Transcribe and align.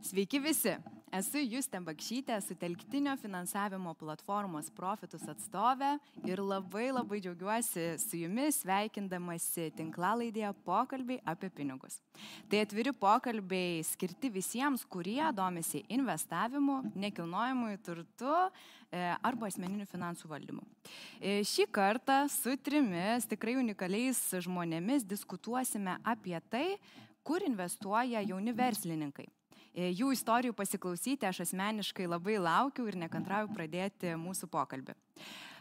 Sveiki 0.00 0.38
visi. 0.40 0.72
Esu 1.12 1.40
Justė 1.42 1.80
Bakšytė, 1.84 2.36
sutelktinio 2.40 3.12
finansavimo 3.20 3.90
platformos 3.98 4.68
Profitus 4.72 5.26
atstovė 5.28 5.90
ir 6.24 6.40
labai 6.40 6.86
labai 6.94 7.18
džiaugiuosi 7.20 7.82
su 8.00 8.20
jumis 8.22 8.60
sveikindamasi 8.62 9.66
tinklalaidėje 9.76 10.52
pokalbiai 10.64 11.18
apie 11.28 11.50
pinigus. 11.52 11.98
Tai 12.48 12.62
atviri 12.64 12.94
pokalbiai 12.96 13.82
skirti 13.84 14.30
visiems, 14.32 14.86
kurie 14.88 15.24
domisi 15.36 15.82
investavimu, 15.92 16.78
nekilnojimui 16.94 17.74
turtu 17.84 18.30
e, 18.38 19.02
arba 19.18 19.50
asmeniniu 19.50 19.88
finansų 19.90 20.30
valdymu. 20.30 20.64
E, 21.18 21.40
šį 21.44 21.66
kartą 21.74 22.22
su 22.32 22.54
trimis 22.56 23.28
tikrai 23.28 23.58
unikaliais 23.60 24.22
žmonėmis 24.46 25.04
diskutuosime 25.10 25.98
apie 26.06 26.38
tai, 26.48 26.78
kur 27.26 27.44
investuoja 27.44 28.24
jauni 28.30 28.56
verslininkai. 28.56 29.28
E, 29.70 29.92
jų 29.94 30.10
istorijų 30.16 30.56
pasiklausyti 30.56 31.28
aš 31.28 31.44
asmeniškai 31.46 32.08
labai 32.10 32.40
laukiu 32.42 32.88
ir 32.90 32.98
nekantrauju 32.98 33.52
pradėti 33.54 34.16
mūsų 34.18 34.50
pokalbį. 34.50 34.96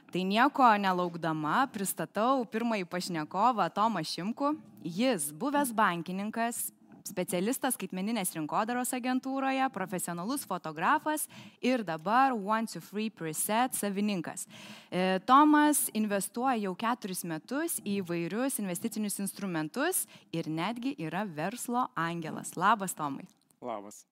Tai 0.09 0.23
nieko 0.25 0.65
nelaukdama 0.81 1.67
pristatau 1.69 2.41
pirmąjį 2.49 2.87
pašnekovą 2.89 3.69
Tomą 3.75 4.01
Šimku. 4.01 4.55
Jis 4.81 5.29
buvęs 5.37 5.69
bankininkas, 5.77 6.71
specialistas 7.05 7.77
skaitmeninės 7.77 8.33
rinkodaros 8.33 8.95
agentūroje, 8.97 9.69
profesionalus 9.73 10.45
fotografas 10.49 11.27
ir 11.61 11.85
dabar 11.85 12.33
One 12.33 12.65
to 12.65 12.81
Free 12.81 13.13
Preset 13.13 13.77
savininkas. 13.77 14.47
E, 14.89 15.19
Tomas 15.29 15.87
investuoja 15.93 16.57
jau 16.65 16.73
keturis 16.73 17.21
metus 17.29 17.77
į 17.85 17.99
vairius 18.09 18.57
investicinius 18.57 19.19
instrumentus 19.21 20.07
ir 20.33 20.49
netgi 20.49 20.97
yra 20.97 21.21
verslo 21.25 21.85
angelas. 21.93 22.55
Labas, 22.57 22.97
Tomai. 22.97 23.29
Labas. 23.61 24.07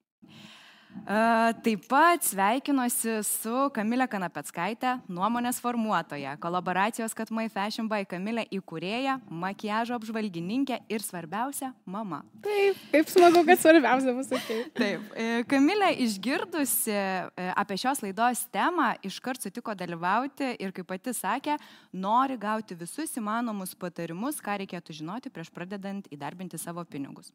Taip 1.64 1.86
pat 1.88 2.26
sveikinuosi 2.28 3.22
su 3.24 3.68
Kamilė 3.72 4.10
Kanapetskaitė, 4.12 4.98
nuomonės 5.08 5.62
formuotoja, 5.64 6.34
kolaboracijos 6.44 7.14
Katmai 7.16 7.46
Fashion 7.52 7.88
by 7.88 8.04
Kamilė 8.10 8.44
įkūrėja, 8.58 9.18
makiažo 9.30 9.96
apžvalgininkė 9.96 10.82
ir 10.92 11.04
svarbiausia- 11.06 11.72
mama. 11.96 12.24
Taip, 12.44 12.76
kaip 12.92 13.08
smagu, 13.08 13.46
kad 13.48 13.60
svarbiausia 13.60 14.14
pasakai. 14.18 14.60
Taip, 14.76 15.02
e, 15.16 15.44
Kamilė 15.48 15.94
išgirdusi 16.04 16.92
e, 16.92 17.54
apie 17.56 17.78
šios 17.78 18.04
laidos 18.04 18.46
temą, 18.52 18.98
iškart 19.02 19.42
sutiko 19.42 19.74
dalyvauti 19.74 20.58
ir 20.60 20.72
kaip 20.74 20.88
pati 20.88 21.12
sakė, 21.16 21.58
nori 21.94 22.38
gauti 22.38 22.76
visus 22.76 23.16
įmanomus 23.16 23.76
patarimus, 23.76 24.42
ką 24.42 24.60
reikėtų 24.60 24.92
žinoti 24.92 25.32
prieš 25.32 25.50
pradedant 25.52 26.06
įdarbinti 26.12 26.60
savo 26.60 26.84
pinigus. 26.84 27.32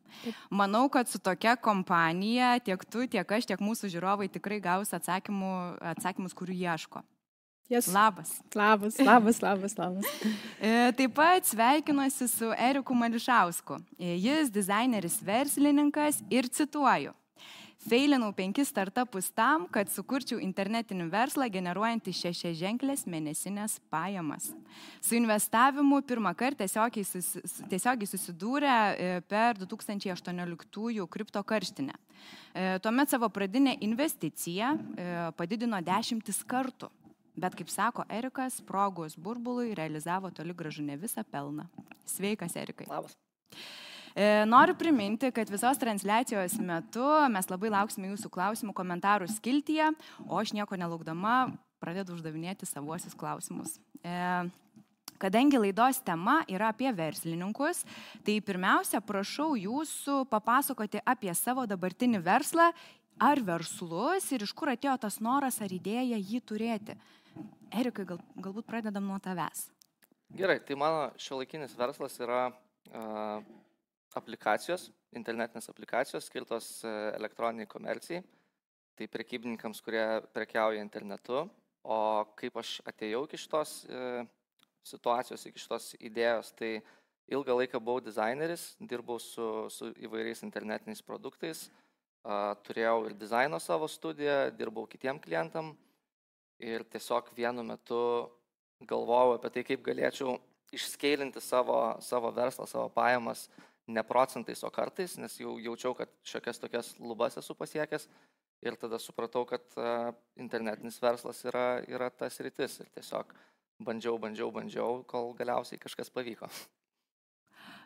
Manau, 0.51 0.91
kad 0.91 1.09
su 1.09 1.19
tokia 1.19 1.57
kompanija 1.57 2.61
tiek 2.61 2.85
tu, 2.85 3.07
tiek 3.07 3.27
aš, 3.33 3.42
tiek 3.49 3.63
mūsų 3.63 3.91
žiūrovai 3.93 4.29
tikrai 4.33 4.61
gaus 4.63 4.93
atsakymų, 4.97 5.55
atsakymus, 5.95 6.37
kurių 6.37 6.57
ieško. 6.61 7.03
Yes. 7.73 7.87
Labas. 7.89 8.43
Labas, 8.55 8.99
labas, 8.99 9.41
labas, 9.41 9.77
labas. 9.79 10.07
E, 10.63 10.93
taip 10.93 11.15
pat 11.17 11.47
sveikinuosi 11.49 12.29
su 12.29 12.51
Eriku 12.53 12.95
Mališausku. 12.95 13.79
E, 13.99 14.17
jis 14.21 14.51
dizaineris, 14.53 15.17
verslininkas 15.25 16.21
ir 16.31 16.51
cituoju. 16.53 17.15
Feilinau 17.83 18.31
penkis 18.31 18.69
startupus 18.71 19.27
tam, 19.35 19.65
kad 19.75 19.91
sukurčiau 19.91 20.39
internetinį 20.39 21.09
verslą 21.11 21.49
generuojantį 21.51 22.13
šešias 22.15 22.55
ženklės 22.61 23.03
mėnesinės 23.11 23.81
pajamas. 23.91 24.53
Su 25.03 25.17
investavimu 25.19 25.99
pirmą 26.07 26.31
kartą 26.39 26.63
tiesiogiai, 26.63 27.03
susi, 27.09 27.43
tiesiogiai 27.73 28.07
susidūrė 28.07 28.71
e, 28.71 29.11
per 29.27 29.59
2018 29.59 31.09
kripto 31.11 31.43
karštinę. 31.43 31.99
E, 32.55 32.79
tuomet 32.85 33.11
savo 33.11 33.27
pradinę 33.35 33.75
investiciją 33.83 34.73
e, 34.79 35.11
padidino 35.35 35.83
dešimtis 35.83 36.45
kartų. 36.47 36.93
Bet 37.35 37.57
kaip 37.59 37.71
sako 37.73 38.05
Erikas, 38.13 38.61
progos 38.63 39.17
burbului 39.17 39.75
realizavo 39.75 40.31
toli 40.31 40.55
gražu 40.55 40.85
ne 40.87 40.99
visą 41.01 41.25
pelną. 41.25 41.67
Sveikas, 42.07 42.55
Erikai. 42.61 42.87
Labas. 42.93 43.17
E, 44.15 44.45
noriu 44.45 44.75
priminti, 44.77 45.31
kad 45.33 45.49
visos 45.51 45.79
transliacijos 45.81 46.59
metu 46.61 47.05
mes 47.33 47.49
labai 47.49 47.71
lauksime 47.73 48.11
jūsų 48.13 48.31
klausimų 48.33 48.75
komentarų 48.77 49.29
skiltyje, 49.33 49.89
o 50.29 50.41
aš 50.41 50.53
nieko 50.57 50.77
nelaukdama 50.77 51.53
pradedu 51.81 52.17
uždavinėti 52.17 52.69
savuosius 52.69 53.17
klausimus. 53.19 53.79
E, 54.05 54.13
kadangi 55.23 55.61
laidos 55.61 56.03
tema 56.05 56.43
yra 56.51 56.73
apie 56.75 56.93
verslininkus, 56.93 57.87
tai 58.27 58.37
pirmiausia, 58.45 59.01
prašau 59.01 59.55
jūsų 59.57 60.23
papasakoti 60.31 61.01
apie 61.07 61.33
savo 61.39 61.65
dabartinį 61.71 62.21
verslą 62.27 62.69
ar 63.23 63.41
verslus 63.47 64.29
ir 64.35 64.45
iš 64.45 64.53
kur 64.57 64.73
atėjo 64.73 64.99
tas 65.07 65.21
noras 65.25 65.61
ar 65.65 65.73
idėja 65.73 66.21
jį 66.21 66.43
turėti. 66.45 66.99
Erikai, 67.73 68.05
gal, 68.05 68.21
galbūt 68.37 68.69
pradedam 68.69 69.09
nuo 69.09 69.17
tavęs. 69.23 69.71
Gerai, 70.37 70.59
tai 70.65 70.77
mano 70.81 71.09
šiuolaikinis 71.21 71.73
verslas 71.77 72.19
yra 72.21 72.47
uh, 72.51 73.41
aplikacijos, 74.19 74.89
internetinės 75.17 75.69
aplikacijos 75.73 76.29
skirtos 76.29 76.69
e, 76.85 76.93
elektroniniai 77.17 77.69
komercijai, 77.71 78.23
tai 78.99 79.09
prekybininkams, 79.11 79.83
kurie 79.85 80.05
prekiauja 80.35 80.83
internetu. 80.85 81.47
O 81.83 81.99
kaip 82.39 82.59
aš 82.61 82.77
atėjau 82.87 83.25
iki 83.27 83.41
šitos 83.43 83.83
e, 83.91 84.25
situacijos, 84.87 85.47
iki 85.49 85.63
šitos 85.63 85.93
idėjos, 85.99 86.53
tai 86.59 86.77
ilgą 87.33 87.57
laiką 87.59 87.81
buvau 87.83 88.03
dizaineris, 88.05 88.73
dirbau 88.79 89.19
su, 89.23 89.49
su 89.71 89.91
įvairiais 90.05 90.45
internetiniais 90.47 91.03
produktais, 91.07 91.69
turėjau 92.67 93.09
ir 93.09 93.17
dizaino 93.19 93.59
savo 93.59 93.89
studiją, 93.91 94.53
dirbau 94.55 94.87
kitiem 94.87 95.19
klientam 95.23 95.73
ir 96.63 96.85
tiesiog 96.87 97.33
vienu 97.35 97.65
metu 97.67 98.31
galvojau 98.87 99.37
apie 99.37 99.51
tai, 99.51 99.65
kaip 99.67 99.83
galėčiau 99.87 100.37
išskeilinti 100.73 101.43
savo, 101.43 101.79
savo 102.01 102.31
verslą, 102.35 102.67
savo 102.67 102.89
pajamas 102.95 103.49
ne 103.87 104.03
procentais, 104.07 104.63
o 104.63 104.71
kartais, 104.71 105.17
nes 105.19 105.35
jau 105.41 105.57
jaučiau, 105.59 105.95
kad 105.99 106.11
šiokias 106.27 106.61
tokias 106.63 106.93
lubas 107.01 107.37
esu 107.41 107.57
pasiekęs 107.59 108.07
ir 108.63 108.77
tada 108.79 108.99
supratau, 109.03 109.43
kad 109.49 109.65
internetinis 110.39 111.01
verslas 111.03 111.43
yra, 111.49 111.83
yra 111.91 112.11
tas 112.11 112.39
rytis 112.45 112.79
ir 112.85 112.93
tiesiog 112.95 113.35
bandžiau, 113.83 114.19
bandžiau, 114.23 114.53
bandžiau, 114.55 115.03
kol 115.11 115.33
galiausiai 115.39 115.81
kažkas 115.83 116.13
pavyko. 116.15 116.49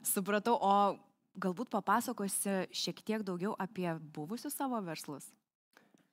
Supratau, 0.04 0.58
o 0.60 0.74
galbūt 1.40 1.72
papasakosi 1.72 2.66
šiek 2.76 3.00
tiek 3.04 3.24
daugiau 3.26 3.56
apie 3.58 3.88
buvusius 4.14 4.56
savo 4.56 4.80
verslus? 4.84 5.30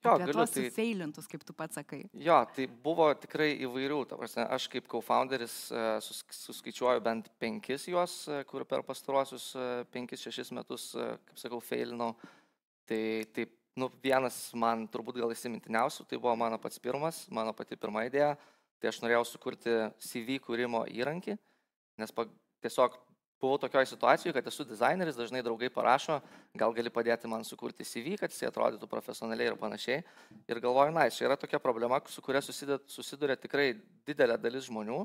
Jo, 0.04 0.12
apie 0.18 0.26
galiu, 0.26 0.36
tuos 0.36 0.52
tai, 0.52 0.62
sufeilintus, 0.68 1.26
kaip 1.32 1.44
tu 1.48 1.54
pats 1.56 1.78
sakai. 1.78 2.02
Jo, 2.20 2.36
tai 2.52 2.66
buvo 2.68 3.06
tikrai 3.16 3.54
įvairių. 3.64 4.02
Prasme, 4.10 4.44
aš 4.52 4.66
kaip 4.72 4.88
co-founderis 4.92 5.54
e, 5.72 5.84
sus, 6.04 6.20
suskaičiuoju 6.44 7.00
bent 7.04 7.30
penkis 7.40 7.86
juos, 7.88 8.18
e, 8.28 8.42
kur 8.50 8.66
per 8.68 8.84
pastaruosius 8.84 9.46
e, 9.56 9.68
penkis, 9.94 10.26
šešis 10.26 10.52
metus, 10.58 10.90
kaip 10.94 11.40
sakau, 11.40 11.62
feilinau. 11.64 12.12
Tai, 12.84 13.00
tai 13.32 13.48
nu, 13.80 13.88
vienas 14.04 14.36
man 14.60 14.84
turbūt 14.92 15.22
gal 15.22 15.32
įsimintiniausių, 15.32 16.04
tai 16.10 16.20
buvo 16.20 16.36
mano 16.36 16.60
pats 16.60 16.82
pirmas, 16.84 17.24
mano 17.32 17.56
pati 17.56 17.80
pirma 17.80 18.04
idėja. 18.04 18.34
Tai 18.82 18.92
aš 18.92 19.00
norėjau 19.00 19.24
sukurti 19.24 19.78
CV 20.04 20.36
kūrimo 20.44 20.84
įrankį, 20.92 21.38
nes 22.02 22.12
pa, 22.12 22.26
tiesiog 22.60 23.00
buvau 23.44 23.60
tokioje 23.60 23.92
situacijoje, 23.92 24.34
kad 24.36 24.48
esu 24.48 24.64
dizaineris, 24.66 25.18
dažnai 25.18 25.42
draugai 25.44 25.68
parašo, 25.72 26.18
gal 26.56 26.72
gali 26.76 26.92
padėti 26.92 27.28
man 27.30 27.44
sukurti 27.44 27.86
CV, 27.86 28.16
kad 28.20 28.32
jis 28.32 28.48
atrodytų 28.48 28.88
profesionaliai 28.90 29.52
ir 29.52 29.58
panašiai. 29.60 30.00
Ir 30.48 30.62
galvoju, 30.64 30.94
na, 30.96 31.06
čia 31.12 31.28
yra 31.28 31.36
tokia 31.40 31.60
problema, 31.62 32.00
su 32.08 32.24
kuria 32.24 32.42
susiduria 32.42 33.36
tikrai 33.40 33.74
didelė 34.08 34.40
dalis 34.40 34.70
žmonių. 34.70 35.04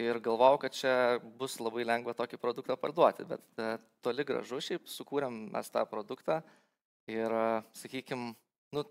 Ir 0.00 0.16
galvojau, 0.24 0.56
kad 0.62 0.72
čia 0.72 0.94
bus 1.36 1.58
labai 1.60 1.84
lengva 1.84 2.14
tokį 2.16 2.38
produktą 2.40 2.78
parduoti, 2.80 3.26
bet 3.28 3.60
e, 3.60 3.74
toli 4.00 4.24
gražu 4.24 4.60
šiaip 4.64 4.86
sukūrėm 4.88 5.34
mes 5.52 5.68
tą 5.68 5.82
produktą 5.90 6.38
ir, 7.12 7.28
e, 7.28 7.58
sakykime, 7.76 8.30
nu, 8.72 8.84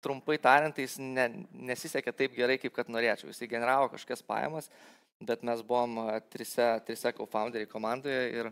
trumpai 0.00 0.38
tariant, 0.40 0.80
jis 0.80 0.96
ne, 1.00 1.26
nesisekė 1.70 2.14
taip 2.16 2.32
gerai, 2.38 2.56
kaip 2.62 2.72
kad 2.78 2.88
norėčiau. 2.88 3.28
Jis 3.28 3.44
generavo 3.52 3.90
kažkokias 3.92 4.24
pajamas, 4.24 4.70
bet 5.20 5.42
mes 5.44 5.62
buvom 5.62 5.98
trise, 6.32 6.66
trise 6.86 7.12
co-founderiai 7.16 7.68
komandoje 7.68 8.22
ir, 8.32 8.50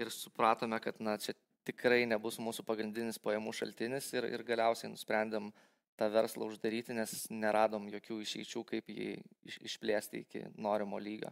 ir 0.00 0.12
supratome, 0.12 0.78
kad 0.80 1.00
na, 1.00 1.16
čia 1.20 1.34
tikrai 1.66 2.04
nebus 2.10 2.38
mūsų 2.42 2.64
pagrindinis 2.66 3.20
pajamų 3.22 3.54
šaltinis 3.56 4.10
ir, 4.16 4.26
ir 4.34 4.44
galiausiai 4.46 4.90
nusprendėm 4.92 5.50
tą 5.98 6.08
verslą 6.12 6.48
uždaryti, 6.50 6.94
nes 6.96 7.26
neradom 7.30 7.88
jokių 7.92 8.20
išeičių, 8.24 8.64
kaip 8.68 8.90
jį 8.90 9.14
iš, 9.48 9.58
išplėsti 9.70 10.22
iki 10.24 10.44
norimo 10.56 10.98
lygio. 11.00 11.30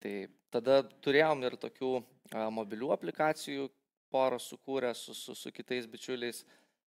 Tai 0.00 0.14
tada 0.52 0.80
turėjom 1.04 1.44
ir 1.46 1.56
tokių 1.60 1.92
a, 2.00 2.48
mobilių 2.52 2.90
aplikacijų 2.96 3.68
porą 4.10 4.40
sukūrę 4.42 4.94
su, 4.96 5.14
su, 5.14 5.36
su 5.38 5.52
kitais 5.54 5.86
bičiuliais, 5.90 6.42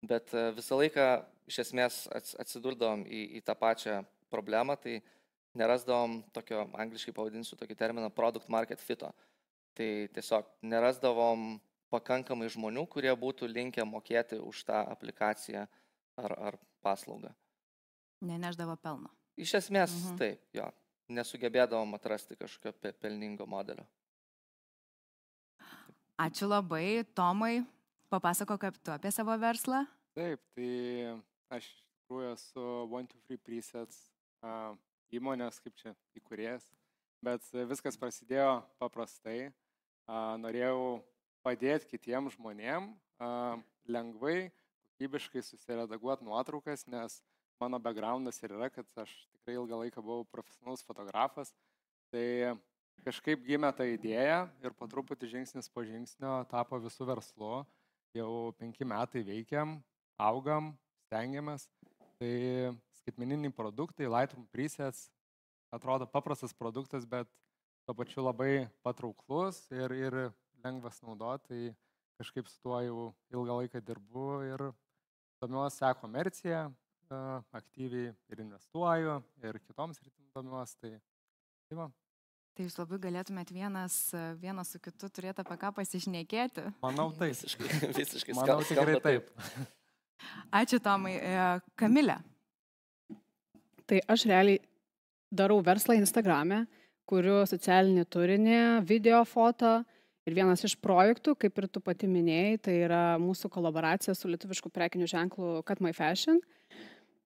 bet 0.05 0.33
a, 0.33 0.49
visą 0.55 0.79
laiką 0.79 1.09
iš 1.49 1.61
esmės 1.67 1.99
atsidurdavom 2.13 3.05
į, 3.05 3.21
į 3.39 3.43
tą 3.45 3.55
pačią 3.57 3.99
problemą, 4.33 4.75
tai 4.81 4.99
nerasdavom 5.55 6.19
tokio, 6.35 6.65
angliškai 6.73 7.13
pavadinsiu 7.15 7.57
tokį 7.59 7.75
terminą, 7.79 8.09
product 8.13 8.49
market 8.49 8.79
fito. 8.83 9.11
Tai 9.75 9.87
tiesiog 10.15 10.45
nerasdavom 10.63 11.59
pakankamai 11.91 12.47
žmonių, 12.51 12.85
kurie 12.91 13.11
būtų 13.15 13.47
linkę 13.51 13.83
mokėti 13.87 14.39
už 14.39 14.63
tą 14.67 14.81
aplikaciją 14.91 15.65
ar, 16.17 16.31
ar 16.51 16.57
paslaugą. 16.83 17.33
Neneždavo 18.21 18.75
pelno. 18.77 19.09
Iš 19.37 19.53
esmės 19.59 19.91
Mhm. 19.91 20.17
taip, 20.17 20.41
jo. 20.53 20.71
Nesugebėdavom 21.09 21.93
atrasti 21.93 22.35
kažkokio 22.35 22.71
pe- 22.81 22.93
pelningo 22.93 23.45
modelio. 23.45 23.85
Ačiū 26.17 26.47
labai, 26.47 27.03
Tomai. 27.13 27.65
Papasako, 28.09 28.57
kaip 28.57 28.77
tu 28.83 28.91
apie 28.91 29.11
savo 29.11 29.35
verslą. 29.37 29.85
Taip, 30.15 30.39
tai 30.55 31.19
aš 31.51 31.65
iš 31.65 31.81
tikrųjų 32.07 32.31
esu 32.33 32.65
One 32.93 33.07
to 33.07 33.17
Free 33.27 33.37
Presets 33.37 33.97
a, 34.41 34.75
įmonės, 35.13 35.59
kaip 35.63 35.75
čia 35.77 35.93
įkūrėjas, 36.17 36.65
bet 37.25 37.45
viskas 37.69 37.97
prasidėjo 37.99 38.63
paprastai. 38.81 39.51
Norėjau 40.41 41.01
padėti 41.45 41.95
kitiem 41.95 42.29
žmonėm 42.33 42.91
lengvai, 43.89 44.51
kokybiškai 44.95 45.43
susiredaguoti 45.43 46.25
nuotraukas, 46.25 46.85
nes 46.87 47.19
mano 47.61 47.79
backgroundas 47.79 48.37
ir 48.43 48.53
yra, 48.55 48.69
kad 48.69 48.85
aš 49.01 49.11
tikrai 49.33 49.55
ilgą 49.57 49.81
laiką 49.83 50.03
buvau 50.03 50.25
profesionalus 50.29 50.85
fotografas. 50.85 51.53
Tai 52.13 52.55
kažkaip 53.05 53.43
gimė 53.45 53.71
ta 53.75 53.87
idėja 53.89 54.45
ir 54.63 54.75
po 54.77 54.87
truputį 54.89 55.31
žingsnis 55.33 55.69
po 55.69 55.83
žingsnio 55.85 56.37
tapo 56.51 56.79
visų 56.81 57.09
verslu. 57.09 57.65
Jau 58.15 58.53
penki 58.59 58.87
metai 58.87 59.25
veikiam, 59.27 59.77
augam, 60.21 60.71
stengiamės. 61.07 61.67
Tai 62.21 62.35
skaitmeniniai 63.05 63.53
produktai, 63.53 64.09
Lightroom 64.09 64.47
presets, 64.49 65.11
atrodo 65.73 66.07
paprastas 66.09 66.53
produktas, 66.57 67.05
bet 67.05 67.29
tuo 67.85 67.93
pačiu 67.93 68.25
labai 68.25 68.65
patrauklus 68.81 69.61
ir, 69.69 69.93
ir 69.93 70.17
lengvas 70.65 71.01
naudoti. 71.05 71.45
Tai 71.45 72.23
kažkaip 72.23 72.47
su 72.49 72.57
tuo 72.63 72.79
jau 72.81 73.11
ilgą 73.29 73.59
laiką 73.61 73.81
dirbu 73.85 74.29
ir 74.47 74.63
domiuosi 75.43 75.83
e-komerciją, 75.85 76.63
e, 76.71 77.19
aktyviai 77.59 78.15
ir 78.31 78.41
investuoju, 78.41 79.19
ir 79.43 79.61
kitoms 79.67 80.01
rytim 80.01 80.31
domiuosi. 80.33 80.79
Tai, 80.81 80.93
tai 81.69 81.79
va, 81.83 81.91
Tai 82.55 82.63
jūs 82.63 82.77
labai 82.79 82.97
galėtumėt 83.03 83.49
vienas, 83.51 83.95
vienas 84.39 84.69
su 84.71 84.79
kitu 84.79 85.09
turėti 85.11 85.43
apie 85.43 85.57
ką 85.59 85.73
pasišnekėti. 85.75 86.63
manau 86.79 87.09
taip. 87.11 87.35
Visiškai, 87.35 87.89
visiškai 87.97 88.35
Manau 88.37 88.61
tikrai 88.63 88.95
taip. 89.03 89.27
Ačiū, 90.55 90.79
Tomai. 90.79 91.17
E, 91.19 91.43
Kamilė. 91.75 92.15
Tai 93.85 93.99
aš 94.09 94.25
realiai 94.29 94.61
darau 95.35 95.59
verslą 95.65 95.97
Instagram'e, 95.99 96.63
kuriu 97.09 97.43
socialinį 97.49 98.05
turinį, 98.09 98.59
video, 98.87 99.21
foto. 99.29 99.81
Ir 100.25 100.33
vienas 100.33 100.63
iš 100.65 100.73
projektų, 100.81 101.35
kaip 101.37 101.59
ir 101.61 101.67
tu 101.69 101.81
pati 101.85 102.07
minėjai, 102.09 102.57
tai 102.65 102.75
yra 102.87 103.01
mūsų 103.21 103.51
kolaboracija 103.53 104.15
su 104.17 104.31
lietuvišku 104.31 104.71
prekiniu 104.73 105.05
ženklu 105.05 105.59
Cut 105.67 105.83
My 105.85 105.93
Fashion. 105.93 106.39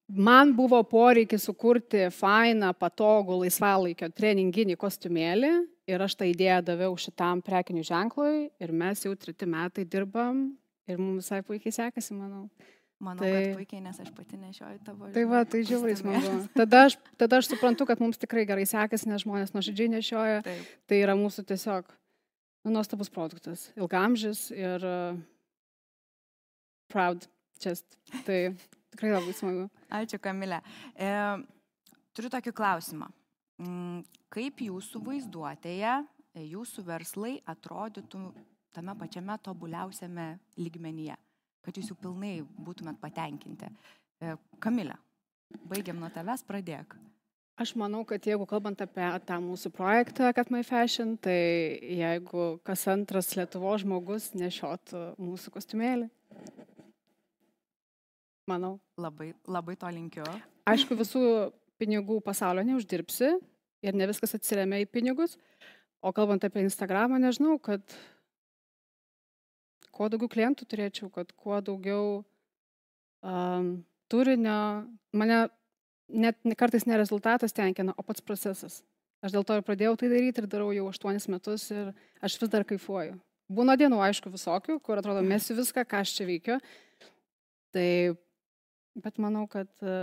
Man 0.09 0.51
buvo 0.57 0.81
poreikis 0.89 1.45
sukurti 1.45 2.07
fainą, 2.11 2.73
patogų 2.75 3.37
laisvalaikio 3.43 4.09
treninginį 4.17 4.75
kostiumėlį 4.81 5.51
ir 5.93 6.03
aš 6.03 6.17
tą 6.17 6.27
idėją 6.27 6.63
daviau 6.65 6.97
šitam 6.97 7.43
prekiniu 7.45 7.85
ženklui 7.85 8.49
ir 8.49 8.73
mes 8.73 9.05
jau 9.05 9.13
treti 9.15 9.47
metai 9.47 9.85
dirbam 9.85 10.47
ir 10.89 10.97
mums 10.97 11.29
visai 11.29 11.43
puikiai 11.45 11.75
sekasi, 11.75 12.17
manau. 12.17 12.47
Manau, 12.99 13.23
Tai- 13.23 13.31
kad 13.31 13.55
puikiai, 13.55 13.79
nes 13.85 13.99
aš 14.03 14.09
pati 14.11 14.35
nešioju 14.35 14.81
tavo. 14.83 15.07
Tai 15.15 15.23
va, 15.31 15.45
tai 15.47 15.61
žiauriai 15.63 15.95
smagu. 15.95 16.33
Tada 16.51 16.81
aš, 16.89 16.97
tada 17.15 17.39
aš 17.39 17.47
suprantu, 17.53 17.87
kad 17.87 18.01
mums 18.03 18.19
tikrai 18.19 18.43
gerai 18.49 18.65
sekasi, 18.67 19.07
nes 19.07 19.23
žmonės 19.23 19.55
nuoširdžiai 19.55 19.93
nešioja. 19.93 20.41
Taip. 20.43 20.73
Tai 20.89 20.99
yra 20.99 21.15
mūsų 21.15 21.45
tiesiog 21.47 21.87
nu, 22.67 22.73
nuostabus 22.75 23.07
produktas. 23.13 23.69
Ilgamžis 23.79 24.49
ir 24.51 24.83
uh, 24.83 25.21
proud 26.91 27.23
chest. 27.63 27.85
Tai 28.27 28.41
tikrai 28.91 29.13
labai 29.13 29.37
smagu. 29.37 29.69
Ačiū, 29.93 30.19
Kamilė. 30.19 30.59
E, 30.99 31.09
turiu 32.17 32.31
tokį 32.33 32.53
klausimą. 32.55 33.09
Mm, 33.59 34.03
Kaip 34.29 34.61
jūsų 34.61 35.01
vaizduotėje 35.07 35.93
e, 35.99 36.43
jūsų 36.51 36.83
verslai 36.87 37.37
atrodytų 37.49 38.21
tame 38.75 38.93
pačiame 38.99 39.35
tobuliausiame 39.43 40.27
lygmenyje, 40.59 41.15
kad 41.65 41.77
jūs 41.77 41.91
jau 41.91 41.97
pilnai 41.99 42.39
būtumėt 42.65 42.99
patenkinti? 43.01 43.69
E, 44.19 44.35
Kamilė, 44.63 44.97
baigiam 45.69 45.99
nuo 46.01 46.09
tavęs, 46.13 46.43
pradėk. 46.47 46.97
Aš 47.59 47.73
manau, 47.75 48.05
kad 48.07 48.23
jeigu 48.23 48.45
kalbant 48.47 48.79
apie 48.79 49.07
tą 49.27 49.35
mūsų 49.43 49.73
projektą 49.75 50.29
Cut 50.35 50.51
My 50.53 50.61
Fashion, 50.63 51.17
tai 51.19 51.75
jeigu 51.83 52.53
kas 52.63 52.85
antras 52.87 53.33
Lietuvo 53.35 53.73
žmogus 53.81 54.29
nešiotų 54.31 55.01
mūsų 55.19 55.51
kostiumėlį. 55.57 56.07
Manau. 58.47 58.77
Labai, 58.99 59.33
labai 59.47 59.75
to 59.79 59.91
linkiu. 59.91 60.23
Aišku, 60.71 60.95
visų 60.99 61.21
pinigų 61.79 62.21
pasaulio 62.23 62.63
neuždirbsi 62.67 63.33
ir 63.85 63.99
ne 63.99 64.07
viskas 64.09 64.37
atsiriamia 64.39 64.79
į 64.83 64.87
pinigus. 64.91 65.35
O 65.99 66.13
kalbant 66.15 66.43
apie 66.47 66.63
Instagramą, 66.63 67.19
nežinau, 67.19 67.57
kad 67.59 67.83
kuo 69.99 70.07
daugiau 70.07 70.31
klientų 70.31 70.63
turėčiau, 70.71 71.09
kad 71.11 71.33
kuo 71.35 71.59
daugiau 71.59 72.21
um, 73.19 73.71
turinio, 74.07 74.59
mane 75.11 75.41
net 76.07 76.39
ne- 76.47 76.55
kartais 76.55 76.87
ne 76.87 76.97
rezultatas 76.97 77.51
tenkina, 77.53 77.93
o 77.99 78.05
pats 78.07 78.23
procesas. 78.23 78.79
Aš 79.19 79.35
dėl 79.35 79.43
to 79.43 79.57
ir 79.59 79.65
pradėjau 79.67 79.97
tai 79.99 80.07
daryti 80.13 80.39
ir 80.39 80.47
darau 80.47 80.71
jau 80.71 80.87
aštuonis 80.87 81.27
metus 81.27 81.67
ir 81.75 81.91
aš 82.23 82.37
vis 82.39 82.51
dar 82.53 82.63
kaifuoju. 82.63 83.17
Būna 83.51 83.75
dienų, 83.81 83.99
aišku, 84.05 84.31
visokių, 84.31 84.77
kur 84.85 85.01
atrodo, 85.01 85.23
mesiu 85.25 85.57
viską, 85.57 85.83
ką 85.89 86.03
aš 86.05 86.13
čia 86.15 86.27
veikiu. 86.29 86.59
Tai, 87.73 87.89
bet 89.03 89.17
manau, 89.21 89.47
kad, 89.49 89.69
e, 89.81 89.95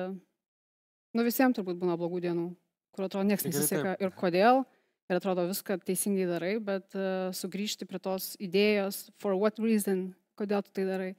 nu 1.14 1.25
visiems 1.26 1.56
turbūt 1.56 1.78
būna 1.81 1.94
blogų 1.96 2.20
dienų, 2.26 2.48
kur 2.93 3.06
atrodo, 3.06 3.25
niekas 3.31 3.46
nesiseka 3.46 3.94
ir 4.02 4.12
kodėl. 4.19 4.64
Ir 5.06 5.20
atrodo, 5.20 5.44
viską 5.47 5.79
teisingai 5.87 6.26
darai, 6.26 6.56
bet 6.62 6.97
uh, 6.99 7.29
sugrįžti 7.37 7.87
prie 7.87 8.00
tos 8.03 8.32
idėjos, 8.43 9.05
for 9.23 9.37
what 9.38 9.61
reason, 9.62 10.08
kodėl 10.38 10.64
tu 10.67 10.75
tai 10.75 10.87
darai. 10.88 11.12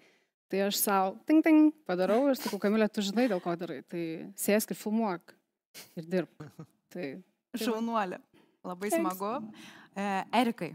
Tai 0.52 0.66
aš 0.68 0.80
savo, 0.80 1.16
ting, 1.28 1.40
ting, 1.44 1.72
padarau 1.88 2.26
ir 2.32 2.40
sakau, 2.40 2.60
Kamilė, 2.60 2.88
tu 2.92 3.04
žinai, 3.04 3.30
dėl 3.32 3.40
ko 3.44 3.56
darai. 3.60 3.82
Tai 3.88 4.04
sėsk 4.40 4.76
ir 4.76 4.80
filmuok 4.80 5.36
ir 6.00 6.08
dirbk. 6.08 6.52
Tai 6.94 7.08
Tai. 7.58 7.64
Šaunuolė. 7.64 8.20
Labai 8.68 8.92
Thanks. 8.92 9.18
smagu. 9.18 9.32
E, 9.98 10.06
Erikai, 10.36 10.72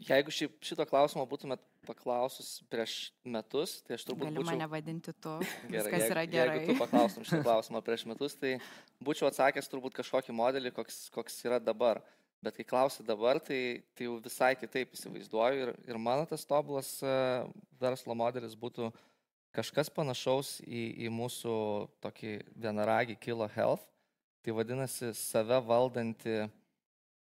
Jeigu 0.00 0.32
šį, 0.32 0.48
šito 0.64 0.84
klausimo 0.88 1.26
būtumėt 1.28 1.60
paklausus 1.90 2.52
prieš 2.70 2.94
metus, 3.26 3.80
tai 3.82 3.98
aš 3.98 4.06
turbūt 4.08 4.28
gali 4.30 4.38
būčiau... 4.38 4.52
mane 4.54 4.68
vadinti 4.70 5.12
tu. 5.18 5.34
Gerai, 5.74 5.74
Viskas 5.74 6.06
jeigu- 6.06 6.14
yra 6.14 6.22
Jeigu 6.24 6.38
gerai. 6.38 6.62
tu 6.70 6.78
paklaustum 6.78 7.26
šitą 7.26 7.42
klausimą 7.48 7.82
prieš 7.90 8.06
metus, 8.12 8.38
tai 8.38 8.54
būčiau 9.02 9.28
atsakęs 9.32 9.68
turbūt 9.74 9.98
kažkokį 10.00 10.36
modelį, 10.40 10.72
koks, 10.78 11.02
koks 11.14 11.42
yra 11.50 11.58
dabar. 11.60 12.00
Bet 12.40 12.56
kai 12.56 12.64
klausi 12.64 13.04
dabar, 13.04 13.36
tai, 13.44 13.82
tai 13.92 14.06
jau 14.06 14.14
visai 14.24 14.54
kitaip 14.56 14.94
įsivaizduoju 14.96 15.64
ir, 15.66 15.72
ir 15.92 15.98
mano 16.00 16.24
tas 16.24 16.46
tobulas 16.48 16.94
e, 17.04 17.10
verslo 17.82 18.14
modelis 18.16 18.54
būtų 18.56 18.86
kažkas 19.52 19.90
panašaus 19.92 20.54
į, 20.64 20.86
į 21.04 21.10
mūsų 21.12 21.52
tokį 22.00 22.30
vienaragį 22.64 23.18
Kilo 23.20 23.44
Health. 23.52 23.84
Tai 24.40 24.54
vadinasi 24.56 25.10
save 25.12 25.58
valdanti, 25.68 26.38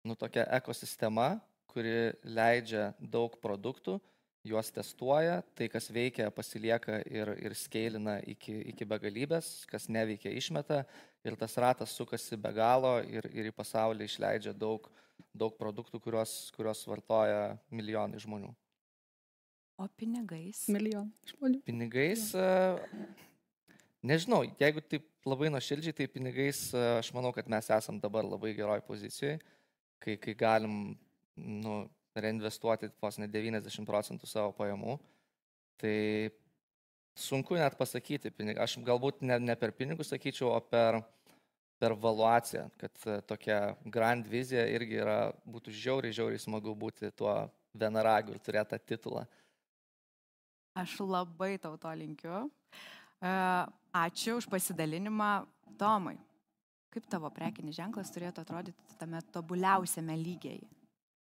nu, 0.06 0.14
tokia 0.14 0.44
ekosistema, 0.60 1.40
kuri 1.72 2.12
leidžia 2.22 2.92
daug 3.02 3.34
produktų, 3.42 3.98
juos 4.48 4.70
testuoja, 4.74 5.42
tai 5.58 5.68
kas 5.72 5.90
veikia 5.94 6.30
pasilieka 6.34 7.02
ir, 7.06 7.32
ir 7.44 7.56
skeilina 7.58 8.18
iki, 8.28 8.56
iki 8.74 8.88
begalybės, 8.88 9.66
kas 9.70 9.88
neveikia 9.92 10.32
išmeta 10.36 10.84
ir 11.28 11.36
tas 11.40 11.58
ratas 11.60 11.96
sukasi 11.96 12.40
be 12.40 12.52
galo 12.56 12.98
ir, 13.04 13.28
ir 13.34 13.50
į 13.52 13.56
pasaulį 13.56 14.08
išleidžia 14.08 14.54
daug, 14.56 14.88
daug 15.36 15.58
produktų, 15.60 16.02
kuriuos, 16.04 16.38
kuriuos 16.56 16.86
vartoja 16.88 17.58
milijonai 17.70 18.22
žmonių. 18.24 18.54
O 19.78 19.86
pinigais? 19.94 20.64
milijonai 20.74 21.34
žmonių. 21.34 21.62
Pinigais, 21.68 22.32
e, 22.34 22.48
nežinau, 24.02 24.42
jeigu 24.58 24.82
taip 24.82 25.06
labai 25.28 25.52
nuoširdžiai, 25.54 25.94
tai 26.00 26.08
pinigais 26.10 26.64
e, 26.74 26.82
aš 26.98 27.12
manau, 27.14 27.30
kad 27.36 27.50
mes 27.52 27.70
esam 27.76 28.00
dabar 28.02 28.26
labai 28.26 28.56
geroj 28.58 28.82
pozicijoje, 28.88 29.38
kai, 30.02 30.18
kai 30.22 30.34
galim 30.38 30.98
nu, 31.38 31.84
reinvestuoti 32.24 32.90
vos 33.02 33.20
ne 33.22 33.28
90 33.32 33.88
procentų 33.88 34.30
savo 34.30 34.54
pajamų. 34.58 34.98
Tai 35.78 35.96
sunku 37.18 37.58
net 37.58 37.78
pasakyti, 37.78 38.32
aš 38.58 38.78
galbūt 38.86 39.22
ne, 39.26 39.40
ne 39.40 39.56
per 39.56 39.74
pinigus 39.78 40.12
sakyčiau, 40.14 40.52
o 40.54 40.60
per, 40.62 41.00
per 41.82 41.96
valuaciją, 41.98 42.68
kad 42.82 43.06
e, 43.06 43.18
tokia 43.30 43.60
grand 43.86 44.28
vizija 44.30 44.66
irgi 44.74 45.02
yra, 45.02 45.18
būtų 45.46 45.74
žiauriai, 45.74 46.16
žiauriai 46.16 46.42
smagu 46.42 46.74
būti 46.78 47.12
tuo 47.18 47.34
vienaragiu 47.78 48.36
ir 48.36 48.42
turėti 48.42 48.74
tą 48.74 48.82
titulą. 48.94 49.26
Aš 50.78 51.00
labai 51.02 51.56
tau 51.62 51.78
to 51.82 51.94
linkiu. 51.98 52.46
E, 53.22 53.34
Ačiū 53.98 54.38
už 54.38 54.46
pasidalinimą, 54.50 55.48
Tomai. 55.78 56.18
Kaip 56.94 57.06
tavo 57.10 57.30
prekinis 57.34 57.78
ženklas 57.78 58.10
turėtų 58.14 58.42
atrodyti 58.42 58.98
tame 58.98 59.20
tobuliausiame 59.34 60.16
lygiai? 60.18 60.62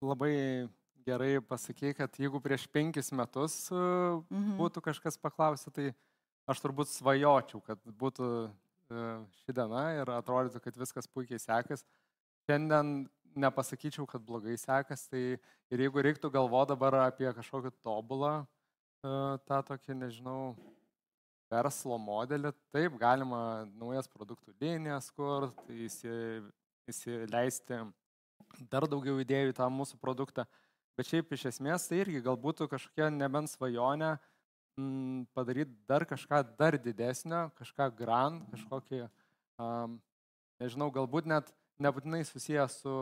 Labai 0.05 0.69
gerai 1.07 1.39
pasakė, 1.41 1.95
kad 1.97 2.19
jeigu 2.21 2.41
prieš 2.43 2.67
penkis 2.69 3.13
metus 3.15 3.67
mhm. 3.73 4.57
būtų 4.59 4.83
kažkas 4.91 5.19
paklausę, 5.23 5.71
tai 5.71 5.93
aš 6.51 6.63
turbūt 6.63 6.91
svajočiau, 6.91 7.63
kad 7.65 7.81
būtų 7.87 8.31
ši 9.43 9.55
diena 9.55 9.85
ir 9.99 10.11
atrodytų, 10.15 10.61
kad 10.63 10.77
viskas 10.79 11.09
puikiai 11.11 11.41
sekas. 11.43 11.83
Šiandien 12.47 13.07
nepasakyčiau, 13.37 14.07
kad 14.09 14.23
blogai 14.25 14.55
sekas, 14.61 15.09
tai 15.11 15.23
ir 15.73 15.83
jeigu 15.83 16.05
reiktų 16.05 16.31
galvo 16.33 16.63
dabar 16.69 17.01
apie 17.07 17.29
kažkokį 17.35 17.75
tobulą, 17.85 18.47
tą 19.03 19.61
tokį, 19.71 19.99
nežinau, 19.99 20.55
verslo 21.51 21.99
modelį, 22.03 22.53
taip 22.75 22.97
galima 22.99 23.67
naujas 23.77 24.09
produktų 24.11 24.55
linijas 24.61 25.11
kurti, 25.15 25.91
įsileisti 26.91 27.83
dar 28.73 28.87
daugiau 28.89 29.21
idėjų 29.21 29.53
į 29.53 29.57
tą 29.59 29.69
mūsų 29.73 29.99
produktą, 30.03 30.47
bet 30.97 31.11
šiaip 31.11 31.33
iš 31.37 31.49
esmės 31.53 31.89
tai 31.89 32.01
irgi 32.05 32.23
galbūt 32.25 32.65
kažkokia 32.71 33.11
nebent 33.13 33.53
svajonė 33.53 34.17
mm, 34.79 35.29
padaryti 35.37 35.77
dar 35.89 36.07
kažką 36.09 36.43
dar 36.59 36.79
didesnio, 36.81 37.47
kažką 37.59 37.91
grand, 37.99 38.45
kažkokį, 38.53 39.07
um, 39.63 39.99
nežinau, 40.63 40.91
galbūt 40.95 41.29
net 41.29 41.53
nebūtinai 41.83 42.23
susijęs 42.25 42.81
su 42.83 42.97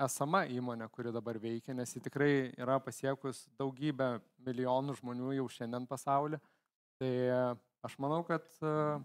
esama 0.00 0.44
įmonė, 0.52 0.88
kuri 0.92 1.12
dabar 1.12 1.38
veikia, 1.40 1.74
nes 1.76 1.92
ji 1.94 2.02
tikrai 2.04 2.52
yra 2.56 2.76
pasiekus 2.84 3.46
daugybę 3.56 4.16
milijonų 4.44 4.96
žmonių 5.00 5.36
jau 5.38 5.46
šiandien 5.52 5.88
pasaulyje. 5.88 6.40
Tai 7.00 7.12
aš 7.84 7.96
manau, 8.00 8.22
kad 8.24 8.44
uh, 8.64 9.00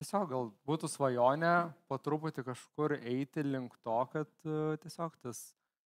Tiesiog 0.00 0.30
gal 0.30 0.46
būtų 0.64 0.88
svajonė 0.88 1.54
po 1.84 1.98
truputį 2.00 2.46
kažkur 2.46 2.94
eiti 2.96 3.42
link 3.44 3.74
to, 3.84 3.96
kad 4.14 4.30
uh, 4.48 4.78
tiesiog 4.80 5.12
tas, 5.20 5.42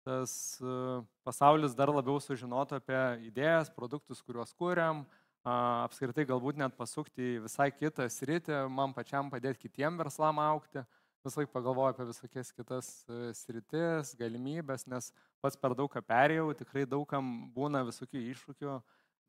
tas 0.01 0.33
uh, 0.63 1.03
pasaulis 1.21 1.75
dar 1.77 1.91
labiau 1.93 2.17
sužinotų 2.17 2.79
apie 2.79 3.01
idėjas, 3.29 3.69
produktus, 3.75 4.23
kuriuos 4.25 4.55
kūriam, 4.57 5.03
apskritai 5.45 6.25
galbūt 6.29 6.57
net 6.57 6.73
pasukti 6.77 7.35
į 7.35 7.45
visai 7.45 7.69
kitą 7.73 8.09
sritį, 8.09 8.57
man 8.73 8.93
pačiam 8.97 9.29
padėti 9.29 9.67
kitiem 9.67 10.01
verslam 10.01 10.41
aukti. 10.41 10.81
Vis 11.21 11.37
laik 11.37 11.53
pagalvoju 11.53 11.93
apie 11.93 12.05
visokias 12.09 12.49
kitas 12.57 12.89
sritis, 13.37 14.15
galimybės, 14.17 14.87
nes 14.89 15.11
pats 15.41 15.57
per 15.61 15.77
daug 15.77 15.89
ką 15.93 16.01
perėjau, 16.01 16.47
tikrai 16.57 16.87
daugam 16.89 17.51
būna 17.53 17.83
visokių 17.85 18.21
iššūkių, 18.33 18.77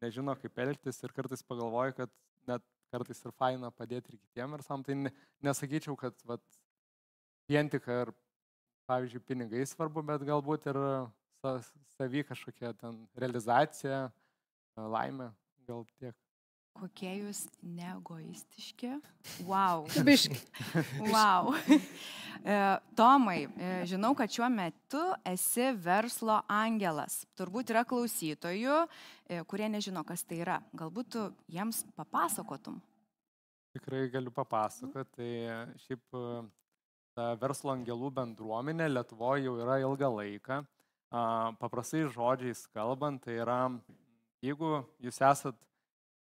nežino 0.00 0.36
kaip 0.40 0.64
elgtis 0.64 1.04
ir 1.04 1.12
kartais 1.12 1.44
pagalvoju, 1.44 2.00
kad 2.00 2.14
net 2.48 2.64
kartais 2.92 3.22
ir 3.24 3.34
faina 3.40 3.72
padėti 3.72 4.12
ir 4.12 4.20
kitiem 4.20 4.56
verslam. 4.56 4.84
Tai 4.86 4.96
nesakyčiau, 5.48 5.96
kad 5.98 6.16
vat, 6.28 6.44
vien 7.50 7.70
tik 7.72 7.88
ir, 7.92 8.12
pavyzdžiui, 8.90 9.24
pinigai 9.26 9.64
svarbu, 9.68 10.04
bet 10.12 10.26
galbūt 10.28 10.68
ir 10.72 10.80
savy 11.96 12.22
kažkokia 12.28 12.74
ten 12.78 13.02
realizacija, 13.18 14.04
laimė, 14.76 15.32
gal 15.66 15.86
tiek. 15.98 16.21
Kokie 16.78 17.10
jūs 17.20 17.44
neegoistiški? 17.62 18.96
Wow. 19.46 19.86
Biški. 20.08 20.38
wow. 21.12 21.52
E, 22.42 22.54
Tomai, 22.98 23.44
e, 23.46 23.66
žinau, 23.86 24.16
kad 24.18 24.32
šiuo 24.34 24.48
metu 24.50 25.02
esi 25.30 25.68
verslo 25.78 26.40
angelas. 26.50 27.20
Turbūt 27.38 27.70
yra 27.70 27.84
klausytojų, 27.86 28.80
e, 29.30 29.36
kurie 29.46 29.68
nežino, 29.70 30.02
kas 30.02 30.24
tai 30.26 30.40
yra. 30.42 30.56
Galbūt 30.74 31.12
tu 31.14 31.22
jiems 31.46 31.84
papasakotum. 31.94 32.80
Tikrai 33.76 34.08
galiu 34.10 34.34
papasakoti. 34.34 35.14
Tai 35.14 35.78
šiaip 35.84 36.18
ta 37.14 37.28
verslo 37.38 37.76
angelų 37.76 38.10
bendruomenė 38.18 38.90
Lietuvoje 38.90 39.46
jau 39.46 39.54
yra 39.62 39.78
ilgą 39.84 40.10
laiką. 40.16 40.62
Paprastai 41.62 42.08
žodžiais 42.10 42.66
kalbant, 42.74 43.22
tai 43.22 43.38
yra, 43.44 43.60
jeigu 44.42 44.80
jūs 44.98 45.22
esat 45.30 45.58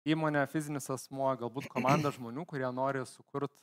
įmonė, 0.08 0.44
fizinis 0.52 0.90
asmuo, 0.94 1.30
galbūt 1.40 1.70
komanda 1.72 2.12
žmonių, 2.16 2.46
kurie 2.50 2.68
nori 2.74 3.04
sukurti 3.10 3.58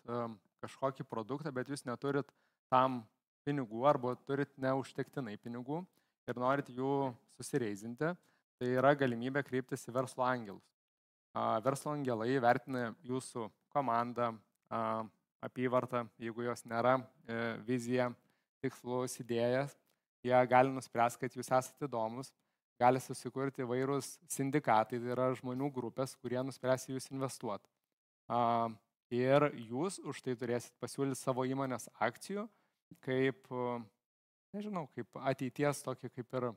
kažkokį 0.63 1.07
produktą, 1.07 1.53
bet 1.55 1.71
jūs 1.71 1.85
neturit 1.87 2.31
tam 2.73 3.03
pinigų 3.47 3.85
arba 3.89 4.15
turit 4.29 4.51
neužtektinai 4.61 5.39
pinigų 5.41 5.83
ir 6.29 6.41
norit 6.41 6.69
jų 6.69 7.13
susireizinti, 7.39 8.13
tai 8.59 8.73
yra 8.75 8.93
galimybė 8.99 9.45
kreiptis 9.47 9.87
į 9.89 9.95
verslo 9.95 10.27
angelus. 10.27 10.65
Verslo 11.65 11.95
angelai 11.95 12.35
vertina 12.43 12.91
jūsų 13.07 13.47
komandą, 13.73 14.33
apyvartą, 15.45 16.03
jeigu 16.19 16.43
jos 16.49 16.65
nėra, 16.67 16.97
e, 16.99 17.37
viziją, 17.67 18.09
tikslus, 18.63 19.15
idėjas, 19.23 19.77
jie 20.27 20.39
gali 20.51 20.73
nuspręsti, 20.75 21.21
kad 21.23 21.37
jūs 21.37 21.47
esate 21.47 21.87
įdomus 21.87 22.33
gali 22.79 23.01
susikurti 23.03 23.65
įvairūs 23.65 24.17
sindikatai, 24.31 25.01
tai 25.01 25.15
yra 25.15 25.33
žmonių 25.39 25.71
grupės, 25.75 26.15
kurie 26.23 26.39
nuspręs 26.47 26.89
jūs 26.89 27.11
investuoti. 27.11 27.69
Ir 29.09 29.49
jūs 29.71 29.99
už 30.05 30.21
tai 30.21 30.35
turėsit 30.37 30.75
pasiūlyti 30.83 31.17
savo 31.17 31.47
įmonės 31.49 31.89
akcijų, 31.97 32.45
kaip, 33.05 33.49
nežinau, 34.53 34.85
kaip 34.93 35.21
ateities 35.31 35.81
tokį 35.87 36.11
kaip 36.13 36.37
ir 36.41 36.49
e, 36.51 36.53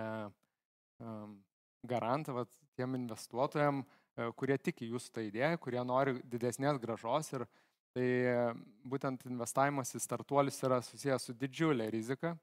e, 0.00 1.14
garantą 1.92 2.38
vat, 2.38 2.52
tiem 2.76 2.96
investuotojam, 2.96 3.82
e, 3.84 4.30
kurie 4.40 4.56
tiki 4.56 4.88
jūsų 4.88 5.12
tą 5.16 5.26
idėją, 5.28 5.60
kurie 5.60 5.84
nori 5.84 6.16
didesnės 6.24 6.80
gražos 6.80 7.32
ir 7.36 7.46
tai 7.90 8.08
būtent 8.86 9.24
investavimas 9.26 9.92
į 9.98 10.00
startuolius 10.00 10.60
yra 10.62 10.78
susijęs 10.86 11.24
su 11.26 11.34
didžiulė 11.34 11.88
rizika, 11.90 12.36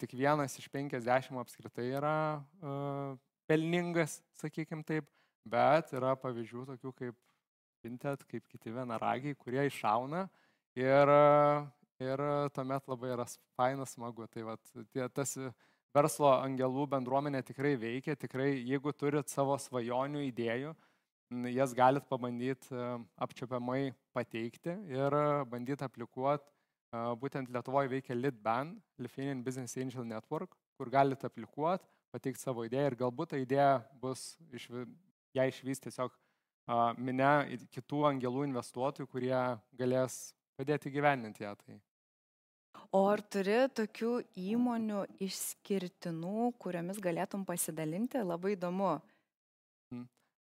tik 0.00 0.14
vienas 0.18 0.56
iš 0.58 0.68
50 0.72 1.38
apskritai 1.40 1.86
yra 1.94 2.14
e, 2.58 2.70
pelningas, 3.50 4.18
sakykim 4.40 4.82
taip, 4.86 5.06
bet 5.46 5.92
yra 5.96 6.16
pavyzdžių 6.18 6.66
tokių 6.72 6.94
kaip 7.02 7.18
Vinted, 7.80 8.26
kaip 8.28 8.44
kiti 8.52 8.74
vienaragiai, 8.74 9.36
kurie 9.40 9.62
iššauna 9.70 10.26
ir, 10.76 11.12
ir 12.04 12.22
tuomet 12.52 12.90
labai 12.92 13.14
yra 13.14 13.24
fainas, 13.56 13.94
smagu. 13.96 14.26
Tai 14.28 14.42
vat, 14.50 14.72
tie, 14.92 15.06
tas 15.08 15.32
verslo 15.96 16.34
angelų 16.34 16.84
bendruomenė 16.92 17.40
tikrai 17.48 17.78
veikia, 17.80 18.18
tikrai 18.20 18.50
jeigu 18.58 18.92
turit 18.92 19.32
savo 19.32 19.56
svajonių 19.56 20.26
idėjų, 20.26 20.74
jas 21.54 21.72
galit 21.78 22.04
pabandyti 22.10 22.74
e, 22.74 22.86
apčiopiamai 23.22 23.94
pateikti 24.12 24.74
ir 24.90 25.16
bandyti 25.48 25.86
aplikuoti 25.86 26.59
Būtent 26.90 27.50
Lietuvoje 27.54 27.90
veikia 27.92 28.16
LitBan, 28.16 28.72
Lithuanian 28.98 29.44
Business 29.46 29.78
Angel 29.78 30.04
Network, 30.04 30.56
kur 30.74 30.90
galite 30.90 31.28
aplikuoti, 31.28 31.86
pateikti 32.10 32.42
savo 32.42 32.64
idėją 32.66 32.90
ir 32.90 32.96
galbūt 32.98 33.30
ta 33.30 33.38
idėja 33.38 33.76
bus, 34.02 34.34
iš, 34.50 34.66
ją 35.38 35.46
išvys 35.52 35.84
tiesiog 35.86 36.16
minę 36.98 37.30
kitų 37.70 38.02
angelų 38.10 38.48
investuotojų, 38.48 39.06
kurie 39.10 39.38
galės 39.78 40.18
padėti 40.58 40.90
gyveninti 40.90 41.46
ją. 41.46 41.54
Tai. 41.62 41.78
O 42.94 43.04
ar 43.10 43.22
turi 43.22 43.60
tokių 43.74 44.16
įmonių 44.50 45.04
išskirtinų, 45.22 46.50
kuriomis 46.58 46.98
galėtum 47.02 47.46
pasidalinti? 47.46 48.22
Labai 48.26 48.56
įdomu 48.56 48.96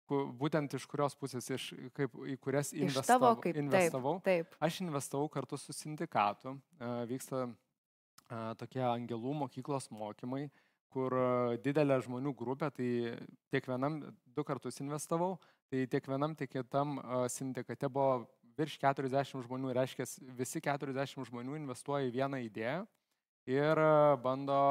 būtent 0.10 0.74
iš 0.78 0.86
kurios 0.90 1.16
pusės, 1.20 1.50
iš, 1.54 1.70
kaip, 1.98 2.16
į 2.26 2.38
kurias 2.42 2.74
investavau. 2.74 3.36
Tavo, 3.36 3.44
kaip, 3.44 3.60
investavau. 3.62 4.16
Taip, 4.26 4.50
taip. 4.50 4.58
Aš 4.66 4.82
investavau 4.86 5.30
kartu 5.32 5.60
su 5.62 5.76
sindikatu. 5.76 6.56
Vyksta 7.10 7.48
tokie 8.62 8.84
angelų 8.86 9.36
mokyklos 9.44 9.90
mokymai, 9.94 10.48
kur 10.94 11.14
didelė 11.64 12.00
žmonių 12.06 12.34
grupė, 12.38 12.70
tai 12.74 12.90
tiek 13.54 13.70
vienam 13.70 14.02
du 14.36 14.46
kartus 14.46 14.82
investavau, 14.82 15.38
tai 15.70 15.86
tiek 15.90 16.06
vienam, 16.10 16.36
tiek 16.38 16.52
kitam 16.52 16.98
sindikate 17.30 17.90
buvo 17.90 18.26
virš 18.60 18.78
40 18.82 19.46
žmonių, 19.46 19.74
reiškia, 19.78 20.06
visi 20.38 20.62
40 20.62 21.28
žmonių 21.30 21.60
investuoja 21.62 22.10
į 22.10 22.16
vieną 22.18 22.42
idėją 22.44 22.82
ir 23.50 23.82
bando 24.24 24.62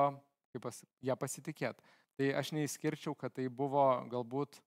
pas, 0.62 0.82
ją 1.04 1.16
pasitikėti. 1.18 1.84
Tai 2.18 2.32
aš 2.40 2.50
neįskirčiau, 2.56 3.14
kad 3.14 3.34
tai 3.36 3.46
buvo 3.46 3.84
galbūt 4.10 4.58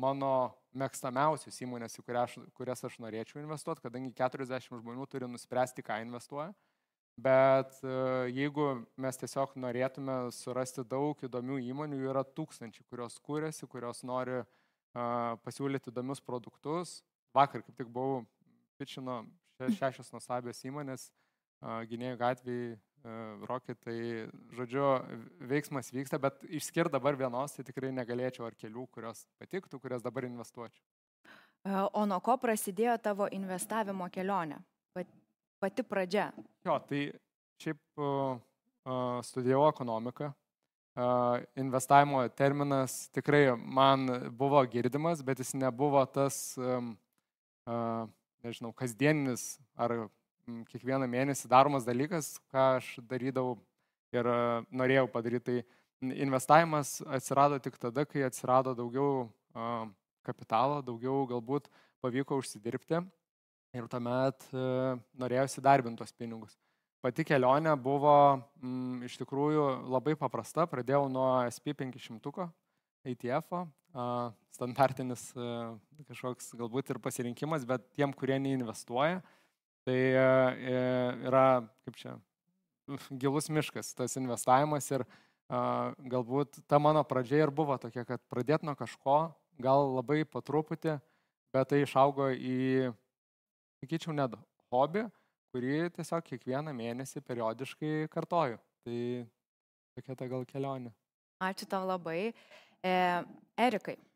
mano 0.00 0.32
mėgstamiausios 0.80 1.56
įmonės, 1.64 1.98
į 1.98 2.04
kurias, 2.06 2.34
kurias 2.56 2.84
aš 2.86 2.98
norėčiau 3.02 3.40
investuoti, 3.42 3.82
kadangi 3.84 4.12
40 4.16 4.80
žmonių 4.80 5.06
turi 5.10 5.28
nuspręsti, 5.30 5.84
ką 5.86 6.00
investuoja. 6.04 6.52
Bet 7.20 7.74
e, 7.84 7.90
jeigu 8.32 8.66
mes 9.00 9.18
tiesiog 9.20 9.52
norėtume 9.60 10.30
surasti 10.32 10.84
daug 10.88 11.18
įdomių 11.26 11.58
įmonių, 11.72 11.98
jų 12.00 12.12
yra 12.14 12.22
tūkstančiai, 12.24 12.86
kurios 12.88 13.18
kūrėsi, 13.26 13.68
kurios 13.68 14.04
nori 14.06 14.40
pasiūlyti 15.44 15.92
įdomius 15.92 16.22
produktus. 16.24 17.00
Vakar 17.36 17.62
kaip 17.62 17.76
tik 17.78 17.90
buvau 17.94 18.24
pičino 18.80 19.20
šešios 19.60 20.10
nuostabios 20.14 20.64
įmonės 20.66 21.10
gynėjų 21.60 22.16
gatvėje 22.18 22.78
Rocket, 23.48 23.78
tai 23.80 23.96
žodžiu, 24.52 24.84
veiksmas 25.48 25.88
vyksta, 25.94 26.18
bet 26.20 26.42
išskir 26.44 26.90
dabar 26.92 27.16
vienos, 27.16 27.54
tai 27.56 27.64
tikrai 27.64 27.94
negalėčiau 27.96 28.44
ar 28.50 28.56
kelių, 28.58 28.84
kurios 28.92 29.24
patiktų, 29.40 29.80
kurias 29.80 30.04
dabar 30.04 30.26
investuočiau. 30.28 30.84
O 31.96 32.04
nuo 32.08 32.20
ko 32.24 32.36
prasidėjo 32.40 32.98
tavo 33.00 33.28
investavimo 33.32 34.08
kelionė? 34.12 34.60
Pati 35.60 35.84
pradžia. 35.84 36.30
Jo, 36.64 36.78
tai 36.88 37.10
šiaip 37.60 38.00
uh, 38.00 38.38
studijavau 39.22 39.68
ekonomiką. 39.68 40.32
Investavimo 41.56 42.22
terminas 42.36 43.08
tikrai 43.14 43.56
man 43.56 44.08
buvo 44.36 44.60
girdimas, 44.68 45.22
bet 45.22 45.38
jis 45.38 45.54
nebuvo 45.54 46.02
tas, 46.10 46.58
nežinau, 48.42 48.72
kasdieninis 48.76 49.54
ar 49.78 50.08
kiekvieną 50.70 51.08
mėnesį 51.10 51.50
daromas 51.50 51.86
dalykas, 51.86 52.34
ką 52.52 52.66
aš 52.78 52.94
darydavau 53.10 53.58
ir 54.14 54.28
norėjau 54.70 55.06
padaryti. 55.12 55.60
Tai 56.00 56.16
investavimas 56.24 56.98
atsirado 57.04 57.58
tik 57.60 57.76
tada, 57.80 58.06
kai 58.08 58.24
atsirado 58.24 58.72
daugiau 58.76 59.28
kapitalo, 60.26 60.80
daugiau 60.84 61.26
galbūt 61.28 61.68
pavyko 62.00 62.40
užsidirbti 62.40 63.02
ir 63.76 63.86
tuomet 63.90 64.48
norėjusi 65.20 65.62
darbinti 65.64 66.00
tos 66.00 66.14
pinigus. 66.16 66.56
Pati 67.00 67.24
kelionė 67.24 67.72
buvo 67.80 68.14
mm, 68.60 69.06
iš 69.08 69.14
tikrųjų 69.22 69.66
labai 69.88 70.12
paprasta. 70.20 70.66
Pradėjau 70.68 71.06
nuo 71.08 71.28
SP500 71.48 72.50
ETF, 73.08 73.62
standartinis 74.52 75.30
kažkoks 76.10 76.52
galbūt 76.60 76.92
ir 76.92 77.00
pasirinkimas, 77.00 77.64
bet 77.64 77.86
tiem, 77.96 78.12
kurie 78.12 78.36
neinvestuoja, 78.42 79.22
tai 79.86 79.98
yra, 81.26 81.44
kaip 81.86 81.98
čia, 81.98 82.14
gilus 83.10 83.48
miškas 83.52 83.94
tas 83.96 84.16
investavimas 84.20 84.90
ir 84.92 85.04
galbūt 85.50 86.60
ta 86.70 86.78
mano 86.78 87.02
pradžia 87.06 87.44
ir 87.44 87.50
buvo 87.54 87.76
tokia, 87.80 88.04
kad 88.06 88.22
pradėti 88.30 88.66
nuo 88.68 88.76
kažko, 88.78 89.18
gal 89.60 89.88
labai 89.96 90.22
patruputį, 90.28 90.98
bet 91.54 91.70
tai 91.72 91.82
išaugo 91.84 92.30
į, 92.34 92.92
sakyčiau, 93.82 94.14
net 94.16 94.36
hobį, 94.70 95.06
kurį 95.50 95.90
tiesiog 95.96 96.26
kiekvieną 96.28 96.74
mėnesį 96.76 97.22
periodiškai 97.26 98.08
kartoju. 98.12 98.60
Tai 98.86 99.00
tokia 99.96 100.16
ta 100.16 100.28
gal 100.30 100.46
kelionė. 100.48 100.94
Ačiū 101.42 101.66
tau 101.68 101.82
labai. 101.88 102.32
E, 102.84 102.92
Erikai, 103.60 103.96
e, 103.96 104.09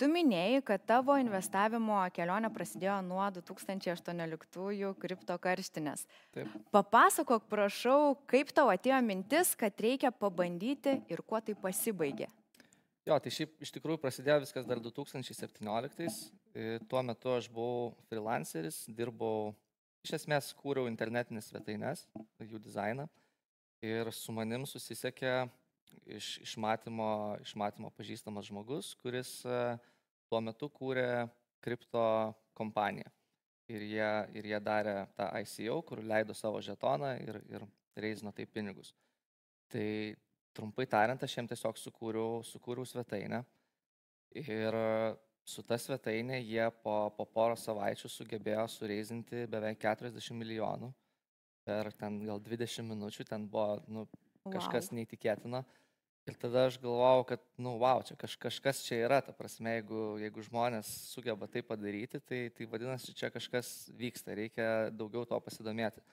tu 0.00 0.08
minėjai, 0.08 0.62
kad 0.64 0.84
tavo 0.88 1.16
investavimo 1.20 2.00
kelionė 2.16 2.50
prasidėjo 2.54 2.96
nuo 3.04 3.26
2018 3.36 4.94
kripto 5.02 5.36
karštinės. 5.44 6.06
Taip. 6.36 6.56
Papasakok, 6.74 7.44
prašau, 7.50 8.16
kaip 8.30 8.52
tau 8.56 8.72
atėjo 8.72 9.00
mintis, 9.04 9.54
kad 9.58 9.76
reikia 9.84 10.12
pabandyti 10.14 10.98
ir 11.12 11.22
kuo 11.22 11.42
tai 11.44 11.56
pasibaigė. 11.58 12.30
Jo, 13.08 13.16
tai 13.24 13.32
šiaip 13.32 13.60
iš 13.64 13.72
tikrųjų 13.76 14.00
prasidėjo 14.02 14.42
viskas 14.44 14.66
dar 14.68 14.80
2017. 14.84 16.08
E, 16.52 16.76
tuo 16.90 17.00
metu 17.04 17.32
aš 17.36 17.48
buvau 17.52 17.94
freelanceris, 18.10 18.82
dirbau 18.92 19.54
Iš 20.06 20.14
esmės 20.22 20.52
kūriau 20.56 20.86
internetinės 20.88 21.50
svetainės, 21.50 22.04
jų 22.40 22.60
dizainą 22.62 23.08
ir 23.84 24.10
su 24.14 24.32
manim 24.34 24.62
susisiekė 24.66 25.48
iš, 26.06 26.38
iš, 26.44 26.56
matymo, 26.60 27.36
iš 27.42 27.54
matymo 27.58 27.90
pažįstamas 27.96 28.48
žmogus, 28.48 28.94
kuris 29.02 29.30
e, 29.46 29.76
tuo 30.28 30.40
metu 30.44 30.68
kūrė 30.72 31.28
kripto 31.64 32.04
kompaniją. 32.58 33.10
Ir 33.68 33.84
jie, 33.84 34.10
ir 34.40 34.48
jie 34.48 34.60
darė 34.64 34.96
tą 35.16 35.28
ICO, 35.42 35.82
kur 35.84 36.00
leido 36.00 36.34
savo 36.36 36.60
žetoną 36.64 37.12
ir, 37.20 37.40
ir 37.52 37.66
reizino 38.00 38.32
tai 38.32 38.46
pinigus. 38.48 38.94
Tai 39.68 39.88
trumpai 40.56 40.86
tariant, 40.88 41.22
aš 41.22 41.36
jiems 41.36 41.52
tiesiog 41.52 41.76
sukūriau, 41.76 42.40
sukūriau 42.48 42.88
svetainę 42.88 43.42
ir 44.38 44.76
su 45.48 45.62
ta 45.64 45.78
svetainė 45.80 46.40
jie 46.42 46.64
po, 46.82 46.96
po 47.16 47.26
porą 47.28 47.56
savaičių 47.56 48.10
sugebėjo 48.12 48.64
sureizinti 48.72 49.46
beveik 49.50 49.80
40 49.84 50.36
milijonų 50.36 50.90
per 51.68 51.92
ten 52.00 52.18
gal 52.24 52.40
20 52.40 52.88
minučių, 52.88 53.26
ten 53.28 53.44
buvo 53.52 53.78
nu, 53.92 54.06
kažkas 54.52 54.90
wow. 54.90 54.98
neįtikėtino. 54.98 55.62
Ir 56.28 56.36
tada 56.36 56.66
aš 56.68 56.76
galvojau, 56.82 57.22
kad, 57.30 57.44
nu, 57.56 57.72
wow, 57.80 58.02
čia 58.04 58.12
kaž, 58.20 58.34
kažkas 58.42 58.82
čia 58.84 58.98
yra, 59.06 59.22
ta 59.24 59.32
prasme, 59.32 59.78
jeigu, 59.78 60.02
jeigu 60.20 60.44
žmonės 60.44 60.90
sugeba 61.14 61.48
tai 61.48 61.62
padaryti, 61.64 62.20
tai, 62.20 62.40
tai 62.52 62.66
vadinasi, 62.68 63.14
čia 63.16 63.30
kažkas 63.32 63.88
vyksta, 63.96 64.36
reikia 64.36 64.66
daugiau 64.92 65.24
to 65.28 65.38
pasidomėti. 65.40 66.04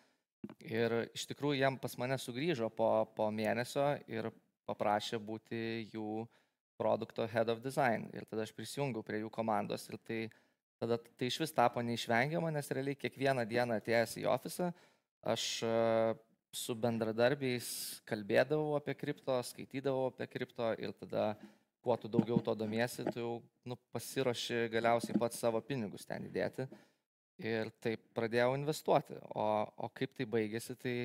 Ir 0.63 0.95
iš 1.09 1.25
tikrųjų 1.27 1.59
jam 1.59 1.75
pas 1.81 1.97
mane 1.99 2.15
sugrįžo 2.21 2.69
po, 2.71 2.89
po 3.17 3.27
mėnesio 3.33 3.89
ir 4.07 4.29
paprašė 4.69 5.19
būti 5.19 5.59
jų 5.91 6.23
produkto 6.79 7.27
head 7.27 7.51
of 7.51 7.59
design. 7.63 8.07
Ir 8.15 8.23
tada 8.29 8.45
aš 8.45 8.55
prisijungiau 8.55 9.03
prie 9.03 9.19
jų 9.23 9.31
komandos 9.33 9.89
ir 9.89 9.99
tai 9.99 10.21
tada 10.79 10.99
tai 10.99 11.27
iš 11.31 11.41
vis 11.43 11.55
tapo 11.55 11.83
neišvengiama, 11.83 12.51
nes 12.55 12.71
realiai 12.71 12.99
kiekvieną 12.99 13.45
dieną 13.47 13.79
atėjęs 13.81 14.19
į 14.21 14.27
ofisą 14.31 14.71
aš 15.25 15.65
su 16.55 16.75
bendradarbiais 16.79 17.67
kalbėdavau 18.09 18.77
apie 18.79 18.95
kripto, 18.97 19.35
skaitydavau 19.49 20.09
apie 20.09 20.27
kripto 20.31 20.71
ir 20.79 20.95
tada 20.95 21.33
kuo 21.85 21.97
tu 22.01 22.09
daugiau 22.09 22.39
to 22.41 22.55
domiesi, 22.57 23.05
tu 23.13 23.21
jau 23.21 23.33
nu, 23.69 23.77
pasiruoši 23.93 24.65
galiausiai 24.73 25.19
pats 25.21 25.37
savo 25.43 25.61
pinigus 25.61 26.07
ten 26.09 26.25
įdėti. 26.25 26.65
Ir 27.45 27.69
taip 27.83 28.01
pradėjau 28.15 28.55
investuoti. 28.55 29.19
O, 29.35 29.45
o 29.77 29.89
kaip 29.93 30.15
tai 30.15 30.25
baigėsi, 30.25 30.77
tai 30.79 30.95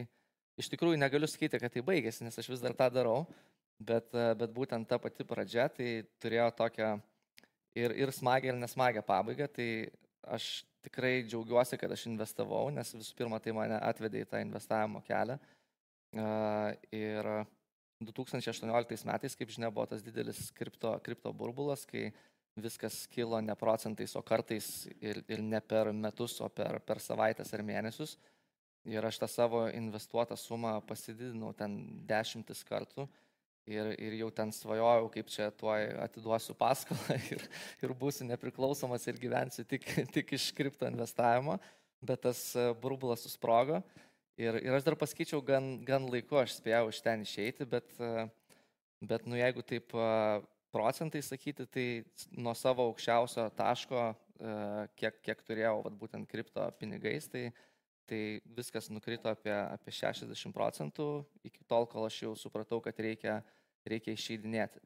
iš 0.60 0.70
tikrųjų 0.72 1.00
negaliu 1.02 1.28
sakyti, 1.28 1.58
kad 1.60 1.74
tai 1.74 1.82
baigėsi, 1.84 2.24
nes 2.24 2.38
aš 2.38 2.48
vis 2.52 2.62
dar 2.62 2.76
tą 2.78 2.86
darau 2.94 3.24
bet, 3.80 4.12
bet 4.12 4.52
būtent 4.54 4.88
ta 4.88 5.00
pati 5.02 5.26
pradžia 5.26 5.68
tai 5.72 5.90
turėjo 6.22 6.50
tokią 6.58 6.90
ir, 7.76 7.94
ir 7.96 8.12
smagę, 8.14 8.52
ir 8.52 8.60
nesmagę 8.60 9.02
pabaigą. 9.06 9.48
Tai 9.52 9.68
aš 10.36 10.50
tikrai 10.84 11.22
džiaugiuosi, 11.26 11.78
kad 11.80 11.92
aš 11.92 12.06
investavau, 12.10 12.68
nes 12.74 12.94
visų 12.96 13.16
pirma 13.18 13.40
tai 13.42 13.54
mane 13.56 13.78
atvedė 13.78 14.24
į 14.24 14.28
tą 14.30 14.40
investavimo 14.44 15.02
kelią. 15.06 15.36
Ir 16.96 17.30
2018 18.00 19.06
metais, 19.06 19.36
kaip 19.36 19.52
žinia, 19.52 19.70
buvo 19.70 19.86
tas 19.90 20.02
didelis 20.04 20.48
kripto, 20.56 20.94
kripto 21.04 21.32
burbulas, 21.36 21.84
kai 21.88 22.08
viskas 22.60 23.04
kilo 23.12 23.38
ne 23.40 23.54
procentais, 23.56 24.16
o 24.16 24.22
kartais 24.26 24.88
ir, 24.98 25.22
ir 25.28 25.42
ne 25.44 25.60
per 25.60 25.92
metus, 25.92 26.40
o 26.40 26.48
per, 26.48 26.80
per 26.84 27.00
savaitės 27.00 27.52
ar 27.54 27.64
mėnesius. 27.64 28.16
Ir 28.88 29.04
aš 29.04 29.20
tą 29.20 29.28
savo 29.28 29.66
investuotą 29.68 30.36
sumą 30.40 30.78
pasididinau 30.88 31.52
ten 31.56 31.76
dešimtis 32.08 32.64
kartų 32.64 33.04
ir, 33.70 33.90
ir 33.98 34.16
jau 34.20 34.28
ten 34.34 34.52
svajojau, 34.54 35.08
kaip 35.14 35.30
čia 35.32 35.48
tuoj 35.58 35.86
atiduosiu 36.04 36.54
paskolą 36.58 37.16
ir, 37.34 37.44
ir 37.82 37.94
būsiu 37.98 38.26
nepriklausomas 38.28 39.06
ir 39.08 39.20
gyvensiu 39.20 39.64
tik, 39.68 39.86
tik 40.14 40.34
iš 40.36 40.50
kripto 40.56 40.88
investavimo, 40.90 41.58
bet 42.04 42.24
tas 42.26 42.42
e, 42.56 42.70
burbulas 42.80 43.24
susprogo. 43.26 43.80
Ir, 44.40 44.56
ir 44.64 44.72
aš 44.72 44.86
dar 44.86 44.96
pasakyčiau, 44.96 45.42
gan, 45.44 45.74
gan 45.84 46.06
laiku 46.08 46.38
aš 46.40 46.56
spėjau 46.58 46.88
iš 46.88 47.02
ten 47.04 47.26
išeiti, 47.26 47.66
bet, 47.68 47.90
e, 48.00 48.26
bet 49.04 49.26
nu, 49.28 49.36
jeigu 49.38 49.64
taip 49.66 49.92
e, 49.92 50.10
procentai 50.72 51.22
sakyti, 51.24 51.66
tai 51.68 51.86
nuo 52.38 52.54
savo 52.56 52.88
aukščiausio 52.90 53.48
taško, 53.58 54.10
kiek, 54.96 55.18
kiek 55.20 55.40
turėjau 55.44 55.82
vat, 55.84 55.96
būtent 56.00 56.24
kripto 56.30 56.62
pinigais, 56.78 57.26
tai, 57.28 57.50
tai 58.08 58.20
viskas 58.56 58.86
nukrito 58.88 59.28
apie, 59.28 59.52
apie 59.52 59.92
60 59.92 60.54
procentų 60.56 61.08
iki 61.44 61.66
tol, 61.68 61.84
kol 61.90 62.06
aš 62.06 62.22
jau 62.22 62.30
supratau, 62.38 62.78
kad 62.80 63.02
reikia 63.02 63.34
uh, 63.42 63.59
reikia 63.88 64.14
išeidinėti. 64.16 64.82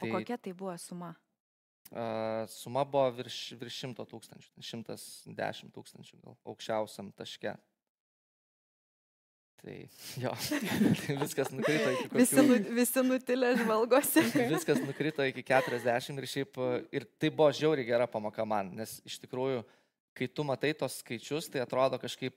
Tai, 0.00 0.08
o 0.08 0.16
kokia 0.16 0.38
tai 0.40 0.54
buvo 0.56 0.74
suma? 0.80 1.12
Uh, 1.92 2.48
suma 2.48 2.84
buvo 2.88 3.10
virš, 3.20 3.38
virš 3.60 3.82
100 3.84 4.06
tūkstančių, 4.10 4.50
110 4.64 5.72
tūkstančių 5.74 6.18
gal 6.22 6.36
aukščiausiam 6.48 7.12
taške. 7.14 7.52
Tai 9.60 9.76
jo, 10.24 10.32
tai 10.48 11.16
viskas 11.20 11.52
nukrito 11.54 11.92
iki 11.92 12.08
kokių... 12.08 12.18
Visi, 12.18 12.44
nu, 12.48 12.58
visi 12.80 13.04
nutilę 13.04 13.52
žvalgosi. 13.60 14.24
viskas 14.56 14.80
nukrito 14.84 15.26
iki 15.28 15.44
40 15.46 16.20
ir 16.20 16.30
šiaip, 16.30 16.60
ir 16.92 17.06
tai 17.20 17.30
buvo 17.30 17.52
žiauriai 17.54 17.88
gera 17.88 18.08
pamoka 18.10 18.48
man, 18.48 18.72
nes 18.80 18.98
iš 19.06 19.20
tikrųjų, 19.26 19.62
kai 20.16 20.28
tu 20.32 20.46
matai 20.46 20.72
tos 20.78 20.98
skaičius, 21.04 21.52
tai 21.52 21.62
atrodo 21.64 22.00
kažkaip 22.00 22.36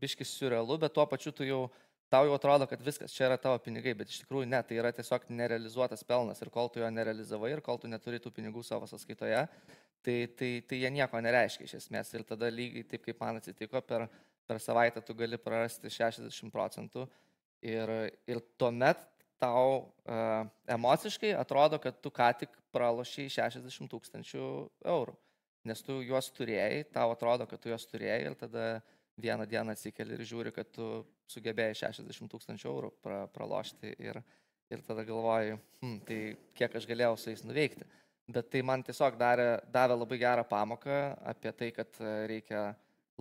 biškis 0.00 0.32
surrealu, 0.38 0.78
bet 0.80 0.94
tuo 0.94 1.04
pačiu 1.08 1.32
tu 1.34 1.44
jau 1.46 1.66
uh, 1.66 1.85
tau 2.12 2.26
jau 2.28 2.36
atrodo, 2.36 2.68
kad 2.70 2.82
viskas, 2.84 3.14
čia 3.14 3.26
yra 3.28 3.38
tavo 3.40 3.58
pinigai, 3.62 3.94
bet 3.98 4.12
iš 4.12 4.22
tikrųjų 4.22 4.48
ne, 4.50 4.60
tai 4.66 4.78
yra 4.80 4.92
tiesiog 4.94 5.26
nerealizuotas 5.32 6.04
pelnas 6.06 6.42
ir 6.42 6.50
kol 6.54 6.70
tu 6.72 6.82
jo 6.82 6.90
nerealizavai 6.92 7.52
ir 7.56 7.64
kol 7.64 7.80
tu 7.82 7.90
neturi 7.90 8.20
tų 8.22 8.32
pinigų 8.36 8.62
savo 8.66 8.88
sąskaitoje, 8.90 9.42
tai, 10.06 10.16
tai, 10.38 10.50
tai 10.68 10.80
jie 10.82 10.92
nieko 10.94 11.20
nereiškia 11.22 11.66
iš 11.66 11.76
esmės. 11.80 12.12
Ir 12.14 12.24
tada 12.28 12.50
lygiai 12.52 12.86
taip 12.86 13.04
kaip 13.08 13.20
man 13.22 13.40
atsitiko, 13.40 13.82
per, 13.82 14.06
per 14.46 14.62
savaitę 14.62 15.02
tu 15.02 15.16
gali 15.18 15.38
prarasti 15.40 15.90
60 15.90 16.54
procentų. 16.54 17.08
Ir, 17.66 17.90
ir 18.28 18.42
tuomet 18.60 19.00
tau 19.40 19.92
uh, 20.06 20.46
emociškai 20.70 21.34
atrodo, 21.36 21.80
kad 21.82 21.98
tu 22.00 22.12
ką 22.14 22.28
tik 22.42 22.52
pralošiai 22.74 23.32
60 23.32 23.90
tūkstančių 23.92 24.46
eurų, 24.92 25.14
nes 25.68 25.82
tu 25.84 25.98
juos 26.04 26.28
turėjai, 26.36 26.84
tau 26.92 27.10
atrodo, 27.12 27.48
kad 27.48 27.60
tu 27.60 27.72
juos 27.72 27.84
turėjai 27.90 28.20
ir 28.28 28.36
tada 28.38 28.66
vieną 29.20 29.46
dieną 29.48 29.74
atsikeli 29.76 30.16
ir 30.16 30.24
žiūri, 30.28 30.52
kad 30.54 30.70
tu 30.72 31.04
sugebėjai 31.32 31.78
60 31.82 32.30
tūkstančių 32.32 32.68
eurų 32.70 32.90
pra, 33.02 33.22
pralošti 33.32 33.94
ir, 33.98 34.20
ir 34.72 34.82
tada 34.86 35.04
galvoji, 35.06 35.56
hm, 35.80 35.96
tai 36.08 36.20
kiek 36.58 36.76
aš 36.76 36.88
galėjau 36.90 37.16
su 37.20 37.32
jais 37.32 37.44
nuveikti. 37.46 37.88
Bet 38.26 38.50
tai 38.50 38.62
man 38.66 38.82
tiesiog 38.82 39.16
darė, 39.18 39.48
davė 39.70 39.96
labai 40.00 40.18
gerą 40.18 40.44
pamoką 40.50 41.00
apie 41.32 41.52
tai, 41.54 41.70
kad 41.74 42.00
reikia 42.26 42.68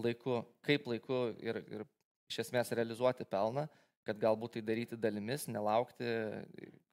laiku, 0.02 0.42
kaip 0.66 0.88
laiku 0.90 1.28
ir, 1.46 1.62
ir 1.70 1.86
iš 2.32 2.42
esmės 2.48 2.74
realizuoti 2.74 3.28
pelną 3.30 3.68
kad 4.06 4.22
galbūt 4.22 4.58
tai 4.58 4.64
daryti 4.66 4.98
dalimis, 5.00 5.48
nelaukti 5.50 6.06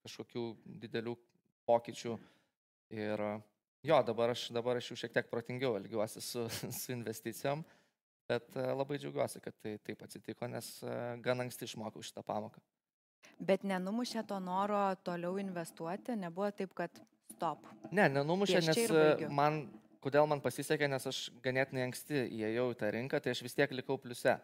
kažkokių 0.03 0.45
didelių 0.83 1.15
pokyčių. 1.69 2.17
Ir 2.97 3.23
jo, 3.87 3.99
dabar 4.07 4.33
aš, 4.35 4.49
dabar 4.55 4.81
aš 4.81 4.93
jau 4.93 4.99
šiek 5.03 5.15
tiek 5.17 5.29
protingiau 5.31 5.77
elgiuosi 5.79 6.23
su, 6.25 6.47
su 6.81 6.95
investicijom, 6.95 7.65
bet 8.33 8.57
e, 8.57 8.67
labai 8.73 8.99
džiaugiuosi, 9.01 9.43
kad 9.45 9.57
tai 9.63 9.77
taip 9.87 10.03
atsitiko, 10.07 10.49
nes 10.51 10.75
e, 10.83 10.97
gan 11.25 11.45
anksti 11.45 11.69
išmokau 11.69 12.05
šitą 12.05 12.25
pamoką. 12.27 12.63
Bet 13.43 13.65
nenumušė 13.67 14.25
to 14.29 14.39
noro 14.43 14.83
toliau 15.07 15.39
investuoti, 15.43 16.17
nebuvo 16.19 16.51
taip, 16.57 16.75
kad 16.79 17.03
stop. 17.33 17.67
Ne, 17.91 18.09
nenumušė, 18.13 18.61
nes 18.67 19.31
man, 19.33 19.65
kodėl 20.05 20.29
man 20.31 20.43
pasisekė, 20.45 20.91
nes 20.91 21.07
aš 21.11 21.25
ganėtinai 21.45 21.87
anksti 21.89 22.27
įėjau 22.27 22.73
į 22.75 22.81
tą 22.83 22.91
rinką, 22.95 23.23
tai 23.23 23.35
aš 23.35 23.45
vis 23.47 23.57
tiek 23.59 23.73
likau 23.75 23.99
pliuse 24.03 24.37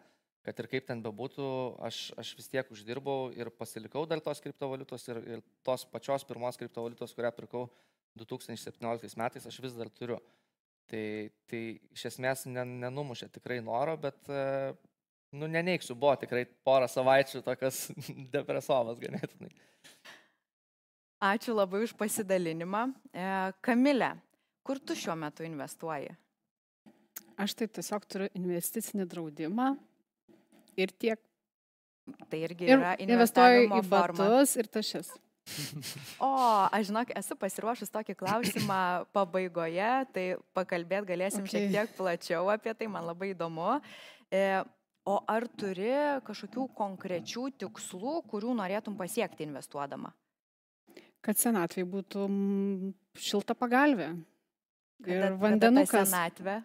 kad 0.45 0.59
ir 0.63 0.69
kaip 0.71 0.87
ten 0.87 1.01
bebūtų, 1.03 1.45
aš, 1.85 1.97
aš 2.19 2.31
vis 2.37 2.47
tiek 2.49 2.69
uždirbau 2.73 3.29
ir 3.35 3.51
pasilikau 3.53 4.05
dar 4.09 4.21
tos 4.23 4.41
kriptovaliutos 4.43 5.07
ir, 5.11 5.19
ir 5.35 5.43
tos 5.67 5.83
pačios 5.91 6.25
pirmos 6.25 6.57
kriptovaliutos, 6.57 7.13
kurią 7.13 7.31
pirkau 7.35 7.65
2017 8.17 9.19
metais, 9.19 9.45
aš 9.45 9.59
vis 9.61 9.75
dar 9.77 9.91
turiu. 9.93 10.19
Tai, 10.89 11.03
tai 11.49 11.63
iš 11.93 12.05
esmės 12.09 12.47
nenumušė 12.49 13.29
tikrai 13.35 13.59
noro, 13.61 13.93
bet, 14.01 14.17
e, 14.25 14.71
nu, 15.37 15.49
neneiksiu, 15.51 15.93
buvo 15.99 16.15
tikrai 16.21 16.47
porą 16.65 16.87
savaičių 16.89 17.43
tokias 17.45 17.83
depresovas 18.35 18.97
ganėtinai. 19.01 19.51
Ačiū 21.29 21.53
labai 21.53 21.83
už 21.85 21.93
pasidalinimą. 21.99 22.87
E, 23.13 23.27
Kamilė, 23.65 24.15
kur 24.65 24.81
tu 24.81 24.97
šiuo 24.97 25.17
metu 25.19 25.45
investuoji? 25.45 26.15
Aš 27.39 27.53
tai 27.59 27.69
tiesiog 27.71 28.05
turiu 28.09 28.27
investicinį 28.35 29.05
draudimą, 29.07 29.73
ir 30.83 30.93
tiek. 30.99 31.19
Tai 32.29 32.39
irgi 32.41 32.69
yra 32.73 32.95
ir 32.97 33.11
investuoju 33.13 33.67
į 33.67 33.81
batus 33.89 34.55
ir 34.57 34.69
tašis. 34.71 35.11
O, 36.23 36.29
aš 36.69 36.89
žinok, 36.89 37.13
esu 37.19 37.37
pasiruošus 37.39 37.91
tokį 37.93 38.15
klausimą 38.19 38.81
pabaigoje, 39.15 39.91
tai 40.15 40.25
pakalbėt 40.57 41.07
galėsim 41.09 41.45
okay. 41.45 41.53
šiek 41.53 41.75
tiek 41.75 41.93
plačiau 41.97 42.49
apie 42.53 42.73
tai, 42.77 42.89
man 42.91 43.07
labai 43.09 43.33
įdomu. 43.33 43.77
E, 44.31 44.43
o 45.09 45.19
ar 45.31 45.47
turi 45.59 45.91
kažkokių 46.27 46.67
konkrečių 46.77 47.49
tikslų, 47.63 48.19
kurių 48.29 48.55
norėtum 48.61 48.97
pasiekti 48.99 49.47
investuodama? 49.47 50.13
Kad 51.25 51.39
senatvai 51.39 51.83
būtų 51.87 52.27
šilta 53.19 53.55
pagalvė. 53.57 54.13
Ir 55.07 55.39
vandenukas. 55.39 56.11
Senatvė. 56.11 56.59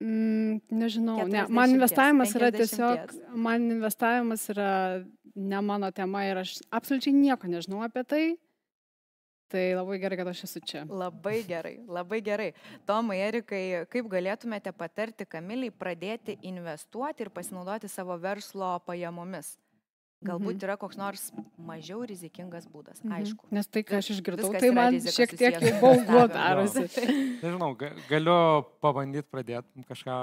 Mm, 0.00 0.62
nežinau, 0.72 1.18
ne. 1.28 1.42
man 1.52 1.74
investavimas 1.74 2.30
yra 2.32 2.48
tiesiog, 2.54 3.10
man 3.36 3.66
investavimas 3.68 4.46
yra 4.48 4.70
ne 5.34 5.60
mano 5.60 5.90
tema 5.94 6.24
ir 6.26 6.40
aš 6.42 6.60
absoliučiai 6.70 7.16
nieko 7.16 7.50
nežinau 7.50 7.82
apie 7.86 8.04
tai. 8.04 8.24
Tai 9.50 9.62
labai 9.74 9.96
gerai, 9.98 10.16
kad 10.20 10.28
aš 10.30 10.44
esu 10.46 10.60
čia. 10.62 10.84
Labai 10.86 11.40
gerai, 11.42 11.80
labai 11.90 12.20
gerai. 12.22 12.52
Tomai, 12.86 13.16
Erikai, 13.26 13.82
kaip 13.90 14.06
galėtumėte 14.12 14.70
patarti 14.70 15.26
Kamiliai 15.26 15.74
pradėti 15.74 16.36
investuoti 16.46 17.26
ir 17.26 17.32
pasinaudoti 17.34 17.90
savo 17.90 18.14
verslo 18.22 18.76
pajamomis? 18.86 19.56
Galbūt 20.20 20.58
mhm. 20.58 20.64
yra 20.66 20.74
koks 20.76 20.98
nors 21.00 21.22
mažiau 21.64 22.02
rizikingas 22.04 22.66
būdas, 22.68 23.00
mhm. 23.00 23.12
aišku. 23.16 23.46
Nes 23.56 23.70
tai, 23.72 23.82
ką 23.88 23.98
aš 24.02 24.10
išgirdau, 24.14 24.50
tai 24.52 24.68
man 24.76 24.98
šiek 25.00 25.32
tiek 25.32 25.56
jau 25.64 25.78
baugu 25.80 26.26
darosi. 26.28 26.84
Nežinau, 27.40 27.72
galiu 28.10 28.36
pabandyti 28.84 29.26
pradėti 29.32 29.86
kažką 29.88 30.18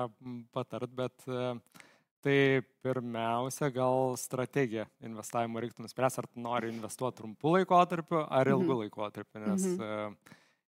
patart, 0.53 0.93
bet 0.93 1.25
e, 1.25 1.55
tai 2.25 2.63
pirmiausia, 2.85 3.69
gal 3.73 4.15
strategija 4.19 4.87
investavimo 5.03 5.61
reiktų 5.63 5.85
nuspręsti, 5.85 6.23
ar 6.23 6.27
nori 6.39 6.71
investuoti 6.73 7.21
trumpų 7.21 7.53
laikotarpių 7.59 8.23
ar 8.25 8.51
ilgų 8.53 8.71
mhm. 8.71 8.81
laikotarpių. 8.85 9.43
Nes 9.45 9.67
mhm. 9.75 10.17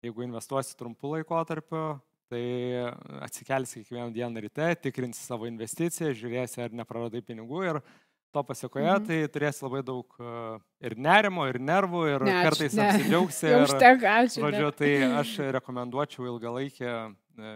jeigu 0.05 0.25
investuosi 0.25 0.77
trumpų 0.79 1.17
laikotarpių, 1.17 1.85
tai 2.31 2.45
atsikelsi 3.21 3.83
kiekvieną 3.83 4.09
dieną 4.15 4.41
ryte, 4.47 4.71
tikrinsi 4.81 5.21
savo 5.21 5.45
investiciją, 5.49 6.09
žiūrėsi, 6.17 6.63
ar 6.65 6.73
nepraradai 6.73 7.21
pinigų 7.25 7.61
ir 7.67 7.81
to 8.35 8.43
pasiekoje, 8.43 8.87
mhm. 8.89 9.05
tai 9.07 9.19
turės 9.31 9.61
labai 9.63 9.81
daug 9.85 10.17
e, 10.19 10.31
ir 10.89 10.97
nerimo, 10.99 11.45
ir 11.47 11.59
nervų, 11.61 12.01
ir 12.11 12.25
ne, 12.27 12.33
aš, 12.35 12.47
kartais 12.49 12.73
ne. 12.75 12.87
apsidžiaugsi. 12.89 13.45
Jau 13.53 13.61
užtek, 13.67 14.07
ačiū. 14.11 14.41
Žodžiu, 14.43 14.71
tai 14.75 14.89
aš 15.21 15.35
rekomenduočiau 15.55 16.27
ilgalaikę 16.33 16.89
e, 16.89 17.05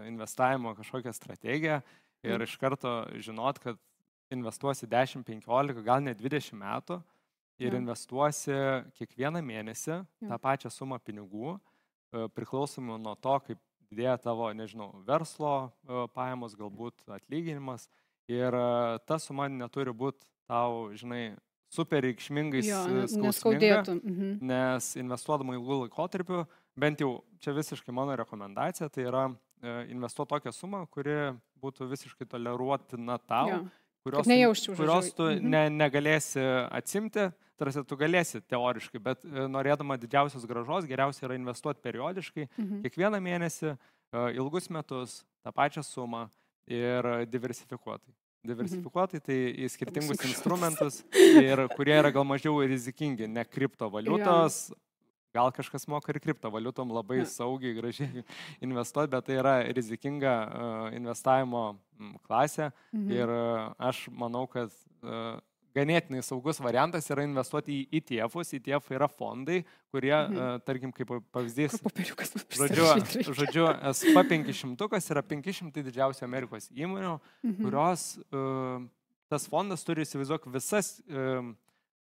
investavimo 0.08 0.72
kažkokią 0.78 1.12
strategiją 1.16 1.82
ir 2.24 2.36
mhm. 2.36 2.46
iš 2.46 2.56
karto 2.60 2.94
žinot, 3.22 3.58
kad 3.62 3.78
investuosi 4.30 4.86
10, 4.86 5.24
15, 5.26 5.82
gal 5.86 6.04
net 6.04 6.20
20 6.20 6.54
metų 6.58 7.00
ir 7.60 7.74
ja. 7.74 7.80
investuosi 7.80 8.54
kiekvieną 8.98 9.42
mėnesį 9.44 9.92
ja. 9.96 10.04
tą 10.30 10.38
pačią 10.40 10.70
sumą 10.72 11.00
pinigų, 11.02 11.56
e, 11.56 12.28
priklausomai 12.36 13.00
nuo 13.02 13.16
to, 13.18 13.36
kaip 13.48 13.60
didėja 13.90 14.16
tavo, 14.22 14.48
nežinau, 14.54 14.92
verslo 15.06 15.72
pajamos, 16.14 16.54
galbūt 16.54 17.02
atlyginimas. 17.10 17.88
Ir 18.30 18.54
ta 19.10 19.18
suma 19.18 19.48
neturi 19.50 19.90
būti 19.90 20.22
tau, 20.46 20.92
žinai, 20.94 21.34
super 21.70 22.02
reikšmingais 22.06 22.68
skausmingais. 23.10 23.90
Mhm. 23.94 24.38
Nes 24.46 24.94
investuodama 24.98 25.56
ilgų 25.58 25.84
laikotarpių, 25.84 26.44
bent 26.78 27.02
jau 27.02 27.20
čia 27.42 27.54
visiškai 27.56 27.94
mano 27.94 28.16
rekomendacija, 28.18 28.90
tai 28.90 29.06
yra 29.06 29.28
e, 29.30 29.74
investuoti 29.94 30.34
tokią 30.34 30.54
sumą, 30.54 30.84
kuri 30.90 31.16
būtų 31.62 31.88
visiškai 31.90 32.26
toleruotina 32.30 33.18
tau, 33.28 33.50
jo. 33.52 33.60
kurios, 34.06 34.30
nejausčiau, 34.30 34.76
kurios 34.78 35.12
tu 35.16 35.28
mhm. 35.28 35.52
ne, 35.54 35.62
negalėsi 35.82 36.42
atsimti, 36.70 37.28
tarsi 37.60 37.84
tu 37.84 37.98
galėsi 38.00 38.40
teoriškai, 38.48 39.02
bet 39.04 39.26
e, 39.28 39.46
norėdama 39.52 39.98
didžiausios 40.00 40.46
gražos, 40.48 40.88
geriausia 40.88 41.26
yra 41.28 41.36
investuoti 41.38 41.84
periodiškai, 41.84 42.48
mhm. 42.56 42.80
kiekvieną 42.86 43.20
mėnesį, 43.24 43.74
e, 43.76 44.24
ilgus 44.40 44.70
metus, 44.72 45.20
tą 45.44 45.54
pačią 45.56 45.84
sumą 45.86 46.26
ir 46.70 47.12
diversifikuotai. 47.30 48.12
Mhm. 48.40 48.52
diversifikuotai, 48.54 49.18
tai 49.20 49.34
į 49.52 49.66
skirtingus 49.68 50.22
instrumentus, 50.24 51.02
ir 51.12 51.66
kurie 51.74 51.92
yra 51.98 52.08
gal 52.14 52.24
mažiau 52.24 52.62
rizikingi, 52.64 53.28
ne 53.28 53.44
kriptovaliutos. 53.44 54.70
Ja. 54.72 54.78
Gal 55.34 55.52
kažkas 55.54 55.86
moka 55.86 56.10
ir 56.10 56.18
kriptovaliutom 56.22 56.90
labai 56.90 57.20
saugiai, 57.28 57.76
gražiai 57.76 58.24
investuoti, 58.66 59.12
bet 59.12 59.28
tai 59.28 59.36
yra 59.38 59.54
rizikinga 59.76 60.32
uh, 60.32 60.88
investavimo 60.96 61.62
klasė. 62.26 62.70
Mhm. 62.90 63.14
Ir 63.14 63.30
uh, 63.36 63.70
aš 63.90 64.08
manau, 64.10 64.46
kad 64.50 64.74
uh, 65.04 65.38
ganėtinai 65.76 66.24
saugus 66.26 66.58
variantas 66.58 67.06
yra 67.14 67.22
investuoti 67.22 67.78
į 67.84 68.00
ETF-us. 68.00 68.50
ETF 68.58 68.90
yra 68.96 69.06
fondai, 69.06 69.60
kurie, 69.94 70.14
mhm. 70.16 70.64
tarkim, 70.66 70.90
kaip 70.94 71.12
pavyzdys, 71.30 71.78
žodžiu, 72.58 72.88
žodžiu, 73.38 73.68
SP 73.94 74.24
500 74.34 75.14
yra 75.14 75.22
500 75.30 75.84
didžiausių 75.86 76.26
Amerikos 76.26 76.66
įmonių, 76.74 77.14
mhm. 77.46 77.60
kurios 77.62 78.08
tas 79.30 79.46
fondas 79.46 79.86
turi 79.86 80.02
įsivaizduok 80.02 80.50
visas 80.50 80.96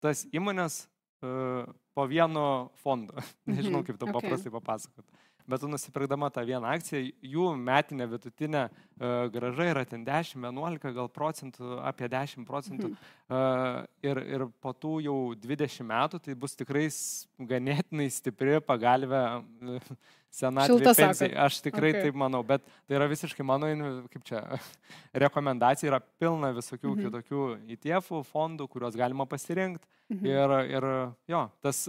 tas 0.01 0.25
įmonės 0.33 0.87
po 1.21 2.05
vienu 2.11 2.45
fondu. 2.83 3.17
Nežinau, 3.49 3.81
mhm. 3.81 3.87
kaip 3.89 3.99
to 3.99 4.07
okay. 4.09 4.21
paprastai 4.21 4.55
papasakoti 4.55 5.25
bet 5.49 5.61
tu 5.61 5.69
nusipirkdama 5.69 6.29
tą 6.31 6.45
vieną 6.45 6.69
akciją, 6.77 7.01
jų 7.25 7.47
metinė 7.57 8.07
vidutinė 8.11 8.67
uh, 8.69 9.29
graža 9.33 9.71
yra 9.73 9.85
ten 9.89 10.05
10, 10.05 10.45
11 10.45 10.93
gal 10.97 11.09
procentų, 11.13 11.79
apie 11.89 12.11
10 12.13 12.45
procentų. 12.49 12.93
Uh, 12.93 13.81
ir, 14.05 14.21
ir 14.29 14.47
po 14.61 14.75
tų 14.77 14.99
jau 15.07 15.17
20 15.41 15.89
metų 15.89 16.21
tai 16.27 16.37
bus 16.39 16.57
tikrai 16.59 16.87
ganėtinai 17.55 18.11
stipri 18.13 18.61
pagalbė. 18.65 19.25
Uh, 19.65 19.99
senatvė 20.35 20.93
pensijai. 20.93 21.31
Aš 21.47 21.61
tikrai 21.65 21.93
okay. 21.93 22.07
taip 22.07 22.19
manau, 22.19 22.43
bet 22.47 22.65
tai 22.87 22.99
yra 22.99 23.09
visiškai 23.11 23.47
mano, 23.47 23.69
kaip 24.13 24.27
čia, 24.29 24.43
rekomendacija, 25.25 25.91
yra 25.93 26.01
pilna 26.21 26.53
visokių 26.57 26.93
mhm. 26.93 27.07
kitokių 27.07 27.47
ETF 27.77 28.13
fondų, 28.31 28.69
kuriuos 28.73 28.99
galima 28.99 29.29
pasirinkti. 29.29 29.89
Mhm. 30.09 30.25
Ir, 30.25 30.55
ir 30.73 30.85
jo, 31.29 31.43
tas 31.61 31.83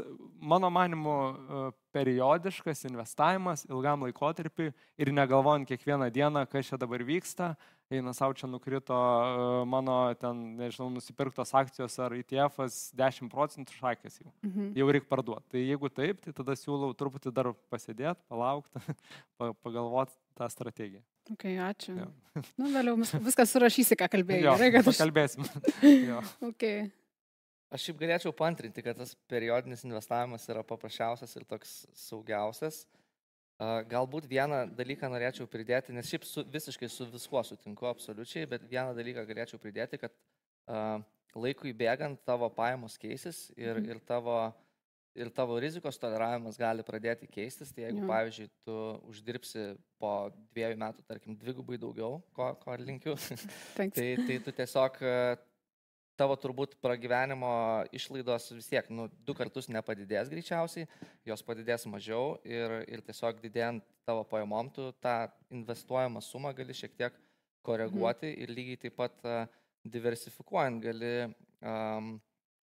mano 0.44 0.68
manimu 0.76 1.16
e, 1.16 1.60
periodiškas 1.96 2.84
investavimas 2.90 3.64
ilgam 3.70 4.04
laikotarpiu 4.04 4.74
ir 5.00 5.12
negalvojant 5.16 5.70
kiekvieną 5.70 6.10
dieną, 6.12 6.44
kas 6.52 6.68
čia 6.68 6.80
dabar 6.82 7.04
vyksta, 7.08 7.54
eina 7.94 8.14
savo 8.14 8.36
čia 8.38 8.48
nukrito 8.50 8.96
e, 8.96 9.66
mano 9.70 9.98
ten, 10.22 10.42
nežinau, 10.60 10.90
nusipirktos 10.94 11.54
akcijos 11.58 11.98
ar 12.04 12.14
ETF'as 12.20 12.78
10 12.98 13.32
procentų 13.32 13.78
šakės 13.78 14.20
jau. 14.22 14.32
Mhm. 14.46 14.72
Jau 14.78 14.90
reikia 14.94 15.10
parduoti. 15.10 15.48
Tai 15.56 15.64
jeigu 15.64 15.92
taip, 15.94 16.22
tai 16.26 16.34
tada 16.38 16.58
siūlau 16.60 16.92
truputį 16.98 17.34
dar 17.36 17.52
pasėdėti, 17.74 18.22
palaukti, 18.30 18.84
pagalvoti 19.66 20.16
tą 20.38 20.50
strategiją. 20.54 21.04
Ok, 21.30 21.46
ačiū. 21.62 21.94
Ja. 21.98 22.08
nu, 22.58 22.70
vėliau 22.74 22.96
viską 22.98 23.46
surašysi, 23.46 23.98
ką 24.00 24.08
kalbėjai. 24.10 24.46
Jo, 24.48 24.56
Gerai, 24.58 24.72
kad 24.78 24.88
aš... 24.90 25.02
Kalbėsim. 25.04 25.46
okay. 26.50 26.88
Aš 27.70 27.86
šiaip 27.86 28.00
galėčiau 28.02 28.34
pantrinti, 28.34 28.82
kad 28.82 28.98
tas 28.98 29.12
periodinis 29.30 29.86
investavimas 29.86 30.48
yra 30.50 30.64
paprasčiausias 30.66 31.36
ir 31.38 31.46
toks 31.50 31.84
saugiausias. 31.94 32.82
Galbūt 33.60 34.24
vieną 34.32 34.62
dalyką 34.72 35.10
norėčiau 35.12 35.44
pridėti, 35.52 35.92
nes 35.92 36.08
šiaip 36.08 36.24
su, 36.24 36.46
visiškai 36.48 36.88
su 36.88 37.04
viskuo 37.12 37.42
sutinku 37.44 37.90
absoliučiai, 37.90 38.46
bet 38.48 38.64
vieną 38.72 38.94
dalyką 38.96 39.26
galėčiau 39.28 39.60
pridėti, 39.60 40.00
kad 40.00 40.14
uh, 40.72 41.02
laikui 41.36 41.74
bėgant 41.76 42.22
tavo 42.24 42.48
pajamos 42.56 42.96
keisis 42.98 43.50
ir, 43.58 43.76
Mhm. 43.82 43.90
ir, 43.92 44.00
tavo, 44.08 44.38
ir 45.20 45.30
tavo 45.36 45.60
rizikos 45.60 46.00
toleravimas 46.00 46.56
gali 46.58 46.86
pradėti 46.88 47.28
keistis. 47.28 47.74
Tai 47.76 47.84
jeigu, 47.84 48.00
pavyzdžiui, 48.08 48.48
tu 48.64 48.78
uždirbsi 49.12 49.66
po 50.00 50.32
dviejų 50.56 50.80
metų, 50.80 51.04
tarkim, 51.12 51.36
dvigubai 51.36 51.78
daugiau, 51.78 52.22
ko, 52.34 52.54
ko 52.64 52.78
linkiu, 52.80 53.18
tai, 53.76 54.16
tai 54.24 54.40
tu 54.40 54.52
tiesiog 54.56 55.04
tavo 56.20 56.36
turbūt 56.40 56.76
pragyvenimo 56.84 57.52
išlaidos 57.96 58.50
vis 58.52 58.68
tiek, 58.68 58.90
nu, 58.92 59.08
du 59.26 59.36
kartus 59.38 59.70
nepadidės 59.72 60.32
greičiausiai, 60.32 60.88
jos 61.28 61.44
padidės 61.48 61.88
mažiau 61.88 62.36
ir, 62.44 62.82
ir 62.92 63.04
tiesiog 63.08 63.40
didėjant 63.44 63.86
tavo 64.08 64.26
pajamom, 64.28 64.72
tu 64.76 64.90
tą 65.04 65.16
investuojamą 65.54 66.24
sumą 66.26 66.54
gali 66.58 66.76
šiek 66.76 66.96
tiek 67.00 67.20
koreguoti 67.66 68.32
ir 68.44 68.52
lygiai 68.52 68.80
taip 68.86 68.98
pat 69.00 69.20
diversifikuojant 69.88 70.82
gali, 70.84 71.14
um, 71.64 72.16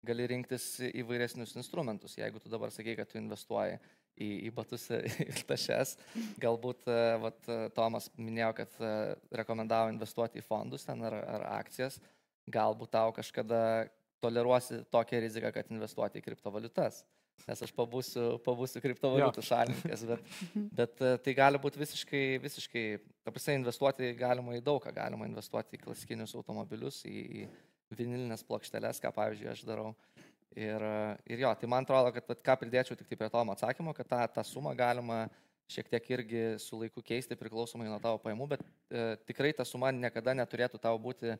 gali 0.07 0.27
rinktis 0.33 0.67
įvairesnius 0.91 1.57
instrumentus. 1.57 2.17
Jeigu 2.19 2.43
tu 2.43 2.53
dabar 2.53 2.73
sakai, 2.75 2.97
kad 2.99 3.09
tu 3.09 3.21
investuoji 3.21 3.79
į, 4.17 4.29
į 4.49 4.53
batus 4.57 4.89
ir 5.29 5.41
tašes, 5.49 5.97
galbūt 6.43 6.89
vat, 7.23 7.41
Tomas 7.77 8.11
minėjo, 8.19 8.53
kad 8.61 8.77
rekomendavo 9.43 9.93
investuoti 9.95 10.43
į 10.43 10.47
fondus 10.47 10.87
ten 10.89 11.05
ar, 11.09 11.19
ar 11.37 11.49
akcijas, 11.59 12.01
galbūt 12.53 12.93
tau 12.95 13.13
kažkada 13.17 13.61
toleruosi 14.23 14.83
tokią 14.91 15.21
riziką, 15.27 15.53
kad 15.55 15.71
investuoti 15.73 16.21
į 16.21 16.27
kriptovaliutas. 16.27 17.03
Nes 17.45 17.61
aš 17.63 17.73
pabūsiu, 17.77 18.39
pabūsiu 18.47 18.81
kriptovaliutų 18.81 19.43
šalininkas, 19.45 20.05
bet, 20.09 20.31
bet 20.79 21.03
e, 21.05 21.11
tai 21.23 21.35
gali 21.37 21.61
būti 21.61 21.79
visiškai, 21.83 22.23
visiškai, 22.43 22.85
ta 23.27 23.35
prasme, 23.35 23.59
investuoti 23.61 24.15
galima 24.19 24.57
į 24.57 24.63
daug 24.65 24.81
ką, 24.83 24.95
galima 24.97 25.29
investuoti 25.29 25.77
į 25.77 25.83
klasikinius 25.85 26.33
automobilius, 26.39 27.03
į, 27.07 27.45
į 27.45 27.99
vinilinės 27.99 28.43
plokšteles, 28.49 29.03
ką 29.05 29.13
pavyzdžiui 29.15 29.51
aš 29.53 29.67
darau. 29.69 29.93
Ir, 30.57 30.81
e, 30.81 30.97
ir 31.35 31.45
jo, 31.45 31.53
tai 31.61 31.69
man 31.71 31.85
atrodo, 31.85 32.15
kad 32.17 32.33
vat, 32.33 32.41
ką 32.49 32.57
pridėčiau 32.63 32.97
tik 32.99 33.13
tai 33.13 33.21
prie 33.21 33.29
to 33.31 33.45
atsakymo, 33.53 33.95
kad 33.95 34.09
tą, 34.11 34.23
tą 34.39 34.47
sumą 34.49 34.73
galima 34.79 35.27
šiek 35.71 35.91
tiek 35.91 36.11
irgi 36.15 36.43
su 36.63 36.79
laiku 36.81 37.03
keisti 37.05 37.37
priklausomai 37.39 37.89
nuo 37.91 37.99
tavo 38.03 38.19
pajamų, 38.23 38.49
bet 38.55 38.65
e, 38.65 39.07
tikrai 39.29 39.53
ta 39.55 39.67
suma 39.67 39.93
niekada 39.93 40.35
neturėtų 40.39 40.81
tau 40.83 40.97
būti 41.03 41.35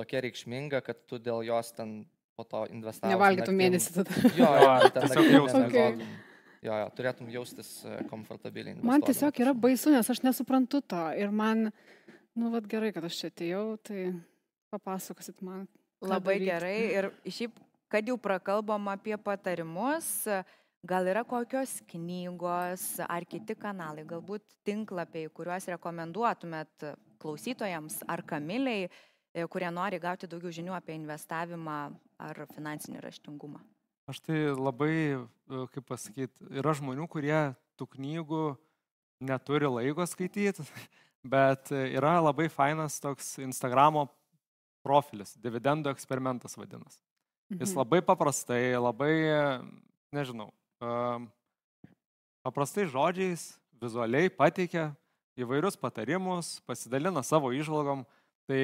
tokia 0.00 0.24
reikšminga, 0.26 0.80
kad 0.86 1.04
tu 1.08 1.20
dėl 1.22 1.44
jos 1.46 1.70
ten 1.76 2.00
po 2.40 2.46
to 2.48 2.64
investavai. 2.72 3.14
Nevalgytum 3.14 3.56
mėnesį 3.60 3.94
tada. 4.00 4.26
Jo, 4.38 4.50
jo, 4.64 4.74
ten 4.88 5.06
tiesiog 5.06 5.30
jaustis. 5.36 5.60
nemiegotum. 5.60 6.12
Jo, 6.60 6.76
jo, 6.76 6.88
turėtum 6.96 7.28
jaustis 7.32 7.68
e, 7.88 7.98
komfortabiliai. 8.10 8.76
Man 8.84 9.04
tiesiog 9.04 9.38
yra 9.40 9.54
baisu, 9.56 9.92
nes 9.94 10.10
aš 10.12 10.20
nesuprantu 10.26 10.82
to. 10.84 11.02
Ir 11.16 11.32
man, 11.32 11.70
nu, 12.36 12.50
vad 12.52 12.68
gerai, 12.68 12.92
kad 12.96 13.06
aš 13.08 13.16
čia 13.16 13.30
atėjau, 13.32 13.64
tai 13.88 14.10
papasakosit 14.72 15.40
man. 15.44 15.64
Labai 16.04 16.36
daryti. 16.36 16.48
gerai. 16.48 16.76
Ir 16.96 17.10
šiaip, 17.32 17.56
kad 17.92 18.08
jau 18.08 18.16
prakalbam 18.20 18.88
apie 18.92 19.16
patarimus, 19.20 20.10
gal 20.84 21.08
yra 21.12 21.24
kokios 21.28 21.78
knygos 21.88 22.84
ar 23.04 23.24
kiti 23.28 23.56
kanalai, 23.56 24.04
galbūt 24.08 24.44
tinklapiai, 24.68 25.32
kuriuos 25.32 25.68
rekomenduotumėt 25.74 26.90
klausytojams 27.20 28.00
ar 28.08 28.24
kamiliai, 28.24 28.88
kurie 29.50 29.70
nori 29.70 30.00
gauti 30.02 30.28
daugiau 30.30 30.52
žinių 30.54 30.74
apie 30.74 30.96
investavimą 30.98 31.76
ar 32.18 32.40
finansinį 32.54 33.02
raštingumą. 33.04 33.60
Aš 34.10 34.18
tai 34.26 34.38
labai, 34.56 34.94
e, 35.14 35.66
kaip 35.74 35.86
pasakyti, 35.86 36.48
yra 36.50 36.74
žmonių, 36.74 37.06
kurie 37.10 37.54
tų 37.78 37.86
knygų 37.94 38.44
neturi 39.22 39.68
laiko 39.70 40.06
skaityti, 40.08 40.64
bet 41.34 41.70
e, 41.70 41.84
yra 41.94 42.16
labai 42.18 42.48
fainas 42.50 42.98
toks 43.02 43.36
Instagramo 43.44 44.08
profilis, 44.82 45.36
dividendų 45.38 45.92
eksperimentas 45.92 46.56
vadinasi. 46.58 46.98
Jis 47.50 47.70
Mhm. 47.70 47.78
labai 47.78 48.00
paprastai, 48.02 48.78
labai, 48.78 49.14
e, 49.26 49.42
nežinau, 50.14 50.50
em, 50.82 51.30
paprastai 52.42 52.86
žodžiais, 52.86 53.58
vizualiai 53.80 54.30
pateikia 54.30 54.96
įvairius 55.38 55.76
patarimus, 55.78 56.60
pasidalina 56.66 57.22
savo 57.22 57.50
išvalgom. 57.52 58.04
Tai, 58.50 58.60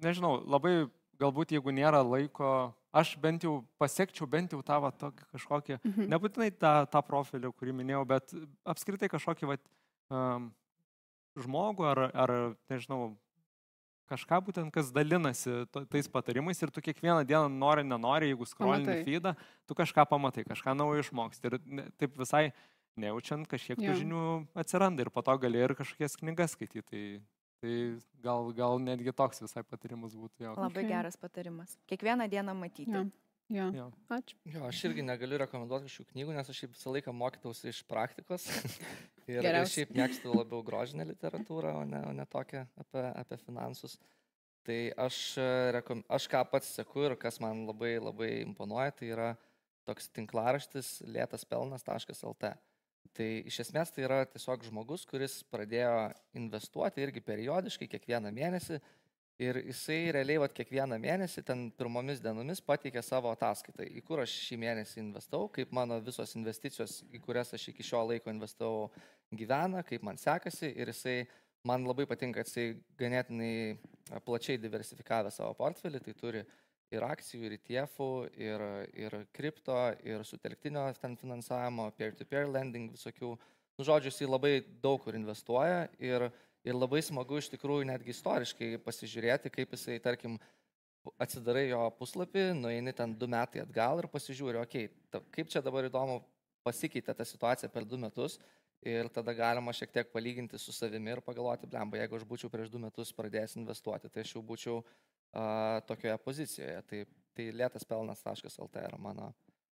nežinau, 0.00 0.38
labai 0.48 0.86
galbūt 1.20 1.52
jeigu 1.52 1.72
nėra 1.76 2.00
laiko, 2.00 2.72
aš 2.96 3.14
bent 3.20 3.44
jau 3.44 3.58
pasiekčiau 3.80 4.24
bent 4.28 4.54
jau 4.56 4.62
tą 4.64 4.78
va, 4.80 4.90
tokį 4.90 5.26
kažkokį, 5.34 5.76
Mhm. 5.84 6.06
nebūtinai 6.12 6.48
tą, 6.56 6.72
tą 6.88 7.02
profilį, 7.04 7.50
kurį 7.52 7.74
minėjau, 7.76 8.06
bet 8.08 8.32
apskritai 8.64 9.10
kažkokį 9.12 9.50
va, 9.52 9.56
um, 10.10 10.48
žmogų 11.36 11.84
ar, 11.90 12.00
ar, 12.14 12.32
nežinau, 12.72 13.16
kažką 14.12 14.40
būtent, 14.44 14.72
kas 14.72 14.90
dalinasi 14.92 15.66
tais 15.88 16.08
patarimais 16.08 16.60
ir 16.62 16.68
tu 16.70 16.80
kiekvieną 16.84 17.22
dieną 17.24 17.48
nori, 17.52 17.84
nenori, 17.84 18.28
jeigu 18.32 18.44
skrolini 18.48 19.04
feedą, 19.06 19.36
tu 19.66 19.74
kažką 19.74 20.04
pamatai, 20.08 20.44
kažką 20.44 20.74
naujo 20.76 21.00
išmoksti. 21.00 21.48
Ir 21.48 21.92
taip 22.00 22.16
visai 22.20 22.52
nejaučiant, 23.00 23.48
kažkiek 23.48 23.76
tų 23.80 23.88
Jo. 23.88 23.94
žinių 24.02 24.24
atsiranda 24.54 25.00
ir 25.00 25.08
po 25.10 25.22
to 25.22 25.36
gali 25.38 25.56
ir 25.64 25.72
kažkokias 25.74 26.16
knygas 26.20 26.52
skaityti. 26.56 26.82
Tai, 26.84 27.04
tai 27.62 27.74
gal, 28.24 28.50
gal 28.56 28.78
netgi 28.82 29.14
toks 29.14 29.42
visai 29.44 29.62
patarimas 29.66 30.16
būtų 30.18 30.48
jo. 30.48 30.54
Labai 30.58 30.82
Okay. 30.82 30.88
geras 30.90 31.16
patarimas. 31.16 31.76
Kiekvieną 31.90 32.28
dieną 32.30 32.54
matyti. 32.58 32.90
Jo. 32.90 33.04
Jo. 33.52 33.66
Jo. 33.76 33.86
Ačiū. 34.08 34.36
Jo, 34.48 34.64
aš 34.68 34.80
irgi 34.88 35.02
negaliu 35.04 35.38
rekomenduoti 35.42 35.90
šių 35.92 36.06
knygų, 36.12 36.34
nes 36.36 36.48
aš 36.48 36.62
šiaip 36.62 36.72
visą 36.72 36.94
laiką 36.94 37.12
mokydavausi 37.12 37.68
iš 37.68 37.82
praktikos. 37.84 38.46
ir, 39.30 39.44
ir 39.44 39.58
šiaip 39.68 39.92
mėgstu 39.94 40.32
labiau 40.32 40.62
grožinę 40.64 41.04
literatūrą, 41.10 41.74
o 41.82 41.84
ne, 41.88 42.00
o 42.08 42.12
ne 42.16 42.26
tokią 42.32 42.64
apie, 42.80 43.04
apie 43.12 43.38
finansus. 43.44 43.98
Tai 44.66 44.78
aš, 45.04 45.20
e, 45.42 45.46
rekom, 45.76 46.04
aš 46.08 46.28
ką 46.32 46.42
pats 46.48 46.70
seku 46.78 47.04
ir 47.08 47.16
kas 47.20 47.40
man 47.42 47.66
labai 47.66 47.96
labai 48.00 48.30
imponuoja, 48.44 48.94
tai 48.94 49.10
yra 49.10 49.30
toks 49.84 50.08
tinklaraštis 50.14 51.02
lėtaspelnas.lt. 51.10 52.52
Tai 53.16 53.28
iš 53.48 53.58
esmės 53.66 53.92
tai 53.92 54.06
yra 54.06 54.22
tiesiog 54.30 54.64
žmogus, 54.64 55.04
kuris 55.08 55.42
pradėjo 55.52 56.12
investuoti 56.38 57.02
irgi 57.04 57.20
periodiškai, 57.26 57.90
kiekvieną 57.92 58.32
mėnesį. 58.32 58.78
Ir 59.42 59.58
jisai 59.66 60.12
realiai 60.14 60.38
vat, 60.42 60.52
kiekvieną 60.54 60.98
mėnesį 61.02 61.42
ten 61.48 61.64
pirmomis 61.76 62.20
dienomis 62.22 62.60
pateikė 62.62 63.02
savo 63.02 63.32
ataskaitą, 63.32 63.84
į 63.88 64.02
kur 64.06 64.22
aš 64.22 64.34
šį 64.46 64.58
mėnesį 64.62 65.00
investavau, 65.02 65.48
kaip 65.52 65.72
mano 65.74 65.98
visos 66.04 66.36
investicijos, 66.38 67.00
į 67.10 67.20
kurias 67.24 67.50
aš 67.56 67.70
iki 67.72 67.86
šio 67.86 68.04
laiko 68.06 68.30
investavau, 68.30 68.90
gyvena, 69.34 69.82
kaip 69.88 70.04
man 70.06 70.20
sekasi. 70.20 70.70
Ir 70.76 70.92
jisai, 70.92 71.16
man 71.68 71.88
labai 71.88 72.06
patinka, 72.08 72.42
kad 72.42 72.52
jisai 72.52 72.68
ganėtinai 73.00 74.20
plačiai 74.26 74.60
diversifikavę 74.62 75.32
savo 75.34 75.56
portfelį, 75.58 76.04
tai 76.04 76.14
turi 76.20 76.44
ir 76.92 77.04
akcijų, 77.06 77.46
ir 77.46 77.56
ETF, 77.56 77.98
ir, 78.38 78.64
ir 78.98 79.16
kripto, 79.34 79.76
ir 80.06 80.24
sutelktinio 80.28 80.84
ten 81.00 81.16
finansavimo, 81.20 81.88
peer-to-peer 81.98 82.48
lending 82.50 82.92
visokių. 82.92 83.34
Nu, 83.78 83.86
žodžiu, 83.88 84.12
jisai 84.12 84.28
labai 84.28 84.54
daug 84.82 85.00
kur 85.02 85.16
investuoja 85.16 85.86
ir, 86.02 86.28
ir 86.66 86.76
labai 86.76 87.00
smagu 87.04 87.40
iš 87.40 87.48
tikrųjų 87.54 87.88
netgi 87.88 88.12
istoriškai 88.12 88.74
pasižiūrėti, 88.84 89.52
kaip 89.54 89.72
jisai, 89.76 89.96
tarkim, 90.04 90.36
atsidarai 91.18 91.66
jo 91.70 91.82
puslapį, 91.98 92.50
nueini 92.58 92.92
ten 92.94 93.16
du 93.18 93.26
metai 93.30 93.64
atgal 93.64 94.02
ir 94.02 94.10
pasižiūri, 94.12 94.60
okei, 94.60 94.90
okay, 95.08 95.24
kaip 95.34 95.48
čia 95.50 95.64
dabar 95.64 95.88
įdomu 95.88 96.20
pasikeitė 96.62 97.16
ta 97.16 97.26
situacija 97.26 97.72
per 97.72 97.88
du 97.88 97.98
metus 97.98 98.36
ir 98.86 99.08
tada 99.14 99.32
galima 99.34 99.72
šiek 99.74 99.90
tiek 99.94 100.12
palyginti 100.12 100.58
su 100.58 100.74
savimi 100.74 101.10
ir 101.10 101.22
pagalvoti, 101.24 101.66
blemba, 101.70 101.98
jeigu 101.98 102.18
aš 102.18 102.26
būčiau 102.28 102.50
prieš 102.52 102.70
du 102.70 102.78
metus 102.82 103.10
pradėjęs 103.16 103.56
investuoti, 103.58 104.10
tai 104.10 104.22
aš 104.22 104.36
jau 104.36 104.42
būčiau 104.46 104.78
uh, 104.78 104.94
tokioje 105.88 106.18
pozicijoje. 106.24 106.82
Tai, 106.88 107.04
tai 107.36 107.46
lėtas 107.56 107.86
pelnas.lt 107.88 108.82
yra 108.82 108.98
mano, 109.00 109.32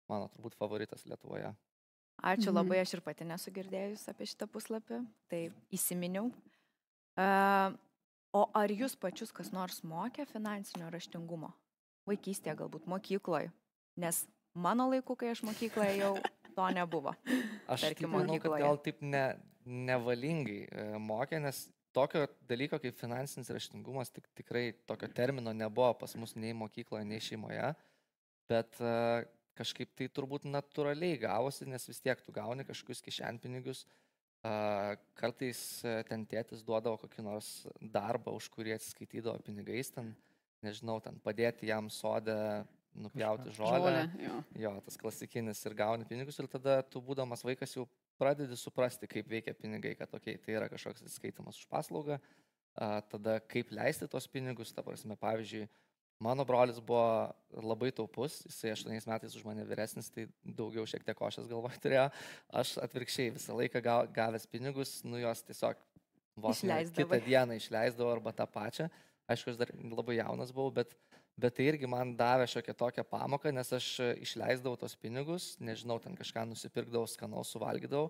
mano 0.09 0.29
turbūt 0.35 0.55
favoritas 0.59 1.05
Lietuvoje. 1.07 1.55
Ačiū 2.19 2.51
Mhm. 2.51 2.55
labai, 2.57 2.81
aš 2.83 2.95
ir 2.95 3.01
pati 3.01 3.25
nesu 3.25 3.51
girdėjus 3.55 4.09
apie 4.11 4.27
šitą 4.27 4.49
puslapį, 4.51 5.05
tai 5.31 5.53
įsiminiau. 5.73 6.33
O 8.37 8.43
ar 8.55 8.69
jūs 8.69 8.95
pačius 9.01 9.33
kas 9.33 9.53
nors 9.53 9.81
mokė 9.83 10.27
finansinio 10.29 10.91
raštingumo? 10.93 11.53
Vaikystėje, 12.09 12.57
galbūt 12.57 12.87
mokykloje. 12.91 13.51
Nes 13.97 14.27
mano 14.55 14.89
laiku, 14.91 15.17
kai 15.17 15.31
aš 15.33 15.43
mokykloje 15.47 15.97
jau 15.99 16.15
to 16.57 16.69
nebuvo. 16.75 17.15
Aš 17.69 17.81
Tarkim, 17.87 18.11
taip 18.11 18.15
manau, 18.15 18.39
kad 18.43 18.59
gal 18.61 18.79
taip 18.85 19.01
ne, 19.03 19.25
nevalingai 19.65 20.61
e, 20.71 20.85
mokė, 20.99 21.41
nes 21.43 21.69
tokio 21.97 22.27
dalyko 22.49 22.79
kaip 22.83 22.97
finansinis 22.99 23.51
raštingumas 23.55 24.13
tik, 24.15 24.29
tikrai 24.39 24.73
tokio 24.89 25.09
termino 25.15 25.53
nebuvo 25.57 25.93
pas 26.01 26.15
mus 26.21 26.35
nei 26.37 26.55
mokykloje, 26.57 27.07
nei 27.09 27.21
šeimoje, 27.25 27.73
bet 28.51 28.81
e, 28.81 28.93
kažkaip 29.59 29.95
tai 29.99 30.09
turbūt 30.15 30.47
natūraliai 30.49 31.19
gavosi, 31.21 31.67
nes 31.69 31.89
vis 31.89 32.01
tiek 32.05 32.21
tu 32.25 32.35
gauni 32.35 32.67
kažkokius 32.69 33.03
kišenpinigius. 33.05 33.85
e, 34.45 34.55
Kartais 35.19 35.61
e, 35.85 35.99
ten 36.09 36.27
tėtis 36.29 36.65
duodavo 36.67 37.01
kokį 37.05 37.27
nors 37.27 37.53
darbą, 37.81 38.37
už 38.39 38.51
kurį 38.55 38.77
atsiskaitydavo 38.77 39.39
pinigais, 39.47 39.93
ten, 39.95 40.15
nežinau, 40.65 41.01
ten 41.05 41.19
padėti 41.25 41.71
jam 41.71 41.91
sodę 41.91 42.39
nupjauti 42.99 43.53
žolę. 43.55 43.79
Žolė. 43.79 44.05
Jo. 44.23 44.43
Jo, 44.59 44.75
tas 44.85 44.99
klasikinis 45.01 45.61
ir 45.67 45.77
gauni 45.79 46.07
pinigus 46.09 46.39
ir 46.41 46.49
tada 46.51 46.81
tu 46.83 47.03
būdamas 47.05 47.45
vaikas 47.47 47.75
jau 47.77 47.87
pradedi 48.19 48.57
suprasti, 48.59 49.09
kaip 49.11 49.29
veikia 49.31 49.55
pinigai, 49.57 49.95
kad 49.99 50.13
okay, 50.19 50.39
tai 50.43 50.59
yra 50.59 50.69
kažkoks 50.71 51.05
atsiskaitimas 51.07 51.61
už 51.61 51.69
paslaugą, 51.71 52.19
a, 52.75 52.99
tada 53.11 53.39
kaip 53.51 53.73
leisti 53.75 54.11
tos 54.11 54.29
pinigus, 54.31 54.75
ta 54.75 54.85
prasme, 54.87 55.17
pavyzdžiui, 55.19 55.69
Mano 56.19 56.43
brolis 56.45 56.81
buvo 56.83 57.31
labai 57.63 57.93
taupus, 57.95 58.41
jisai 58.49 58.73
8 58.75 59.07
metais 59.07 59.35
už 59.39 59.45
mane 59.47 59.63
vyresnis, 59.63 60.09
tai 60.11 60.25
daugiau 60.43 60.83
šiek 60.83 61.05
tiek 61.07 61.15
košės 61.15 61.47
galvoje 61.47 61.79
turėjo. 61.85 62.09
Aš 62.59 62.73
atvirkščiai 62.83 63.35
visą 63.37 63.55
laiką 63.55 63.83
gavęs 64.15 64.49
pinigus, 64.51 64.97
nu 65.07 65.21
jos 65.23 65.45
tiesiog 65.47 65.79
vos 66.43 66.65
ne 66.67 66.81
kitą 66.91 67.21
dieną 67.23 67.61
išleisdavau 67.61 68.17
arba 68.17 68.35
tą 68.35 68.49
pačią. 68.51 68.89
Aišku, 69.31 69.53
aš 69.53 69.61
dar 69.61 69.71
labai 69.79 70.19
jaunas 70.19 70.51
buvau, 70.57 70.73
bet, 70.81 70.97
bet 71.39 71.55
tai 71.59 71.69
irgi 71.71 71.89
man 71.91 72.17
davė 72.19 72.49
šiokią 72.51 72.75
tokią 72.79 73.05
pamoką, 73.07 73.53
nes 73.55 73.71
aš 73.77 73.89
išleisdavau 74.19 74.79
tos 74.81 74.97
pinigus, 74.99 75.53
nežinau, 75.63 75.99
ten 76.03 76.17
kažką 76.19 76.45
nusipirkdavau, 76.51 77.07
skanaus 77.11 77.53
suvalgydavau 77.55 78.09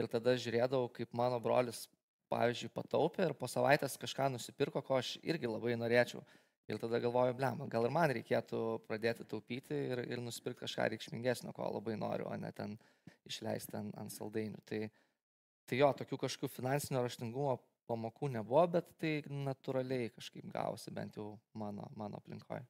ir 0.00 0.08
tada 0.08 0.34
žiūrėdavau, 0.40 0.88
kaip 0.96 1.12
mano 1.16 1.40
brolis, 1.42 1.84
pavyzdžiui, 2.32 2.72
pataupė 2.72 3.28
ir 3.28 3.34
po 3.36 3.48
savaitės 3.50 3.98
kažką 4.00 4.30
nusipirko, 4.32 4.80
ko 4.86 4.96
aš 5.00 5.18
irgi 5.20 5.50
labai 5.50 5.76
norėčiau. 5.76 6.24
Ir 6.70 6.78
tada 6.78 7.00
galvoju, 7.02 7.34
blem, 7.36 7.64
gal 7.68 7.84
ir 7.84 7.92
man 7.92 8.12
reikėtų 8.14 8.58
pradėti 8.86 9.26
taupyti 9.28 9.76
ir, 9.92 10.04
ir 10.06 10.22
nusipirkti 10.22 10.62
kažką 10.62 10.86
reikšmingesnio, 10.92 11.52
ko 11.56 11.66
labai 11.74 11.98
noriu, 11.98 12.28
o 12.30 12.36
ne 12.38 12.52
ten 12.56 12.78
išleisti 13.28 13.76
ant, 13.76 13.96
ant 13.98 14.14
saldainių. 14.14 14.62
Tai, 14.70 14.80
tai 15.68 15.80
jo, 15.82 15.90
tokių 15.98 16.20
kažkokių 16.22 16.52
finansinio 16.54 17.02
raštingumo 17.04 17.58
pamokų 17.92 18.32
nebuvo, 18.38 18.66
bet 18.78 18.92
tai 19.00 19.16
natūraliai 19.28 20.10
kažkaip 20.16 20.48
gausi, 20.52 20.92
bent 20.94 21.18
jau 21.20 21.34
mano, 21.58 21.88
mano 21.98 22.20
aplinkoje. 22.22 22.64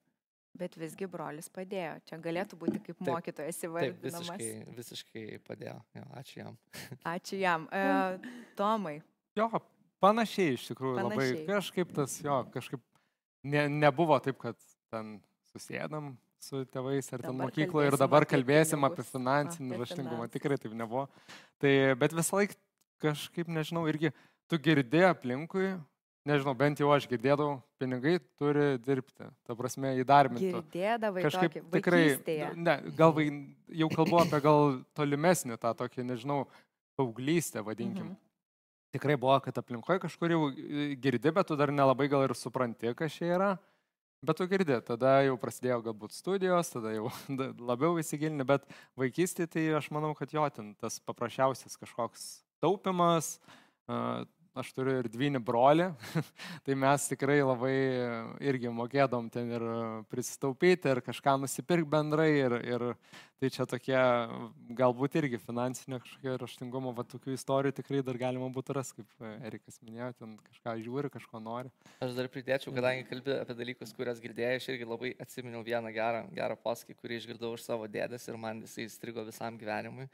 Bet 0.58 0.74
visgi 0.76 1.06
brolis 1.08 1.48
padėjo. 1.48 1.94
Čia 2.08 2.18
galėtų 2.20 2.58
būti 2.60 2.80
kaip 2.84 2.98
taip, 2.98 3.08
mokytojas 3.08 3.62
įvardinamas. 3.64 4.28
Taip, 4.28 4.40
visiškai, 4.42 4.74
visiškai 4.76 5.22
padėjo. 5.46 5.76
Jo, 5.96 6.02
ačiū 6.20 6.40
jam. 6.42 6.58
Ačiū 7.14 7.38
jam. 7.40 7.64
E, 7.72 8.34
Tomai. 8.58 8.98
Jo, 9.38 9.48
panašiai 10.04 10.58
iš 10.58 10.66
tikrųjų. 10.68 10.98
Panašiai. 10.98 11.38
Labai 11.38 11.46
kažkaip 11.48 11.94
tas, 11.96 12.18
jo, 12.20 12.36
kažkaip 12.52 12.84
ne, 13.48 13.64
nebuvo 13.72 14.18
taip, 14.20 14.36
kad 14.44 14.60
ten 14.92 15.16
susėdam 15.54 16.12
su 16.42 16.64
tėvais 16.74 17.08
ar 17.14 17.22
ten 17.24 17.38
mokykloje 17.38 17.92
ir 17.92 17.96
dabar 18.00 18.26
kalbėsim 18.28 18.84
apie 18.84 19.06
finansinį 19.06 19.78
raštingumą. 19.80 20.28
Tikrai 20.32 20.58
taip 20.60 20.74
nebuvo. 20.76 21.06
Tai, 21.62 21.72
bet 21.96 22.12
visą 22.18 22.42
laiką 22.42 22.58
kažkaip, 23.02 23.48
nežinau, 23.50 23.86
irgi 23.90 24.12
tu 24.52 24.60
girdė 24.60 25.06
aplinkui, 25.08 25.70
nežinau, 26.28 26.52
bent 26.58 26.82
jau 26.82 26.90
aš 26.94 27.08
girdėdavau, 27.10 27.62
pinigai 27.80 28.18
turi 28.40 28.66
dirbti, 28.84 29.30
ta 29.48 29.56
prasme, 29.58 29.94
įdarbinti. 30.02 30.52
Girdėdavai 30.52 31.24
kažkaip 31.24 31.56
tokį, 31.56 31.72
tikrai, 31.78 32.02
ne, 32.54 32.76
gal 32.98 33.16
vai, 33.16 33.30
jau 33.82 33.88
kalbu 33.94 34.20
apie 34.26 34.42
gal 34.44 34.76
tolimesnį 34.98 35.56
tą 35.62 35.72
tokį, 35.80 36.04
nežinau, 36.12 36.44
paauglystę, 37.00 37.64
vadinkim. 37.64 38.12
Mhm 38.12 38.20
tikrai 38.92 39.16
buvo, 39.16 39.38
kad 39.40 39.56
aplinkoje 39.58 40.02
kažkur 40.04 40.34
jau 40.34 40.48
girdi, 41.00 41.32
bet 41.32 41.48
tu 41.48 41.56
dar 41.56 41.72
nelabai 41.72 42.08
gal 42.12 42.26
ir 42.26 42.34
supranti, 42.36 42.92
kas 42.96 43.16
čia 43.16 43.30
yra. 43.38 43.52
Bet 44.22 44.38
tu 44.38 44.46
girdi, 44.46 44.76
tada 44.86 45.16
jau 45.26 45.34
prasidėjo 45.40 45.80
galbūt 45.88 46.14
studijos, 46.14 46.70
tada 46.70 46.92
jau 46.94 47.08
labiau 47.72 47.96
įsigilini, 47.98 48.46
bet 48.46 48.68
vaikystėje 49.00 49.50
tai 49.56 49.64
aš 49.80 49.88
manau, 49.94 50.12
kad 50.18 50.30
jo, 50.34 50.44
ten 50.54 50.74
tas 50.78 51.00
paprasčiausias 51.02 51.74
kažkoks 51.80 52.28
taupimas, 52.62 53.34
aš 54.58 54.70
turiu 54.76 54.98
ir 55.00 55.08
dvynį 55.12 55.40
brolį, 55.44 55.88
tai 56.66 56.76
mes 56.78 57.04
tikrai 57.08 57.38
labai 57.40 57.74
irgi 58.44 58.72
mokėdom 58.72 59.30
ten 59.32 59.50
ir 59.56 59.64
prisitaupyti, 60.12 60.90
ir 60.92 61.00
kažką 61.04 61.38
nusipirkti 61.42 61.88
bendrai, 61.92 62.28
ir, 62.36 62.56
ir 62.68 62.84
tai 63.40 63.50
čia 63.54 63.66
tokie 63.68 63.98
galbūt 64.78 65.16
irgi 65.22 65.40
finansinio 65.42 65.98
kažkokio 66.02 66.36
raštingumo, 66.42 66.92
va 66.96 67.04
tokių 67.08 67.36
istorijų 67.36 67.78
tikrai 67.80 68.02
dar 68.06 68.18
galima 68.20 68.50
būtų 68.54 68.76
rasti, 68.76 69.00
kaip 69.00 69.46
Erikas 69.48 69.80
minėjo, 69.82 70.12
ten 70.20 70.36
kažką 70.50 70.76
žiūri, 70.84 71.12
kažko 71.16 71.40
nori. 71.42 71.72
Aš 72.04 72.16
dar 72.18 72.28
pridėčiau, 72.32 72.74
kadangi 72.76 73.08
kalbėjau 73.08 73.40
apie 73.46 73.56
dalykus, 73.58 73.94
kurias 73.96 74.20
girdėjau, 74.22 74.58
aš 74.60 74.68
irgi 74.74 74.90
labai 74.90 75.14
atsiminiau 75.22 75.64
vieną 75.66 75.94
gerą, 75.96 76.26
gerą 76.36 76.58
posakį, 76.60 76.98
kurį 77.00 77.22
išgirdau 77.22 77.54
iš 77.56 77.64
savo 77.66 77.88
dėdės 77.90 78.28
ir 78.28 78.38
man 78.44 78.62
jisai 78.66 78.86
įstrigo 78.90 79.24
visam 79.26 79.58
gyvenimui. 79.58 80.10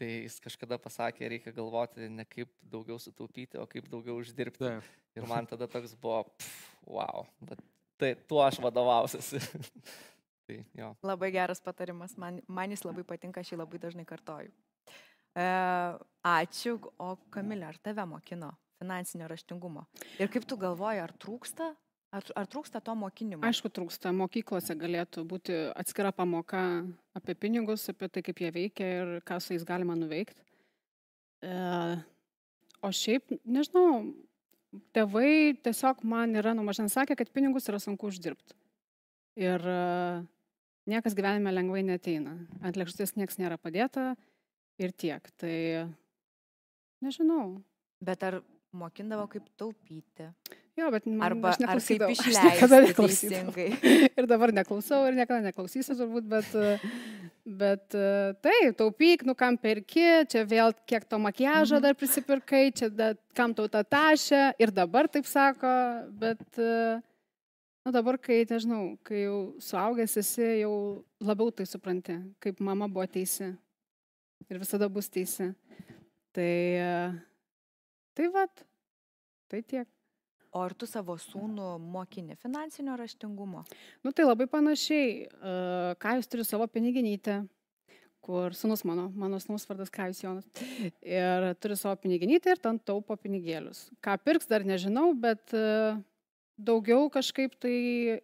Tai 0.00 0.08
jis 0.08 0.38
kažkada 0.40 0.78
pasakė, 0.80 1.26
reikia 1.28 1.52
galvoti 1.52 2.06
ne 2.08 2.24
kaip 2.24 2.48
daugiau 2.72 2.96
sutaupyti, 2.96 3.58
o 3.60 3.66
kaip 3.68 3.90
daugiau 3.92 4.16
uždirbti. 4.16 4.64
Taip. 4.64 4.86
Ir 5.18 5.26
man 5.28 5.44
tada 5.50 5.68
toks 5.68 5.92
buvo, 6.00 6.22
pff, 6.38 6.70
wow, 6.88 7.26
bet 7.44 7.60
tai 8.00 8.14
tuo 8.30 8.40
aš 8.40 8.62
vadovausiuosi. 8.64 9.42
tai, 10.46 10.56
jo. 10.78 10.94
labai 11.04 11.28
geras 11.34 11.60
patarimas, 11.60 12.16
man, 12.16 12.40
man 12.48 12.72
jis 12.72 12.86
labai 12.86 13.04
patinka, 13.04 13.44
aš 13.44 13.52
jį 13.52 13.60
labai 13.60 13.82
dažnai 13.82 14.06
kartoju. 14.08 14.54
E, 15.36 15.46
ačiū, 16.32 16.78
o 16.96 17.12
Kamilė, 17.34 17.68
ar 17.74 17.80
tave 17.84 18.08
mokino 18.08 18.54
finansinio 18.80 19.28
raštingumo? 19.28 19.84
Ir 20.16 20.32
kaip 20.32 20.48
tu 20.48 20.56
galvoji, 20.64 21.04
ar 21.04 21.12
trūksta 21.20 21.74
Ar, 22.10 22.24
ar 22.34 22.46
trūksta 22.50 22.80
to 22.82 22.94
mokinimo? 22.98 23.44
Aišku, 23.46 23.70
trūksta. 23.70 24.10
Mokyklose 24.16 24.74
galėtų 24.78 25.22
būti 25.30 25.54
atskira 25.78 26.10
pamoka 26.10 26.62
apie 27.14 27.36
pinigus, 27.38 27.86
apie 27.92 28.08
tai, 28.10 28.24
kaip 28.26 28.42
jie 28.42 28.50
veikia 28.54 28.88
ir 28.96 29.12
ką 29.26 29.38
su 29.38 29.54
jais 29.54 29.66
galima 29.68 29.94
nuveikti. 29.98 30.42
E, 31.46 31.52
o 32.82 32.90
šiaip, 32.90 33.30
nežinau, 33.46 34.02
tėvai 34.96 35.54
tiesiog 35.62 36.02
man 36.02 36.34
yra 36.40 36.56
numažant 36.58 36.90
sakę, 36.90 37.14
kad 37.14 37.30
pinigus 37.30 37.70
yra 37.70 37.78
sunku 37.82 38.10
uždirbti. 38.10 38.58
Ir 39.38 39.62
e, 39.62 39.80
niekas 40.90 41.14
gyvenime 41.14 41.54
lengvai 41.54 41.84
neteina. 41.86 42.34
Ant 42.58 42.80
lėkštės 42.80 43.14
niekas 43.20 43.38
nėra 43.38 43.54
padėta 43.54 44.16
ir 44.82 44.90
tiek. 44.98 45.30
Tai 45.38 45.56
nežinau. 47.06 47.60
Bet 48.02 48.26
ar 48.26 48.40
mokindavo 48.74 49.30
kaip 49.30 49.46
taupyti? 49.60 50.32
Jo, 50.80 50.88
bet 50.94 51.06
Arba 51.20 51.52
aš 51.52 51.60
ar 51.66 51.80
kaip 51.84 52.04
išleisti 52.14 52.94
teisingai. 52.96 53.66
ir 54.18 54.28
dabar 54.30 54.52
neklausau 54.56 55.02
ir 55.08 55.18
niekada 55.18 55.42
neklausysiu 55.44 55.96
turbūt, 55.98 56.28
bet, 56.30 56.54
bet 57.44 57.98
taip, 58.40 58.78
taupyk, 58.78 59.26
nu 59.28 59.36
kam 59.38 59.58
perki, 59.60 60.06
čia 60.30 60.46
vėl 60.48 60.72
kiek 60.88 61.04
to 61.04 61.20
makiažo 61.20 61.76
mhm. 61.76 61.84
dar 61.84 61.98
prisipirkai, 62.00 62.64
čia 62.76 62.88
da, 62.88 63.12
kam 63.36 63.54
tau 63.56 63.68
tą 63.72 63.84
tašę 63.84 64.42
ir 64.62 64.72
dabar 64.74 65.10
taip 65.12 65.28
sako, 65.28 65.74
bet 66.22 66.46
nu, 66.60 67.92
dabar, 67.92 68.18
kai, 68.20 68.42
nežinau, 68.48 68.94
kai 69.06 69.24
jau 69.26 69.38
suaugęs 69.62 70.16
esi, 70.20 70.46
jau 70.62 70.74
labiau 71.24 71.52
tai 71.52 71.68
supranti, 71.68 72.16
kaip 72.40 72.60
mama 72.64 72.88
buvo 72.88 73.06
teisi 73.08 73.52
ir 74.50 74.60
visada 74.60 74.88
bus 74.88 75.08
teisi. 75.12 75.50
Tai, 76.32 76.52
tai 78.14 78.28
vad, 78.34 78.62
tai 79.50 79.62
tiek. 79.62 79.88
O 80.50 80.64
ar 80.66 80.74
tu 80.74 80.86
savo 80.90 81.14
sūnų 81.20 81.76
mokini 81.78 82.34
finansinio 82.40 82.96
raštingumo? 82.98 83.62
Nu 84.02 84.10
tai 84.10 84.26
labai 84.26 84.48
panašiai. 84.50 85.28
Kajus 86.02 86.26
turi 86.30 86.46
savo 86.46 86.66
piniginytę, 86.66 87.36
kur 88.26 88.56
sunus 88.58 88.82
mano, 88.88 89.06
mano 89.14 89.38
sunus 89.38 89.68
vardas 89.70 89.92
Kajus 89.94 90.24
Jonas. 90.24 90.48
Ir 91.06 91.52
turi 91.62 91.78
savo 91.78 91.94
piniginytę 92.02 92.56
ir 92.56 92.62
ten 92.62 92.82
taupo 92.82 93.14
pinigėlius. 93.14 93.86
Ką 94.02 94.18
pirks 94.24 94.50
dar 94.50 94.66
nežinau, 94.66 95.12
bet 95.14 95.54
daugiau 96.58 97.06
kažkaip 97.14 97.54
tai 97.62 97.76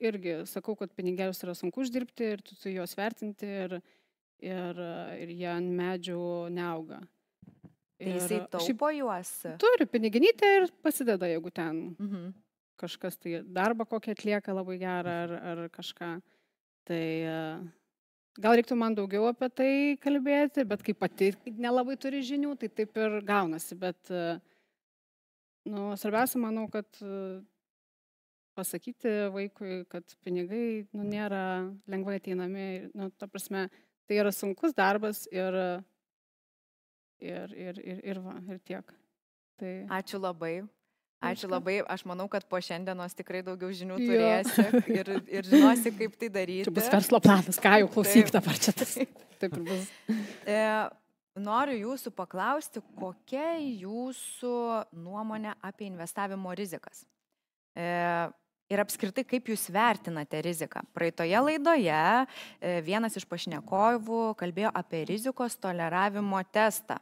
irgi 0.03 0.41
sakau, 0.51 0.75
kad 0.79 0.91
pinigėlius 0.99 1.45
yra 1.47 1.55
sunku 1.55 1.87
uždirbti 1.87 2.33
ir 2.35 2.43
tu 2.43 2.59
turi 2.59 2.75
juos 2.81 2.99
vertinti 2.99 3.47
ir, 3.47 3.79
ir, 4.43 4.87
ir 5.23 5.31
jie 5.31 5.53
ant 5.55 5.77
medžių 5.79 6.25
neauga. 6.59 7.05
Tai 7.97 8.13
jisai 8.13 8.43
taupo 8.53 8.91
juos. 8.93 9.31
Turi 9.61 9.87
piniginytę 9.89 10.49
ir 10.59 10.67
pasideda, 10.85 11.29
jeigu 11.31 11.51
ten 11.55 11.79
mhm. 11.97 12.29
kažkas 12.81 13.17
tai 13.17 13.41
darbą 13.41 13.87
kokį 13.89 14.13
atlieka 14.13 14.53
labai 14.53 14.77
gerą 14.83 15.15
ar, 15.25 15.33
ar 15.53 15.63
kažką. 15.73 16.11
Tai 16.87 17.01
e, 17.01 17.39
gal 18.37 18.59
reiktų 18.59 18.77
man 18.79 18.95
daugiau 18.99 19.31
apie 19.31 19.49
tai 19.49 19.71
kalbėti, 20.03 20.67
bet 20.69 20.85
kaip 20.85 21.01
pati 21.01 21.33
nelabai 21.57 21.97
turi 22.01 22.21
žinių, 22.27 22.53
tai 22.61 22.69
taip 22.69 23.01
ir 23.01 23.19
gaunasi. 23.27 23.79
Bet, 23.81 24.13
e, 24.13 24.37
nu, 25.73 25.89
svarbiausia, 25.97 26.43
manau, 26.45 26.69
kad 26.71 27.01
e, 27.01 27.41
pasakyti 28.57 29.17
vaikui, 29.33 29.83
kad 29.89 30.05
pinigai 30.25 30.85
nu, 30.93 31.09
nėra 31.09 31.43
lengvai 31.89 32.21
ateinami, 32.21 32.91
nu, 32.93 33.09
ta 33.17 33.29
prasme, 33.29 33.71
tai 34.05 34.21
yra 34.21 34.37
sunkus 34.37 34.77
darbas 34.77 35.25
ir 35.33 35.57
ir, 37.21 37.53
ir, 37.53 37.83
ir, 37.83 38.01
ir, 38.05 38.23
va, 38.25 38.39
ir 38.51 38.61
tiek. 38.65 38.97
Tai... 39.61 39.75
Ačiū 40.01 40.21
labai. 40.21 40.61
Ačiū 41.25 41.49
labai, 41.49 41.79
aš 41.89 42.05
manau, 42.05 42.27
kad 42.29 42.45
po 42.45 42.59
šiandienos 42.61 43.17
tikrai 43.17 43.41
daugiau 43.45 43.73
žinių 43.73 43.97
turėsi 43.97 44.67
ir, 44.93 45.09
ir 45.33 45.47
žinosi, 45.51 45.93
kaip 45.97 46.17
tai 46.21 46.29
daryti. 46.33 46.67
Čia 46.69 46.75
bus 46.77 46.91
verslo 46.93 47.21
planas, 47.25 47.59
ką 47.63 47.73
jau 47.81 47.89
klausyk 47.95 48.31
dabar 48.35 48.61
čia 48.61 48.75
tas. 48.77 48.93
Taip 49.41 49.57
ir 49.57 49.65
bus. 49.65 49.89
E, 50.45 50.59
noriu 51.41 51.77
jūsų 51.77 52.13
paklausti, 52.17 52.85
kokia 53.01 53.57
jūsų 53.65 54.53
nuomonė 54.97 55.57
apie 55.65 55.89
investavimo 55.89 56.53
rizikas? 56.57 57.07
E, 57.77 57.89
ir 58.73 58.85
apskritai, 58.85 59.25
kaip 59.29 59.49
jūs 59.53 59.67
vertinate 59.73 60.41
riziką? 60.45 60.85
Praeitoje 60.97 61.43
laidoje 61.49 61.97
e, 61.97 62.79
vienas 62.85 63.17
iš 63.17 63.25
pašnekovų 63.29 64.23
kalbėjo 64.41 64.73
apie 64.77 65.05
rizikos 65.09 65.57
toleravimo 65.65 66.45
testą. 66.53 67.01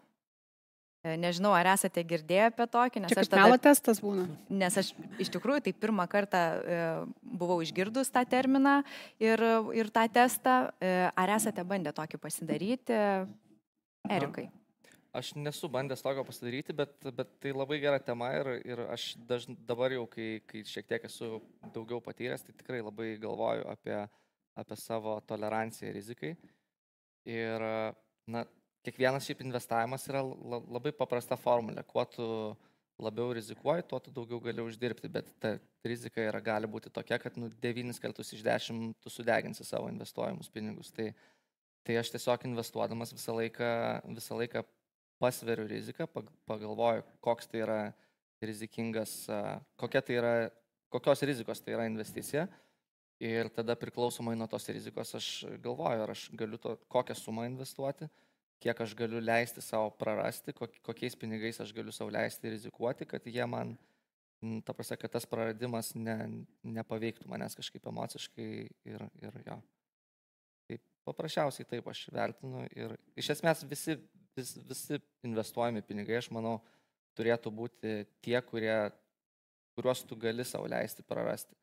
E, 1.05 1.19
nežinau, 1.21 1.51
ar 1.53 1.69
esate 1.75 2.01
girdėję 2.09 2.47
apie 2.49 2.65
tokį, 2.73 3.03
nes 3.05 3.13
Čia 3.13 3.21
aš 3.21 3.29
tada, 3.29 3.59
testas 3.61 3.99
būna. 4.01 4.25
nes 4.49 4.79
aš 4.81 4.95
iš 5.21 5.29
tikrųjų 5.35 5.67
tai 5.67 5.75
pirmą 5.77 6.07
kartą 6.09 6.41
e, 6.41 6.79
buvau 7.21 7.59
išgirdus 7.61 8.09
tą 8.15 8.23
terminą 8.25 8.79
ir, 9.21 9.43
ir 9.77 9.93
tą 9.93 10.07
testą. 10.09 10.55
E, 10.81 10.95
ar 11.13 11.35
esate 11.37 11.65
bandę 11.69 11.93
tokį 11.93 12.23
pasidaryti, 12.23 12.97
Erikai? 14.09 14.49
Aš 15.15 15.35
nesu 15.37 15.69
bandęs 15.71 16.01
tokio 16.03 16.25
pasidaryti, 16.27 16.75
bet, 16.75 16.97
bet 17.15 17.37
tai 17.39 17.53
labai 17.55 17.79
gera 17.85 18.01
tema 18.03 18.33
ir, 18.35 18.49
ir 18.67 18.81
aš 18.89 19.13
dažn, 19.29 19.55
dabar 19.69 19.93
jau, 19.95 20.09
kai, 20.11 20.41
kai 20.49 20.65
šiek 20.67 20.89
tiek 20.89 21.05
esu 21.07 21.37
daugiau 21.77 22.01
patyręs, 22.03 22.43
tai 22.43 22.57
tikrai 22.57 22.81
labai 22.81 23.13
galvoju 23.23 23.69
apie, 23.71 24.01
apie 24.59 24.81
savo 24.81 25.21
toleranciją 25.29 25.93
rizikai. 25.95 26.33
Ir, 27.31 27.69
na, 28.27 28.43
kiekvienas 28.85 29.27
šiaip 29.27 29.43
investavimas 29.45 30.07
yra 30.11 30.23
la- 30.23 30.63
labai 30.77 30.93
paprasta 30.97 31.37
formulė. 31.41 31.85
Kuo 31.89 32.05
tu 32.05 32.27
labiau 33.01 33.33
rizikuoji, 33.35 33.87
tuo 33.91 33.99
tu 34.01 34.13
daugiau 34.15 34.41
gali 34.41 34.63
uždirbti, 34.63 35.11
bet 35.11 35.31
ta 35.43 35.57
rizika 35.85 36.23
yra, 36.23 36.41
gali 36.41 36.69
būti 36.71 36.93
tokia, 36.95 37.19
kad 37.19 37.37
nu, 37.41 37.49
9 37.63 37.99
kartus 38.03 38.33
iš 38.37 38.45
10 38.47 38.95
tu 39.03 39.11
sudeginsi 39.11 39.67
savo 39.67 39.89
investuojamus 39.91 40.51
pinigus. 40.53 40.93
Tai, 40.95 41.09
tai 41.85 41.99
aš 41.99 42.13
tiesiog 42.15 42.47
investuodamas 42.47 43.13
visą 43.17 43.35
laiką, 43.35 43.71
visą 44.15 44.39
laiką 44.39 44.63
pasveriu 45.19 45.67
riziką, 45.71 46.07
pag- 46.11 46.31
pagalvoju, 46.47 47.03
koks 47.25 47.51
tai 47.51 47.65
yra 47.65 47.81
rizikingas, 48.45 49.25
kokia 49.81 50.03
tai 50.05 50.21
yra, 50.21 50.35
kokios 50.93 51.23
rizikos 51.27 51.63
tai 51.65 51.75
yra 51.75 51.89
investicija. 51.91 52.47
Ir 53.23 53.49
tada 53.55 53.77
priklausomai 53.79 54.35
nuo 54.37 54.47
tos 54.51 54.67
rizikos 54.69 55.15
aš 55.17 55.29
galvoju, 55.63 56.03
ar 56.03 56.13
aš 56.15 56.29
galiu 56.35 56.59
to, 56.61 56.75
kokią 56.91 57.15
sumą 57.17 57.47
investuoti, 57.47 58.09
kiek 58.63 58.81
aš 58.81 58.95
galiu 58.99 59.21
leisti 59.21 59.63
savo 59.65 59.91
prarasti, 59.99 60.55
kok- 60.57 60.81
kokiais 60.83 61.17
pinigais 61.17 61.61
aš 61.61 61.73
galiu 61.77 61.93
savo 61.93 62.13
leisti 62.15 62.53
rizikuoti, 62.53 63.07
kad 63.07 63.27
jie 63.27 63.47
man, 63.47 63.77
ta 64.65 64.75
prasme, 64.77 64.99
kad 65.01 65.13
tas 65.13 65.27
praradimas 65.29 65.95
ne, 65.95 66.17
nepaveiktų 66.63 67.29
manęs 67.31 67.57
kažkaip 67.59 67.87
emociškai 67.91 68.51
ir, 68.93 69.07
ir 69.23 69.41
jo. 69.47 69.59
Tai 70.69 70.79
paprasčiausiai 71.09 71.69
taip 71.69 71.89
aš 71.93 72.07
vertinu 72.13 72.65
ir 72.73 72.97
iš 73.21 73.35
esmės 73.37 73.65
visi, 73.69 73.99
vis, 74.37 74.55
visi 74.69 75.01
investuojami 75.27 75.85
pinigai, 75.85 76.19
aš 76.21 76.31
manau, 76.35 76.59
turėtų 77.19 77.53
būti 77.55 77.95
tie, 78.25 78.39
kurie, 78.43 78.75
kuriuos 79.77 80.05
tu 80.09 80.17
gali 80.19 80.45
savo 80.47 80.69
leisti 80.71 81.05
prarasti. 81.07 81.55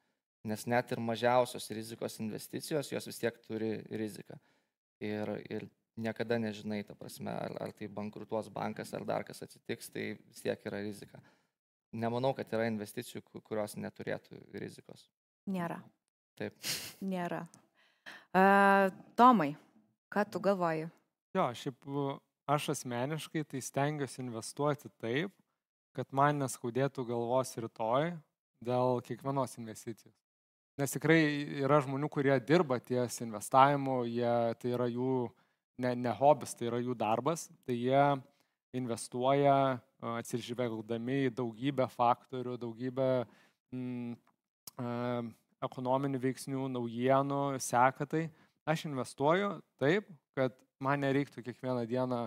Nes 0.48 0.64
net 0.66 0.90
ir 0.94 1.02
mažiausios 1.04 1.68
rizikos 1.70 2.18
investicijos, 2.24 2.90
jos 2.90 3.06
vis 3.06 3.20
tiek 3.22 3.36
turi 3.46 3.76
riziką. 3.94 4.40
Ir, 5.02 5.30
ir 5.50 5.68
niekada 5.98 6.38
nežinai, 6.40 6.84
ta 6.88 6.96
prasme, 6.96 7.32
ar, 7.32 7.56
ar 7.60 7.72
tai 7.76 7.88
bankrutuos 7.92 8.50
bankas, 8.54 8.94
ar 8.94 9.04
dar 9.06 9.26
kas 9.28 9.42
atsitiks, 9.44 9.90
tai 9.92 10.14
vis 10.18 10.42
tiek 10.44 10.66
yra 10.66 10.82
rizika. 10.84 11.20
Nemanau, 11.92 12.32
kad 12.36 12.48
yra 12.56 12.70
investicijų, 12.72 13.24
ku- 13.28 13.42
kurios 13.44 13.76
neturėtų 13.76 14.40
rizikos. 14.56 15.10
Nėra. 15.52 15.82
Taip. 16.40 16.56
Nėra. 17.04 17.44
Uh, 18.32 18.88
Tomai, 19.20 19.52
ką 20.12 20.24
tu 20.32 20.40
galvoji? 20.40 20.88
Jo, 21.36 21.50
šiaip 21.56 21.86
aš 22.52 22.70
asmeniškai 22.74 23.44
tai 23.48 23.62
stengiuosi 23.64 24.22
investuoti 24.24 24.90
taip, 25.00 25.34
kad 25.96 26.08
man 26.16 26.40
neskaudėtų 26.40 27.04
galvos 27.08 27.52
rytoj 27.60 28.14
dėl 28.64 29.02
kiekvienos 29.04 29.58
investicijos. 29.60 30.16
Nes 30.80 30.96
tikrai 30.96 31.20
yra 31.62 31.82
žmonių, 31.84 32.08
kurie 32.10 32.34
dirba 32.40 32.80
ties 32.80 33.20
investavimu, 33.22 34.06
jie, 34.08 34.32
tai 34.56 34.72
yra 34.72 34.88
jų 34.88 35.28
ne, 35.82 35.96
ne 35.98 36.14
hobis, 36.18 36.54
tai 36.58 36.70
yra 36.70 36.80
jų 36.82 36.96
darbas, 36.98 37.48
tai 37.68 37.78
jie 37.80 38.04
investuoja 38.78 39.80
atsižvelgdami 40.22 41.28
į 41.28 41.34
daugybę 41.38 41.88
faktorių, 41.92 42.56
daugybę 42.62 43.10
mm, 43.74 44.16
ekonominių 45.62 46.22
veiksnių, 46.22 46.68
naujienų, 46.74 47.42
seka 47.62 48.08
tai. 48.10 48.26
Aš 48.70 48.86
investuoju 48.88 49.56
taip, 49.82 50.08
kad 50.38 50.56
man 50.82 51.02
nereiktų 51.04 51.44
kiekvieną 51.46 51.86
dieną 51.90 52.24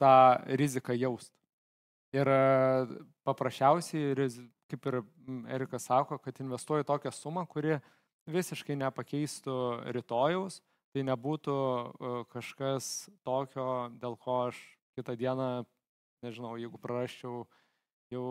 tą 0.00 0.14
riziką 0.60 0.96
jausti. 0.96 1.36
Ir 2.14 2.28
paprasčiausiai, 3.26 4.14
kaip 4.70 4.86
ir 4.90 5.00
Erikas 5.56 5.88
sako, 5.88 6.18
kad 6.22 6.38
investuoju 6.40 6.86
tokią 6.86 7.12
sumą, 7.14 7.42
kuri 7.48 7.78
visiškai 8.30 8.76
nepakeistų 8.80 9.56
rytojaus, 9.96 10.60
tai 10.94 11.02
nebūtų 11.08 11.54
e, 11.58 12.12
kažkas 12.30 13.08
tokio, 13.26 13.66
dėl 13.98 14.14
ko 14.22 14.44
aš 14.48 14.60
kitą 14.94 15.16
dieną, 15.18 15.48
nežinau, 16.22 16.54
jeigu 16.60 16.78
prarasčiau, 16.78 17.42
jau 18.14 18.26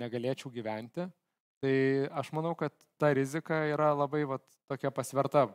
negalėčiau 0.00 0.50
gyventi. 0.50 1.06
Tai 1.62 1.74
aš 2.20 2.30
manau, 2.34 2.52
kad 2.58 2.74
ta 2.98 3.12
rizika 3.14 3.62
yra 3.70 3.92
labai 3.94 4.24
vat, 4.26 4.44
tokia 4.70 4.90
pasverta. 4.94 5.46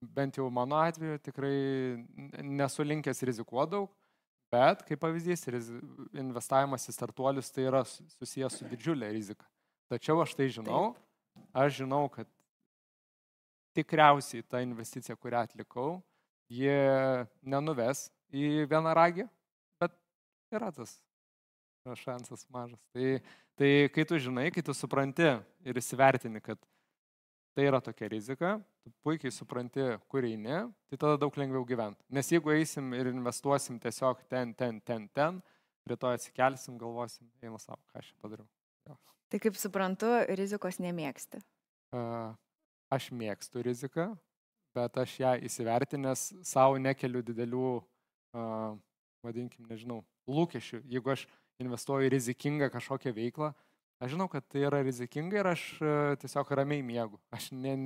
Bent 0.00 0.38
jau 0.38 0.46
mano 0.50 0.78
atveju 0.80 1.18
tikrai 1.20 1.54
nesu 2.46 2.86
linkęs 2.86 3.20
rizikuoti 3.28 3.74
daug, 3.74 3.90
bet 4.50 4.82
kaip 4.88 5.02
pavyzdys, 5.02 5.44
investavimas 6.16 6.88
į 6.88 6.94
startuolius 6.96 7.50
tai 7.52 7.66
yra 7.68 7.82
su- 7.84 8.06
susijęs 8.16 8.56
su 8.58 8.68
didžiulė 8.70 9.10
rizika. 9.12 9.44
Tačiau 9.92 10.22
aš 10.22 10.34
tai 10.38 10.48
žinau, 10.48 10.94
aš 11.52 11.82
žinau, 11.82 12.06
kad 12.14 12.30
tikriausiai 13.76 14.44
ta 14.46 14.62
investicija, 14.64 15.16
kurią 15.16 15.44
atlikau, 15.46 16.00
ji 16.50 16.72
nenuves 17.46 18.08
į 18.34 18.66
vieną 18.70 18.94
ragį, 18.96 19.26
bet 19.80 19.94
yra 20.54 20.72
tas 20.74 20.98
šansas 22.00 22.46
mažas. 22.50 22.80
Tai, 22.94 23.20
tai 23.58 23.70
kai 23.94 24.04
tu 24.08 24.18
žinai, 24.20 24.50
kai 24.54 24.64
tu 24.66 24.74
supranti 24.76 25.28
ir 25.64 25.80
įsivertini, 25.80 26.42
kad 26.44 26.58
tai 27.56 27.66
yra 27.66 27.80
tokia 27.82 28.08
rizika, 28.10 28.56
tu 28.84 28.92
puikiai 29.04 29.32
supranti, 29.34 29.82
kur 30.10 30.26
eini, 30.26 30.62
tai 30.90 30.98
tada 30.98 31.18
daug 31.20 31.34
lengviau 31.38 31.64
gyventi. 31.66 32.02
Nes 32.10 32.30
jeigu 32.30 32.52
eisim 32.54 32.92
ir 32.96 33.10
investuosim 33.10 33.78
tiesiog 33.82 34.22
ten, 34.30 34.54
ten, 34.54 34.80
ten, 34.86 35.08
ten, 35.14 35.40
rytoj 35.90 36.18
atsikelsim, 36.18 36.78
galvosim, 36.80 37.30
eina 37.42 37.58
savo, 37.62 37.80
ką 37.90 38.02
aš 38.02 38.12
padariau. 38.22 38.48
Tai 39.30 39.38
kaip 39.38 39.58
suprantu, 39.58 40.08
rizikos 40.34 40.80
nemėgsti. 40.82 41.38
A, 41.94 42.00
Aš 42.90 43.12
mėgstu 43.14 43.62
riziką, 43.62 44.08
bet 44.74 44.96
aš 44.98 45.12
ją 45.22 45.34
įsivertinęs 45.46 46.24
savo 46.46 46.78
nekeliu 46.82 47.22
didelių, 47.22 47.68
a, 48.34 48.42
vadinkim, 49.22 49.68
nežinau, 49.70 50.00
lūkesčių. 50.30 50.82
Jeigu 50.90 51.12
aš 51.14 51.26
investuoju 51.62 52.10
rizikingą 52.10 52.70
kažkokią 52.74 53.12
veiklą, 53.14 53.52
aš 54.02 54.16
žinau, 54.16 54.26
kad 54.32 54.46
tai 54.50 54.64
yra 54.66 54.82
rizikinga 54.82 55.38
ir 55.38 55.50
aš 55.52 55.64
a, 55.78 55.94
tiesiog 56.18 56.50
ramiai 56.58 56.82
miegu. 56.82 57.20
Aš 57.30 57.52
ne, 57.54 57.76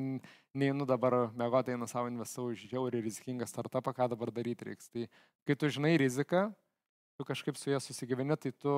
neinu 0.57 0.89
dabar 0.89 1.19
mėgoti, 1.37 1.77
einu 1.77 1.89
savo 1.91 2.09
investavau 2.09 2.55
į 2.57 2.63
žiaurį 2.65 3.05
rizikingą 3.05 3.49
startupą, 3.51 3.93
ką 3.93 4.09
dabar 4.17 4.33
daryti 4.33 4.71
reiks. 4.71 4.89
Tai 4.89 5.09
kai 5.45 5.59
tu 5.61 5.69
žinai 5.69 5.99
riziką, 6.01 6.47
tu 7.21 7.29
kažkaip 7.29 7.61
su 7.61 7.77
ja 7.77 7.81
susigyveni, 7.83 8.41
tai 8.41 8.57
tu 8.57 8.73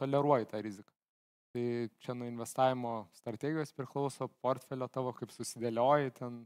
toleruoji 0.00 0.48
tą 0.48 0.64
riziką. 0.64 0.95
Tai 1.56 1.88
čia 2.04 2.12
nuo 2.12 2.26
investavimo 2.28 3.06
strategijos 3.16 3.70
priklauso 3.72 4.26
portfelio 4.44 4.84
tavo, 4.92 5.14
kaip 5.16 5.30
susidėlioji, 5.32 6.10
ten, 6.18 6.42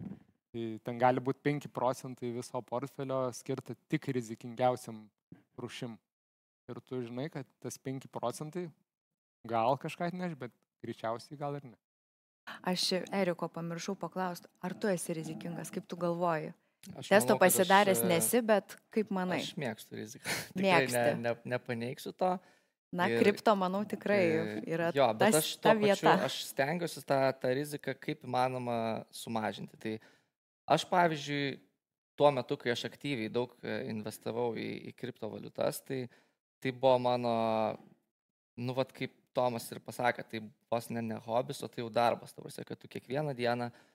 tai 0.54 0.66
ten 0.86 1.00
gali 1.02 1.18
būti 1.26 1.42
5 1.48 1.66
procentai 1.74 2.30
viso 2.36 2.60
portfelio 2.62 3.24
skirta 3.34 3.74
tik 3.90 4.06
rizikingiausiam 4.14 5.00
rušim. 5.58 5.96
Ir 6.70 6.78
tu 6.86 7.00
žinai, 7.02 7.26
kad 7.34 7.48
tas 7.58 7.80
5 7.82 8.06
procentai 8.14 8.68
gal 9.50 9.74
kažką 9.82 10.12
atneš, 10.12 10.38
bet 10.38 10.54
greičiausiai 10.86 11.40
gal 11.42 11.58
ir 11.58 11.66
ne. 11.72 11.78
Aš 12.70 12.86
Eriko 13.10 13.50
pamiršau 13.50 13.96
paklausti, 13.98 14.46
ar 14.62 14.78
tu 14.78 14.94
esi 14.94 15.18
rizikingas, 15.18 15.74
kaip 15.74 15.90
tu 15.90 15.98
galvoji? 15.98 16.54
Aš 16.94 17.10
Testo 17.10 17.34
manau, 17.34 17.42
kad 17.42 17.50
aš, 17.50 17.58
pasidaręs 17.58 18.04
e, 18.06 18.06
nesi, 18.14 18.46
bet 18.46 18.78
kaip 18.94 19.10
manai? 19.10 19.42
Aš 19.42 19.50
mėgstu 19.58 19.98
riziką. 19.98 20.38
Tikrai 20.54 20.86
Mėgsti. 20.86 21.02
Ne, 21.02 21.18
ne, 21.26 21.34
nepaneigsiu 21.56 22.14
to. 22.14 22.36
Na, 22.90 23.06
ir- 23.06 23.20
kripto, 23.22 23.52
manau, 23.54 23.84
tikrai 23.86 24.22
E, 24.26 24.62
yra 24.66 24.90
jo, 24.94 25.06
tas, 25.18 25.36
aš 25.38 25.50
ta 25.62 25.70
tuo 25.70 25.80
pačiu, 25.80 26.08
vieta. 26.08 26.14
aš 26.26 26.38
stengiuosi 26.48 27.02
tą, 27.06 27.18
tą 27.38 27.52
riziką 27.54 27.94
kaip 28.02 28.24
įmanoma 28.26 28.78
sumažinti. 29.14 29.78
Tai 29.78 29.92
aš, 30.74 30.86
pavyzdžiui, 30.90 31.60
tuo 32.18 32.32
metu, 32.34 32.58
kai 32.58 32.72
aš 32.74 32.88
aktyviai 32.90 33.30
daug 33.30 33.54
e, 33.62 33.76
investavau 33.92 34.56
į, 34.58 34.66
į 34.90 34.96
kriptovaliutas, 34.98 35.78
tai, 35.86 36.00
tai 36.58 36.72
buvo 36.74 36.98
mano, 37.06 37.34
nu, 38.58 38.74
vad 38.74 38.90
kaip 38.96 39.14
Tomas 39.30 39.68
ir 39.70 39.78
pasakė, 39.78 40.24
tai 40.26 40.40
vos 40.66 40.88
ne, 40.90 40.98
ne 41.06 41.20
hobis, 41.22 41.62
o 41.62 41.68
tai 41.70 41.84
jau 41.84 41.90
darbas. 41.94 42.34
Tavasi, 42.34 42.64
kad 42.66 42.80
tu 42.82 42.88
kiekvieną 42.90 43.30
dieną 43.38 43.70
a, 43.70 43.89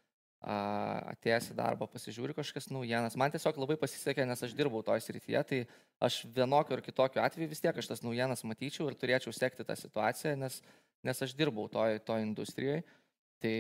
atėjęs 0.46 1.48
į 1.50 1.56
darbą 1.58 1.88
pasižiūri 1.90 2.36
kažkokias 2.38 2.68
naujienas. 2.70 3.16
Man 3.18 3.34
tiesiog 3.34 3.58
labai 3.58 3.78
pasisekė, 3.82 4.28
nes 4.30 4.44
aš 4.46 4.54
dirbau 4.58 4.84
toj 4.86 5.02
srityje, 5.02 5.42
tai 5.50 5.62
aš 6.06 6.20
vienokiu 6.36 6.76
ar 6.78 6.84
kitokiu 6.86 7.24
atveju 7.24 7.50
vis 7.50 7.64
tiek 7.64 7.78
aš 7.82 7.90
tas 7.90 8.04
naujienas 8.06 8.46
matyčiau 8.46 8.92
ir 8.92 8.98
turėčiau 9.00 9.34
sekti 9.34 9.66
tą 9.66 9.78
situaciją, 9.80 10.36
nes, 10.38 10.60
nes 11.06 11.24
aš 11.26 11.34
dirbau 11.38 11.66
toj, 11.72 11.98
toj 12.06 12.22
industrijoje. 12.28 12.84
Tai 13.42 13.56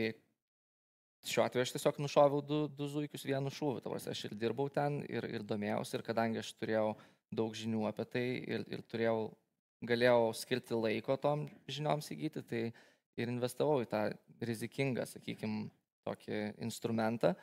šiuo 1.26 1.46
atveju 1.48 1.66
aš 1.66 1.74
tiesiog 1.74 2.02
nušoviau 2.06 2.44
du, 2.46 2.60
du 2.70 2.90
zuikius 2.92 3.26
vienu 3.26 3.54
šūviu. 3.54 3.82
Tavasi, 3.82 4.12
aš 4.14 4.28
ir 4.30 4.36
dirbau 4.38 4.68
ten, 4.70 5.00
ir, 5.10 5.26
ir 5.26 5.46
domėjausi, 5.48 5.98
ir 5.98 6.06
kadangi 6.06 6.44
aš 6.44 6.54
turėjau 6.60 6.92
daug 7.34 7.58
žinių 7.58 7.88
apie 7.90 8.06
tai 8.14 8.26
ir, 8.46 8.68
ir 8.70 8.86
turėjau 8.86 9.32
galėjau 9.86 10.30
skirti 10.38 10.78
laiko 10.78 11.18
tom 11.22 11.48
žinioms 11.66 12.12
įgyti, 12.14 12.46
tai 12.46 12.62
ir 13.18 13.32
investavau 13.32 13.82
į 13.82 13.90
tą 13.90 14.04
rizikingą, 14.46 15.08
sakykime, 15.10 15.66
tokį 16.06 16.42
instrumentą, 16.66 17.34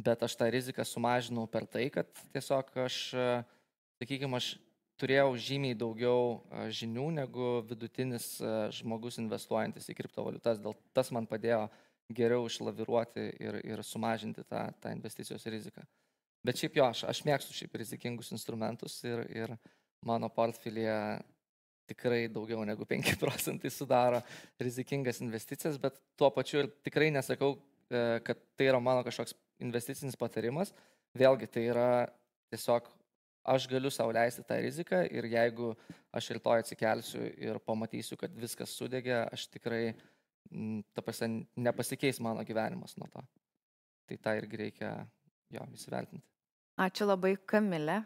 bet 0.00 0.22
aš 0.24 0.36
tą 0.40 0.48
riziką 0.52 0.84
sumažinau 0.86 1.46
per 1.50 1.66
tai, 1.68 1.88
kad 1.92 2.08
tiesiog 2.34 2.70
aš, 2.84 2.98
sakykime, 4.00 4.38
aš 4.38 4.54
turėjau 5.00 5.32
žymiai 5.40 5.76
daugiau 5.78 6.42
žinių 6.70 7.08
negu 7.16 7.48
vidutinis 7.66 8.36
žmogus 8.78 9.18
investuojantis 9.22 9.88
į 9.90 9.96
kriptovaliutas. 9.98 10.60
Dėl 10.62 10.76
tas 10.94 11.10
man 11.14 11.26
padėjo 11.26 11.66
geriau 12.12 12.46
išlaviruoti 12.46 13.26
ir, 13.40 13.58
ir 13.66 13.82
sumažinti 13.86 14.44
tą, 14.48 14.66
tą 14.82 14.92
investicijos 14.94 15.44
riziką. 15.48 15.84
Bet 16.42 16.58
šiaip 16.58 16.76
jo, 16.78 16.88
aš, 16.90 17.04
aš 17.10 17.22
mėgstu 17.26 17.54
šiaip 17.54 17.76
rizikingus 17.78 18.32
instrumentus 18.34 18.98
ir, 19.06 19.22
ir 19.30 19.54
mano 20.06 20.28
portfelėje 20.32 21.22
tikrai 21.92 22.26
daugiau 22.32 22.64
negu 22.66 22.86
5 22.88 23.14
procentai 23.22 23.70
sudaro 23.70 24.22
rizikingas 24.60 25.22
investicijas, 25.22 25.78
bet 25.82 25.98
tuo 26.18 26.30
pačiu 26.34 26.64
ir 26.64 26.70
tikrai 26.86 27.10
nesakau, 27.14 27.54
e, 27.56 27.71
kad 28.26 28.40
tai 28.56 28.70
yra 28.70 28.80
mano 28.82 29.04
kažkoks 29.06 29.36
investicinis 29.62 30.18
patarimas. 30.18 30.72
Vėlgi 31.18 31.48
tai 31.52 31.66
yra 31.70 31.88
tiesiog 32.52 32.88
aš 33.44 33.66
galiu 33.68 33.90
savo 33.90 34.12
leisti 34.14 34.44
tą 34.46 34.58
riziką 34.62 35.02
ir 35.10 35.26
jeigu 35.30 35.72
aš 36.14 36.30
rytoj 36.36 36.62
atsikelsiu 36.62 37.22
ir 37.26 37.58
pamatysiu, 37.66 38.16
kad 38.20 38.34
viskas 38.38 38.74
sudegė, 38.78 39.24
aš 39.32 39.48
tikrai, 39.52 39.94
ta 40.94 41.02
prasme, 41.04 41.46
nepasikeis 41.56 42.20
mano 42.22 42.44
gyvenimas 42.46 42.96
nuo 43.00 43.08
to. 43.12 43.22
Tai 44.08 44.18
tą 44.26 44.36
irgi 44.38 44.60
reikia 44.64 44.92
jo 45.52 45.64
įsivertinti. 45.74 46.24
Ačiū 46.82 47.06
labai, 47.06 47.34
Kamilė. 47.46 48.02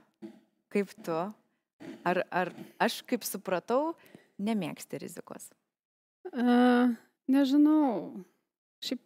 Kaip 0.73 0.91
tu? 1.07 1.17
Ar, 2.07 2.23
ar 2.33 2.51
aš, 2.83 3.01
kaip 3.07 3.25
supratau, 3.25 3.95
nemėgsti 4.43 5.01
rizikos? 5.01 5.51
Uh, 6.33 6.97
nežinau. 7.31 8.25
Šiaip 8.83 9.03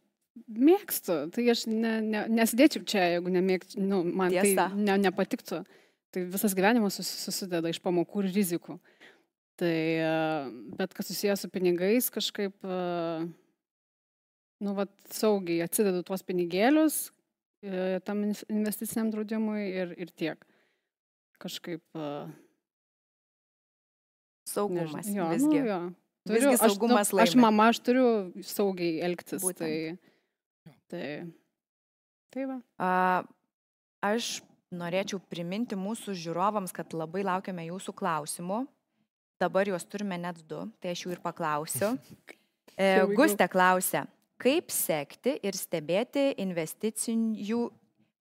mėgstu. 0.46 1.16
Tai 1.34 1.44
aš 1.52 1.66
ne, 1.70 1.96
ne, 2.04 2.24
nesidėčiau 2.40 2.86
čia, 2.88 3.04
jeigu 3.16 3.32
nemėgčiau. 3.34 3.82
Nu, 3.82 4.02
man 4.04 4.32
tai 4.32 4.50
Tiesa. 4.50 4.70
tai 4.70 4.86
ne, 4.86 4.96
nepatiktų. 5.06 5.62
Tai 6.10 6.24
visas 6.32 6.56
gyvenimas 6.58 6.98
susideda 7.06 7.70
iš 7.70 7.78
pamokų 7.84 8.24
ir 8.24 8.32
rizikų. 8.34 8.78
Tai, 9.60 9.76
bet 10.78 10.94
kas 10.96 11.10
susijęs 11.10 11.44
su 11.44 11.50
pinigais, 11.52 12.08
kažkaip, 12.12 12.54
nu, 14.64 14.76
vat, 14.78 14.92
saugiai 15.12 15.60
atsidedu 15.66 16.00
tuos 16.08 16.24
pinigėlius 16.24 17.10
e, 17.60 18.00
tam 18.06 18.24
investiciniam 18.24 19.10
draudimui 19.12 19.66
ir, 19.68 19.92
ir 20.00 20.14
tiek. 20.16 20.46
Kažkaip. 21.40 21.84
Saugumas. 24.48 25.06
Než, 25.06 25.14
jo, 25.14 25.28
visgi. 25.34 25.60
Nu, 25.60 25.66
jo. 25.68 25.80
Turiu, 26.28 26.50
visgi 26.50 26.60
saugumas 26.60 27.08
aš, 27.08 27.12
nu, 27.14 27.22
aš 27.22 27.36
mama, 27.40 27.68
aš 27.72 27.80
turiu 27.84 28.08
saugiai 28.44 28.98
elgtis. 29.06 29.44
Būtent. 29.44 29.60
Tai, 29.62 30.09
tai, 30.90 31.06
tai 32.34 32.46
va. 32.50 32.58
A, 32.76 32.90
aš 34.10 34.40
norėčiau 34.70 35.20
priminti 35.30 35.78
mūsų 35.78 36.14
žiūrovams, 36.18 36.74
kad 36.74 36.94
labai 36.94 37.24
laukiame 37.26 37.66
jūsų 37.70 37.94
klausimų. 37.96 38.64
Dabar 39.40 39.70
juos 39.70 39.86
turime 39.88 40.18
net 40.20 40.42
du, 40.46 40.66
tai 40.82 40.92
aš 40.94 41.06
jų 41.06 41.16
ir 41.16 41.24
paklausiu. 41.24 41.94
E, 42.80 43.02
Gustė 43.12 43.44
klausia, 43.50 44.06
kaip 44.40 44.70
sekti 44.72 45.34
ir 45.44 45.56
stebėti 45.58 46.30
investicijų, 46.40 47.58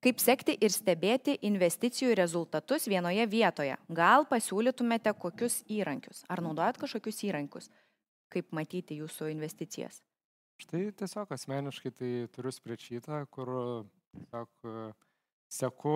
kaip 0.03 0.20
sekti 0.20 0.55
ir 0.59 0.74
stebėti 0.74 1.38
investicijų 1.47 2.17
rezultatus 2.20 2.89
vienoje 2.91 3.24
vietoje. 3.32 3.78
Gal 3.88 4.28
pasiūlytumėte 4.28 5.13
kokius 5.15 5.61
įrankius? 5.72 6.26
Ar 6.28 6.43
naudojat 6.43 6.82
kažkokius 6.82 7.24
įrankius, 7.30 7.70
kaip 8.34 8.51
matyti 8.51 8.99
jūsų 8.99 9.30
investicijas? 9.32 10.01
Štai 10.60 10.89
tiesiog 10.99 11.32
asmeniškai 11.32 11.91
tai 11.95 12.12
turiu 12.36 12.51
sprečiatą, 12.51 13.24
kur 13.32 13.53
tiesiog 14.18 14.97
Seku, 15.49 15.91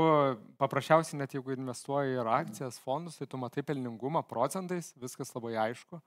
paprasčiausiai 0.57 1.19
net 1.19 1.35
jeigu 1.35 1.53
investuoji 1.53 2.15
ir 2.17 2.25
akcijas, 2.25 2.79
fondus, 2.81 3.19
tai 3.19 3.27
tu 3.29 3.37
matai 3.37 3.61
pelningumą 3.61 4.23
procentais, 4.25 4.89
viskas 4.97 5.29
labai 5.35 5.53
aišku. 5.67 5.99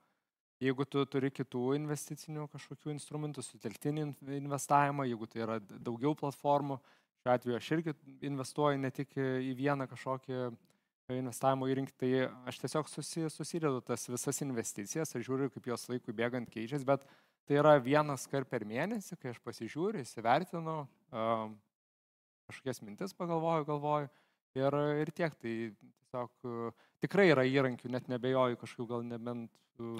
Jeigu 0.59 0.83
tu 0.83 1.05
turi 1.07 1.29
kitų 1.31 1.61
investicinių 1.77 2.49
kažkokių 2.51 2.91
instrumentų, 2.91 3.45
sutelktinį 3.45 4.03
investavimą, 4.41 5.05
jeigu 5.07 5.29
tai 5.31 5.45
yra 5.45 5.57
daugiau 5.61 6.11
platformų, 6.19 6.79
šiuo 7.21 7.33
atveju 7.37 7.55
aš 7.55 7.69
irgi 7.77 7.93
investuoju 8.27 8.81
ne 8.83 8.91
tik 8.99 9.15
į 9.15 9.53
vieną 9.55 9.87
kažkokį 9.93 10.41
investavimo 11.15 11.69
įrankį, 11.71 11.95
tai 12.03 12.11
aš 12.51 12.59
tiesiog 12.65 12.91
susi, 12.91 13.29
susidedu 13.31 13.79
tas 13.79 14.09
visas 14.11 14.43
investicijas, 14.43 15.15
aš 15.15 15.23
žiūriu, 15.23 15.47
kaip 15.53 15.71
jos 15.71 15.87
laikui 15.87 16.15
bėgant 16.17 16.51
keičiasi, 16.51 16.83
bet 16.89 17.07
tai 17.47 17.59
yra 17.61 17.77
vienas 17.81 18.27
kar 18.29 18.45
per 18.45 18.65
mėnesį, 18.67 19.17
kai 19.21 19.31
aš 19.31 19.39
pasižiūriu, 19.45 20.03
įsivertinu, 20.03 20.77
kažkokias 22.47 22.83
mintis 22.83 23.15
pagalvoju, 23.17 23.67
galvoju 23.67 24.09
ir, 24.59 24.77
ir 25.03 25.13
tiek. 25.15 25.35
Tai 25.39 25.55
tiesiog 25.71 26.75
tikrai 27.03 27.29
yra 27.31 27.45
įrankių, 27.47 27.91
net 27.93 28.11
nebejoju 28.11 28.59
kažkokiu 28.61 28.89
gal 28.91 29.07
nebent. 29.07 29.51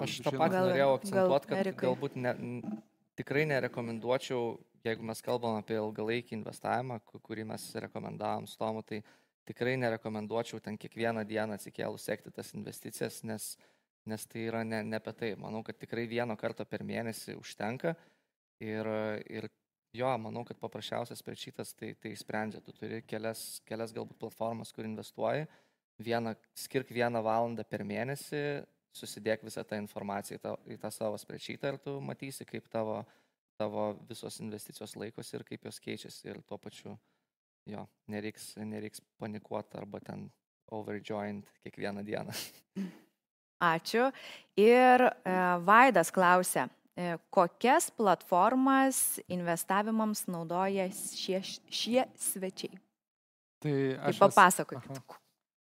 Aš 0.02 0.18
tą 0.26 0.32
patį 0.34 0.62
norėjau 0.64 0.94
akcentuoti, 0.96 1.48
kad 1.50 1.60
Erikai. 1.60 1.84
galbūt 1.86 2.16
ne, 2.18 2.32
tikrai 3.18 3.44
nerekomenduočiau, 3.46 4.56
jeigu 4.86 5.06
mes 5.06 5.22
kalbam 5.22 5.60
apie 5.60 5.76
ilgalaikį 5.78 6.34
investavimą, 6.40 6.98
kurį 7.22 7.46
mes 7.52 7.66
rekomendavom 7.86 8.48
su 8.50 8.58
tomu, 8.58 8.82
tai 8.82 9.04
tikrai 9.48 9.76
nerekomenduočiau 9.80 10.60
ten 10.64 10.76
kiekvieną 10.80 11.22
dieną 11.28 11.56
atsikėlus 11.56 12.08
sekti 12.10 12.32
tas 12.34 12.50
investicijas, 12.58 13.22
nes, 13.28 13.52
nes 14.08 14.26
tai 14.26 14.48
yra 14.48 14.64
ne, 14.64 14.82
ne 14.84 14.98
apie 14.98 15.14
tai. 15.16 15.32
Manau, 15.40 15.62
kad 15.66 15.78
tikrai 15.78 16.06
vieno 16.10 16.36
karto 16.40 16.64
per 16.68 16.84
mėnesį 16.86 17.36
užtenka 17.38 17.94
ir, 18.64 18.88
ir 19.28 19.50
Jo, 19.96 20.10
manau, 20.20 20.42
kad 20.44 20.58
paprasčiausias 20.60 21.22
sprečitas 21.22 21.72
tai, 21.72 21.94
tai 21.96 22.12
sprendžia. 22.16 22.60
Tu 22.60 22.74
turi 22.76 23.00
kelias, 23.08 23.62
kelias 23.68 23.94
galbūt 23.96 24.18
platformas, 24.20 24.72
kur 24.76 24.84
investuoji. 24.84 25.46
Vieną, 26.04 26.34
skirk 26.54 26.92
vieną 26.92 27.22
valandą 27.24 27.64
per 27.66 27.82
mėnesį, 27.88 28.42
susidėk 28.94 29.42
visą 29.46 29.64
tą 29.66 29.78
informaciją 29.80 30.38
į 30.38 30.42
tą, 30.44 30.52
į 30.74 30.76
tą 30.82 30.92
savo 30.94 31.18
sprečiatą 31.18 31.72
ir 31.72 31.80
tu 31.82 31.96
matysi, 32.04 32.46
kaip 32.46 32.68
tavo, 32.70 33.00
tavo 33.58 33.88
visos 34.10 34.38
investicijos 34.44 34.94
laikosi 35.00 35.38
ir 35.38 35.46
kaip 35.48 35.66
jos 35.66 35.80
keičiasi. 35.82 36.28
Ir 36.28 36.42
tuo 36.46 36.60
pačiu, 36.62 36.94
jo, 37.72 37.88
nereiks, 38.12 38.52
nereiks 38.60 39.02
panikuoti 39.18 39.80
arba 39.80 40.04
ten 40.04 40.28
overjoint 40.78 41.48
kiekvieną 41.64 42.04
dieną. 42.06 42.36
Ačiū. 43.58 44.10
Ir 44.58 45.06
e, 45.08 45.12
Vaidas 45.66 46.10
klausia, 46.14 46.68
E, 46.98 47.16
kokias 47.30 47.90
platformas 47.94 49.20
investavimams 49.30 50.24
naudoja 50.26 50.88
šie, 50.90 51.38
šie 51.70 52.02
svečiai? 52.18 52.80
Tai 53.62 53.74
aš. 54.02 54.18
Tai 54.18 54.24
papasakokit. 54.24 54.98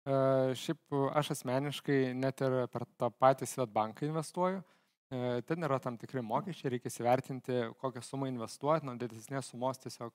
Uh, 0.06 0.52
šiaip 0.54 0.94
aš 1.18 1.32
asmeniškai 1.34 1.98
net 2.14 2.44
ir 2.46 2.54
per 2.70 2.84
tą 2.94 3.10
patį 3.10 3.48
Svetbanką 3.50 4.06
investuoju. 4.06 4.62
Ten 5.46 5.66
yra 5.66 5.80
tam 5.82 5.98
tikri 5.98 6.22
mokesčiai, 6.22 6.72
reikia 6.76 6.90
įsivertinti, 6.90 7.58
kokią 7.82 8.02
sumą 8.02 8.26
investuoti, 8.30 8.86
nuo 8.86 8.94
didesnės 8.98 9.50
sumos 9.50 9.78
tiesiog 9.82 10.14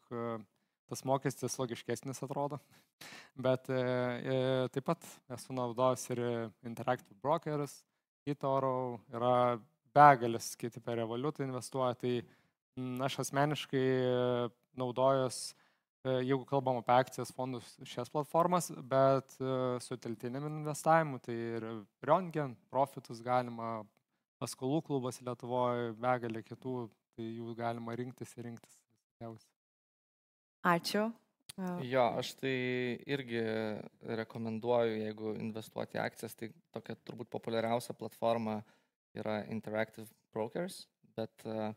tas 0.92 1.06
mokestis 1.08 1.58
logiškesnis 1.58 2.22
atrodo. 2.28 2.60
Bet 3.39 3.66
taip 3.72 4.86
pat 4.86 5.08
esu 5.34 5.56
naudojęs 5.56 6.04
ir 6.14 6.22
Interactive 6.68 7.18
Brokers, 7.24 7.80
eToro, 8.30 9.00
yra 9.16 9.58
begalės 9.96 10.54
kiti 10.60 10.82
per 10.84 11.00
revoliutą 11.02 11.44
investuoja, 11.46 11.96
tai 12.00 12.14
mm, 12.22 13.00
aš 13.08 13.22
asmeniškai 13.26 13.86
naudojus, 14.80 15.39
e, 16.06 16.18
jeigu 16.24 16.46
kalbam 16.50 16.80
apie 16.82 16.96
akcijas 16.96 17.34
fondus, 17.36 17.74
šias 17.88 18.12
platformas, 18.14 18.72
bet 18.94 19.36
e, 19.39 19.56
su 19.84 19.98
teltiniam 20.02 20.48
investavimu, 20.50 21.20
tai 21.26 21.38
ir 21.58 21.68
Riongen, 22.08 22.56
Profitus 22.72 23.24
galima, 23.26 23.82
paskolų 24.42 24.82
klubas 24.88 25.22
Lietuvoje, 25.22 25.96
begalė 26.02 26.44
kitų, 26.46 26.76
tai 27.18 27.28
jų 27.28 27.56
galima 27.58 27.98
rinktis 28.00 28.38
ir 28.38 28.50
rinktis. 28.50 28.80
Ačiū. 30.62 31.09
Jo, 31.84 32.03
aš 32.18 32.32
tai 32.39 32.53
irgi 33.09 33.41
rekomenduoju, 34.18 34.93
jeigu 35.01 35.34
investuoti 35.41 35.97
į 35.97 36.01
akcijas, 36.03 36.36
tai 36.38 36.51
tokia 36.74 36.95
turbūt 37.05 37.30
populiariausia 37.34 37.95
platforma 37.97 38.62
yra 39.18 39.41
Interactive 39.51 40.07
Brokers, 40.32 40.86
bet 41.18 41.43
uh, 41.49 41.74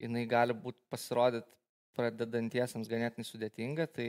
jinai 0.00 0.24
gali 0.30 0.56
būti 0.56 0.80
pasirodyti 0.90 1.58
pradedantiesiems 1.98 2.88
ganėtinai 2.88 3.28
sudėtinga, 3.28 3.86
tai, 3.92 4.08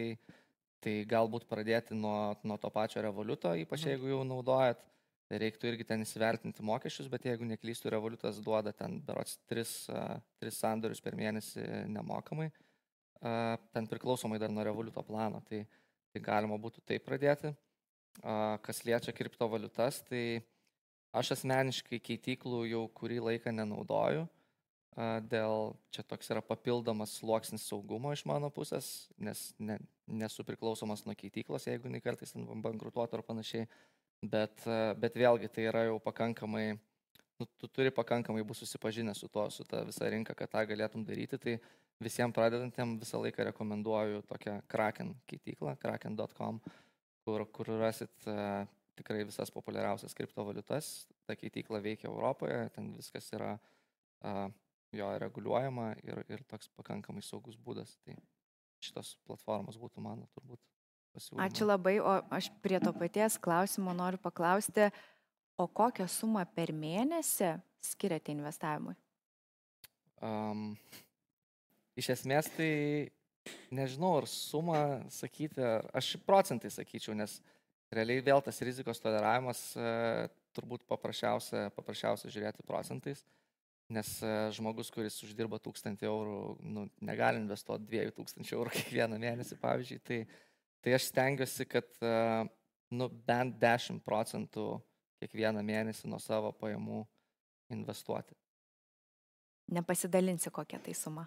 tai 0.79 0.95
galbūt 1.09 1.49
pradėti 1.51 1.97
nuo, 1.99 2.33
nuo 2.47 2.57
to 2.57 2.71
pačio 2.71 3.03
revoliuto, 3.03 3.51
ypač 3.59 3.83
mhm. 3.83 3.91
jeigu 3.91 4.13
jau 4.13 4.23
naudojat, 4.29 4.85
tai 5.27 5.41
reiktų 5.43 5.73
irgi 5.73 5.89
ten 5.89 6.05
įsivertinti 6.05 6.63
mokesčius, 6.63 7.11
bet 7.11 7.27
jeigu 7.27 7.47
neklystų, 7.49 7.91
revoliutas 7.91 8.39
duoda 8.45 8.71
ten 8.71 9.01
berots 9.03 9.35
3, 9.51 9.67
uh, 9.91 10.13
3 10.39 10.55
sandorius 10.61 11.03
per 11.03 11.19
mėnesį 11.19 11.67
nemokamai, 11.91 12.47
uh, 12.53 12.69
ten 13.23 13.87
priklausomai 13.87 14.39
dar 14.41 14.51
nuo 14.51 14.63
revoliuto 14.65 15.03
plano, 15.07 15.41
tai, 15.47 15.63
tai 16.11 16.21
galima 16.23 16.57
būtų 16.59 16.83
taip 16.85 17.05
pradėti. 17.07 17.53
Kas 18.63 18.83
liečia 18.85 19.13
kriptovaliutas, 19.15 20.03
tai 20.05 20.43
aš 21.15 21.33
asmeniškai 21.37 22.01
keityklų 22.03 22.65
jau 22.69 22.83
kurį 22.93 23.21
laiką 23.29 23.53
nenaudoju. 23.55 24.27
Dėl 25.25 25.71
čia 25.89 26.03
toks 26.05 26.29
yra 26.29 26.43
papildomas 26.45 27.15
sluoksnis 27.17 27.63
saugumo 27.65 28.11
iš 28.13 28.27
mano 28.29 28.51
pusės, 28.53 29.07
nes 29.17 29.47
ne, 29.57 29.79
nesu 30.05 30.45
priklausomas 30.45 31.01
nuo 31.07 31.15
keityklos, 31.17 31.65
jeigu 31.65 31.89
jinai 31.89 32.03
kartais 32.03 32.35
bankrutuotų 32.35 33.17
ar 33.17 33.25
panašiai. 33.25 33.69
Bet, 34.23 34.61
bet 35.01 35.17
vėlgi 35.19 35.49
tai 35.51 35.65
yra 35.67 35.81
jau 35.87 35.97
pakankamai, 35.99 36.77
nu, 37.41 37.47
tu 37.59 37.67
turi 37.67 37.91
pakankamai 37.91 38.45
būti 38.45 38.61
susipažinęs 38.61 39.23
su 39.23 39.27
to, 39.27 39.47
su 39.51 39.65
ta 39.67 39.81
visa 39.87 40.07
rinka, 40.13 40.35
kad 40.37 40.53
tą 40.53 40.61
galėtum 40.69 41.03
daryti. 41.07 41.41
Tai 41.41 41.57
visiems 42.03 42.35
pradedantiem 42.35 42.97
visą 43.01 43.21
laiką 43.23 43.47
rekomenduoju 43.49 44.23
tokią 44.29 44.59
Kraken 44.71 45.13
keityklą, 45.29 45.75
kraken.com, 45.81 46.59
kur, 47.25 47.45
kur 47.55 47.71
rasit 47.79 48.27
uh, 48.27 48.63
tikrai 48.97 49.23
visas 49.25 49.51
populiariausias 49.51 50.15
kriptovaliutas. 50.17 50.91
Ta 51.27 51.37
keitykla 51.39 51.81
veikia 51.83 52.09
Europoje, 52.11 52.59
ten 52.75 52.91
viskas 52.97 53.31
yra 53.35 53.55
uh, 53.55 54.45
jo 54.93 55.09
reguliuojama 55.19 55.89
ir, 56.03 56.21
ir 56.29 56.43
toks 56.49 56.69
pakankamai 56.77 57.23
saugus 57.25 57.57
būdas. 57.57 57.95
Tai 58.05 58.17
šitos 58.83 59.15
platformos 59.27 59.79
būtų 59.79 60.03
mano 60.03 60.27
turbūt 60.35 60.61
pasiūlymas. 61.15 61.47
Ačiū 61.47 61.67
labai, 61.67 61.97
o 62.03 62.19
aš 62.33 62.49
prie 62.63 62.79
to 62.83 62.93
paties 62.95 63.39
klausimo 63.41 63.93
noriu 63.97 64.19
paklausti, 64.21 64.89
o 65.57 65.67
kokią 65.67 66.07
sumą 66.09 66.45
per 66.55 66.73
mėnesį 66.75 67.55
skiriate 67.83 68.33
investavimui? 68.33 68.95
Um, 70.23 70.73
Iš 71.99 72.09
esmės 72.15 72.49
tai 72.55 72.71
nežinau, 73.73 74.15
ar 74.21 74.27
sumą 74.29 74.79
sakyti, 75.13 75.61
aš 75.93 76.15
procentai 76.25 76.71
sakyčiau, 76.73 77.15
nes 77.17 77.37
realiai 77.93 78.23
vėl 78.25 78.41
tas 78.41 78.61
rizikos 78.65 79.01
toleravimas 79.03 79.61
e, 79.77 79.91
turbūt 80.57 80.85
paprasčiausia, 80.89 81.67
paprasčiausia 81.75 82.31
žiūrėti 82.33 82.65
procentais, 82.67 83.23
nes 83.93 84.09
e, 84.23 84.31
žmogus, 84.57 84.89
kuris 84.93 85.19
uždirba 85.25 85.59
1000 85.61 86.05
eurų, 86.07 86.39
nu, 86.65 86.87
negali 87.05 87.41
investuoti 87.43 87.89
2000 87.91 88.55
eurų 88.57 88.73
kiekvieną 88.79 89.19
mėnesį, 89.21 89.59
pavyzdžiui, 89.61 90.01
tai, 90.07 90.23
tai 90.83 90.97
aš 90.97 91.11
stengiuosi, 91.11 91.67
kad 91.69 92.01
e, 92.01 92.15
nu, 92.97 93.09
bent 93.27 93.59
10 93.61 94.01
procentų 94.05 94.71
kiekvieną 95.21 95.63
mėnesį 95.65 96.09
nuo 96.11 96.19
savo 96.21 96.51
pajamų 96.57 97.05
investuoti. 97.73 98.35
Nepasidalinsi 99.73 100.51
kokią 100.51 100.81
tai 100.83 100.93
sumą. 100.97 101.23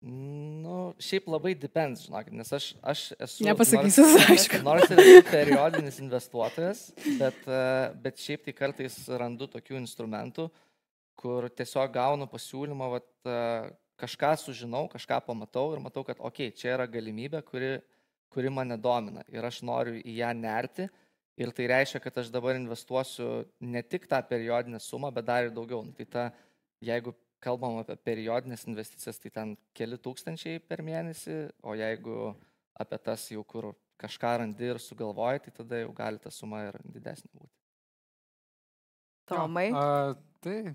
Nu, 0.00 0.94
šiaip 0.96 1.26
labai 1.28 1.52
depends, 1.60 2.06
žinokit, 2.06 2.32
nes 2.32 2.48
aš, 2.56 2.70
aš 2.80 3.02
esu... 3.20 3.44
Nepasakysiu, 3.44 4.06
nors, 4.06 4.30
aišku. 4.32 4.60
Nors 4.64 4.86
ir 4.88 5.02
esu 5.02 5.26
periodinis 5.28 5.98
investuotojas, 6.00 6.86
bet, 7.20 7.42
e, 7.44 7.60
bet 8.00 8.22
šiaip 8.24 8.46
tai 8.46 8.54
kartais 8.56 8.96
randu 9.20 9.44
tokių 9.52 9.76
instrumentų, 9.82 10.48
kur 11.20 11.50
tiesiog 11.52 11.92
gaunu 11.92 12.30
pasiūlymą, 12.32 12.88
vat, 12.94 13.10
e, 13.28 13.36
kažką 14.00 14.32
sužinau, 14.40 14.86
kažką 14.88 15.20
pamatau 15.26 15.68
ir 15.74 15.84
matau, 15.84 16.06
kad, 16.08 16.16
okei, 16.16 16.48
okay, 16.48 16.56
čia 16.56 16.78
yra 16.78 16.88
galimybė, 16.88 17.44
kuri, 17.44 17.74
kuri 18.32 18.56
mane 18.56 18.80
domina 18.80 19.26
ir 19.28 19.44
aš 19.44 19.60
noriu 19.68 20.00
į 20.00 20.16
ją 20.22 20.32
nerti. 20.38 20.88
Ir 21.40 21.52
tai 21.56 21.68
reiškia, 21.70 22.00
kad 22.04 22.18
aš 22.20 22.32
dabar 22.32 22.56
investuosiu 22.56 23.44
ne 23.64 23.80
tik 23.84 24.08
tą 24.08 24.18
periodinę 24.28 24.80
sumą, 24.80 25.12
bet 25.12 25.28
dar 25.28 25.46
ir 25.46 25.52
daugiau. 25.56 25.84
Nu, 25.84 25.92
tai 25.96 26.08
ta, 26.08 26.24
jeigu 26.84 27.14
kalbam 27.42 27.80
apie 27.80 27.96
periodinės 28.04 28.66
investicijas, 28.68 29.18
tai 29.20 29.32
ten 29.34 29.54
keli 29.76 29.98
tūkstančiai 30.00 30.60
per 30.62 30.82
mėnesį, 30.86 31.38
o 31.64 31.74
jeigu 31.78 32.34
apie 32.80 32.98
tas 33.04 33.26
jau 33.32 33.44
kur 33.44 33.72
kažką 34.00 34.34
randi 34.40 34.70
ir 34.72 34.80
sugalvoji, 34.80 35.44
tai 35.46 35.54
tada 35.60 35.80
jau 35.82 35.92
gali 35.96 36.20
ta 36.22 36.32
suma 36.32 36.64
ir 36.68 36.78
didesnė 36.84 37.30
būti. 37.34 37.52
Tomai. 39.30 39.68
A, 39.76 40.14
tai 40.42 40.74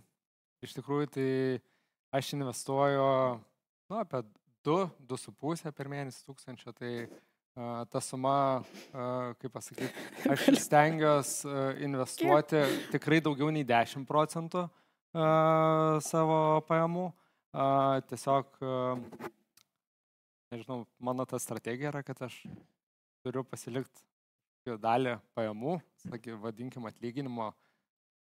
iš 0.63 0.75
tikrųjų 0.77 1.09
tai 1.17 1.29
aš 2.15 2.33
investuoju 2.37 3.07
nu, 3.91 3.97
apie 3.99 4.21
2-2,5 4.65 5.73
per 5.75 5.89
mėnesį 5.91 6.21
tūkstančio, 6.29 6.71
tai 6.77 6.93
a, 7.01 7.83
ta 7.91 8.01
suma, 8.03 8.37
a, 8.93 9.09
kaip 9.41 9.53
pasakyti, 9.57 9.91
aš 10.31 10.47
stengiuosi 10.67 11.51
investuoti 11.87 12.63
tikrai 12.93 13.21
daugiau 13.25 13.51
nei 13.53 13.65
10 13.67 14.07
procentų 14.09 14.67
savo 15.15 16.39
pajamų. 16.67 17.05
Tiesiog, 18.09 18.57
nežinau, 20.51 20.81
mano 20.99 21.25
ta 21.29 21.39
strategija 21.39 21.93
yra, 21.93 22.01
kad 22.03 22.19
aš 22.27 22.41
turiu 23.23 23.45
pasilikti 23.47 24.03
dalį 24.81 25.15
pajamų, 25.37 25.77
saky, 26.03 26.35
vadinkim, 26.41 26.87
atlyginimo 26.89 27.51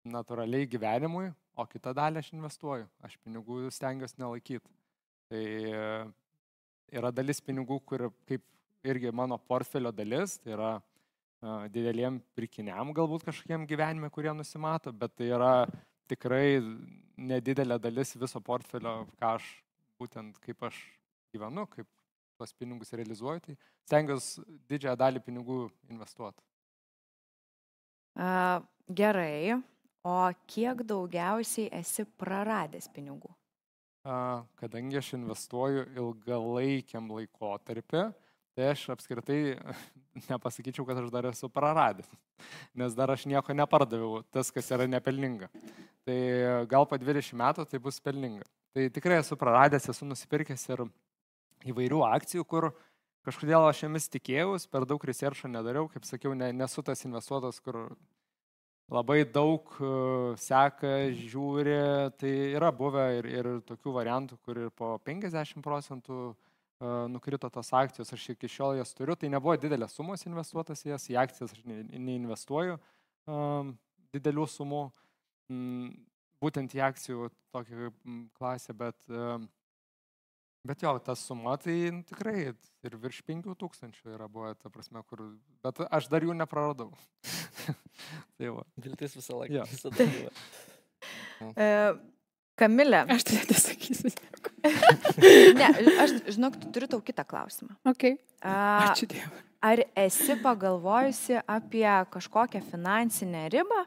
natūraliai 0.04 0.66
gyvenimui, 0.68 1.30
o 1.54 1.64
kitą 1.70 1.94
dalį 1.96 2.20
aš 2.20 2.32
investuoju. 2.34 2.88
Aš 3.06 3.16
pinigų 3.22 3.70
stengiuosi 3.72 4.18
nelaikyti. 4.20 4.68
Tai 5.32 5.44
yra 6.92 7.12
dalis 7.14 7.40
pinigų, 7.40 7.78
kur 7.86 8.10
kaip 8.28 8.44
irgi 8.84 9.12
mano 9.14 9.38
portfelio 9.38 9.94
dalis, 9.94 10.36
tai 10.42 10.56
yra 10.58 10.72
dideliem 11.72 12.20
pirkiniam 12.36 12.92
galbūt 12.94 13.24
kažkokiem 13.26 13.64
gyvenime, 13.70 14.10
kurie 14.14 14.34
nusimato, 14.36 14.92
bet 14.92 15.14
tai 15.18 15.30
yra 15.32 15.54
tikrai 16.12 16.60
nedidelė 17.16 17.80
dalis 17.80 18.14
viso 18.20 18.40
portfelio, 18.44 19.02
ką 19.20 19.34
aš 19.38 19.48
būtent 20.00 20.38
kaip 20.44 20.62
aš 20.68 20.78
gyvenu, 21.32 21.66
kaip 21.72 21.88
tuos 22.36 22.54
pinigus 22.58 22.92
realizuoju, 22.96 23.44
tai 23.44 23.58
stengiuosi 23.86 24.42
didžiąją 24.70 24.96
dalį 24.98 25.22
pinigų 25.24 25.58
investuoti. 25.90 26.42
A, 28.18 28.60
gerai, 28.88 29.60
o 30.04 30.16
kiek 30.50 30.82
daugiausiai 30.88 31.70
esi 31.80 32.04
praradęs 32.18 32.90
pinigų? 32.92 33.30
A, 34.02 34.42
kadangi 34.58 34.98
aš 34.98 35.12
investuoju 35.14 35.86
ilgalaikiam 35.94 37.06
laikotarpiu, 37.14 38.08
tai 38.56 38.68
aš 38.72 38.88
apskritai 38.96 39.54
nepasakyčiau, 40.30 40.84
kad 40.88 40.98
aš 40.98 41.12
dar 41.14 41.30
esu 41.30 41.48
praradęs, 41.52 42.10
nes 42.74 42.98
dar 42.98 43.14
aš 43.14 43.28
nieko 43.30 43.54
nepardaviau, 43.56 44.24
tas, 44.34 44.50
kas 44.52 44.74
yra 44.74 44.90
nepelninga. 44.90 45.48
Tai 46.08 46.18
gal 46.70 46.86
po 46.90 46.98
20 46.98 47.36
metų 47.38 47.66
tai 47.70 47.78
bus 47.82 48.00
pelninga. 48.02 48.46
Tai 48.74 48.88
tikrai 48.90 49.20
esu 49.20 49.36
praradęs, 49.38 49.90
esu 49.92 50.06
nusipirkęs 50.08 50.64
ir 50.72 50.86
įvairių 51.68 52.00
akcijų, 52.08 52.44
kur 52.48 52.70
kažkodėl 53.26 53.68
aš 53.68 53.84
jomis 53.84 54.08
tikėjus, 54.10 54.66
per 54.70 54.86
daug 54.88 55.02
researcho 55.06 55.50
nedariau, 55.50 55.86
kaip 55.92 56.06
sakiau, 56.08 56.32
ne, 56.34 56.50
nesu 56.56 56.82
tas 56.82 57.04
investuotojas, 57.06 57.60
kur 57.62 57.84
labai 58.92 59.22
daug 59.28 59.68
uh, 59.78 60.32
seka, 60.40 60.94
žiūri, 61.16 61.76
tai 62.18 62.32
yra 62.56 62.72
buvę 62.74 63.04
ir, 63.20 63.28
ir 63.30 63.50
tokių 63.68 63.94
variantų, 63.98 64.40
kur 64.42 64.64
ir 64.64 64.72
po 64.74 64.96
50 65.06 65.62
procentų 65.64 66.18
uh, 66.32 67.04
nukrito 67.12 67.52
tos 67.52 67.70
akcijos, 67.76 68.10
aš 68.16 68.26
iki 68.34 68.50
šiol 68.50 68.80
jas 68.80 68.96
turiu, 68.96 69.14
tai 69.16 69.30
nebuvo 69.32 69.54
didelės 69.60 69.94
sumos 69.96 70.26
investuotas 70.26 70.82
į 70.84 70.96
jas, 70.96 71.06
į 71.12 71.20
akcijas 71.22 71.54
aš 71.54 71.62
neinvestuoju 71.68 72.80
um, 73.28 73.76
didelių 74.16 74.48
sumų, 74.50 74.84
um, 74.88 74.98
būtent 76.42 76.74
į 76.76 76.82
akcijų 76.88 77.30
tokią 77.54 77.90
klasę, 78.38 78.74
bet, 78.74 78.96
bet 80.66 80.84
jo, 80.84 80.94
ta 81.04 81.16
suma 81.18 81.56
tai 81.60 81.76
nu, 81.94 82.02
tikrai 82.08 82.52
ir 82.52 82.96
virš 83.04 83.22
5000 83.28 84.14
yra 84.14 84.28
buvę, 84.28 84.54
ta 84.58 84.70
prasme, 84.72 85.02
kur, 85.08 85.24
bet 85.64 85.82
aš 85.90 86.08
dar 86.12 86.24
jų 86.26 86.36
nepraradau. 86.38 86.90
tai 88.38 88.50
va. 88.54 88.64
Viltis 88.76 89.18
visą 89.18 89.42
laiką. 89.42 89.62
Jo. 89.62 89.68
Visada. 89.70 90.08
E, 91.58 91.66
Kamilė. 92.60 93.00
Aš 93.14 93.24
tai 93.26 93.40
nesakysiu. 93.48 94.12
ne, 95.58 95.68
aš 96.02 96.12
žinok, 96.36 96.58
turiu 96.74 96.88
tau 96.90 97.00
kitą 97.02 97.24
klausimą. 97.26 97.74
Okay. 97.88 98.18
A, 98.44 98.92
Ačiū 98.92 99.08
Dievui. 99.10 99.40
ar 99.64 99.82
esi 100.04 100.36
pagalvojusi 100.42 101.40
apie 101.50 101.88
kažkokią 102.12 102.62
finansinę 102.68 103.48
ribą, 103.54 103.82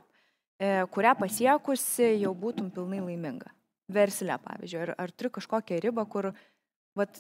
kurią 0.60 1.16
pasiekusi 1.20 2.16
jau 2.22 2.34
būtum 2.38 2.70
pilnai 2.74 3.02
laiminga? 3.04 3.52
Verslė, 3.92 4.38
pavyzdžiui, 4.42 4.82
ar, 4.82 4.94
ar 4.98 5.12
turi 5.14 5.30
kažkokią 5.36 5.80
ribą, 5.84 6.06
kur, 6.10 6.32
vat, 6.98 7.20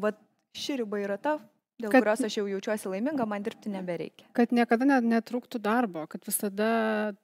vat, 0.00 0.18
ši 0.56 0.80
riba 0.80 0.98
yra 1.02 1.18
ta, 1.20 1.36
dėl 1.78 1.92
Kad- 1.92 2.02
kurios 2.02 2.24
aš 2.26 2.38
jau 2.40 2.46
jaučiuosi 2.50 2.90
laiminga, 2.90 3.26
man 3.26 3.44
dirbti 3.46 3.70
nebereikia. 3.70 4.26
Kad 4.34 4.54
niekada 4.54 4.88
net 4.88 5.06
netrūktų 5.06 5.60
darbo, 5.62 6.06
kad 6.10 6.24
visada 6.26 7.14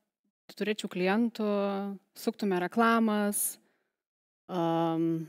turėčiau 0.55 0.91
klientų, 0.91 1.49
suktume 2.19 2.59
reklamas. 2.63 3.59
Um, 4.51 5.29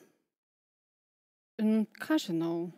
ką 2.01 2.17
žinau? 2.21 2.71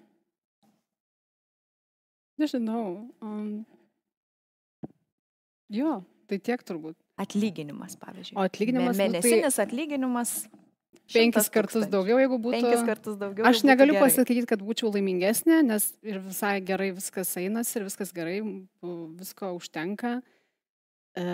Nežinau. 2.39 3.09
Um, 3.23 3.63
jo, 5.71 6.01
tai 6.27 6.39
tiek 6.39 6.63
turbūt. 6.67 6.97
Atlyginimas, 7.19 7.95
pavyzdžiui. 8.01 8.35
O 8.37 8.43
atlyginimas, 8.47 8.97
Mė- 8.97 9.07
nu, 9.09 9.21
tai 9.21 9.21
Mėnesinis 9.21 9.59
atlyginimas. 9.61 10.35
Penkis 11.13 11.49
100 11.49 11.53
kartus 11.53 11.85
daugiau, 11.91 12.17
jeigu 12.17 12.39
būtų. 12.41 12.61
Penkis 12.61 12.85
kartus 12.87 13.17
daugiau. 13.19 13.45
Aš 13.45 13.61
negaliu 13.67 13.99
pasakyti, 13.99 14.47
kad 14.49 14.63
būčiau 14.63 14.89
laimingesnė, 14.93 15.59
nes 15.67 15.91
ir 16.01 16.21
visai 16.23 16.55
gerai 16.63 16.93
viskas 16.95 17.35
einasi 17.37 17.75
ir 17.77 17.85
viskas 17.89 18.13
gerai, 18.15 18.39
visko 19.19 19.51
užtenka. 19.59 20.21
E, 21.13 21.25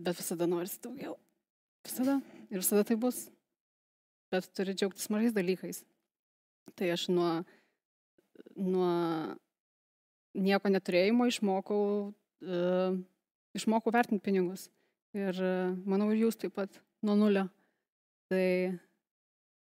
Bet 0.00 0.16
visada 0.16 0.46
norisi 0.48 0.78
daugiau. 0.80 1.18
Visada. 1.84 2.20
Ir 2.48 2.62
visada 2.62 2.84
tai 2.88 2.96
bus. 2.96 3.26
Bet 4.32 4.46
turi 4.56 4.72
džiaugtis 4.72 5.10
mažais 5.12 5.34
dalykais. 5.36 5.82
Tai 6.78 6.88
aš 6.94 7.08
nuo, 7.12 7.44
nuo 8.56 8.92
nieko 10.38 10.70
neturėjimo 10.72 11.26
išmokau, 11.28 11.82
uh, 12.46 12.96
išmokau 13.56 13.92
vertinti 13.94 14.24
pinigus. 14.24 14.68
Ir 15.16 15.34
uh, 15.42 15.72
manau, 15.90 16.10
ir 16.14 16.24
jūs 16.24 16.38
taip 16.38 16.54
pat 16.58 16.78
nuo 17.06 17.16
nulio. 17.18 17.46
Tai 18.30 18.44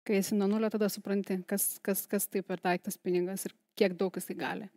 kai 0.07 0.20
esi 0.22 0.37
nuo 0.39 0.49
nulio, 0.49 0.70
tada 0.72 0.89
supranti, 0.93 1.41
kas, 1.49 1.77
kas, 1.85 2.07
kas 2.09 2.29
tai 2.31 2.43
per 2.47 2.62
daiktas 2.64 2.97
pinigas 3.03 3.45
ir 3.49 3.55
kiek 3.77 3.97
daug 3.99 4.14
jisai 4.16 4.37
gali. 4.39 4.68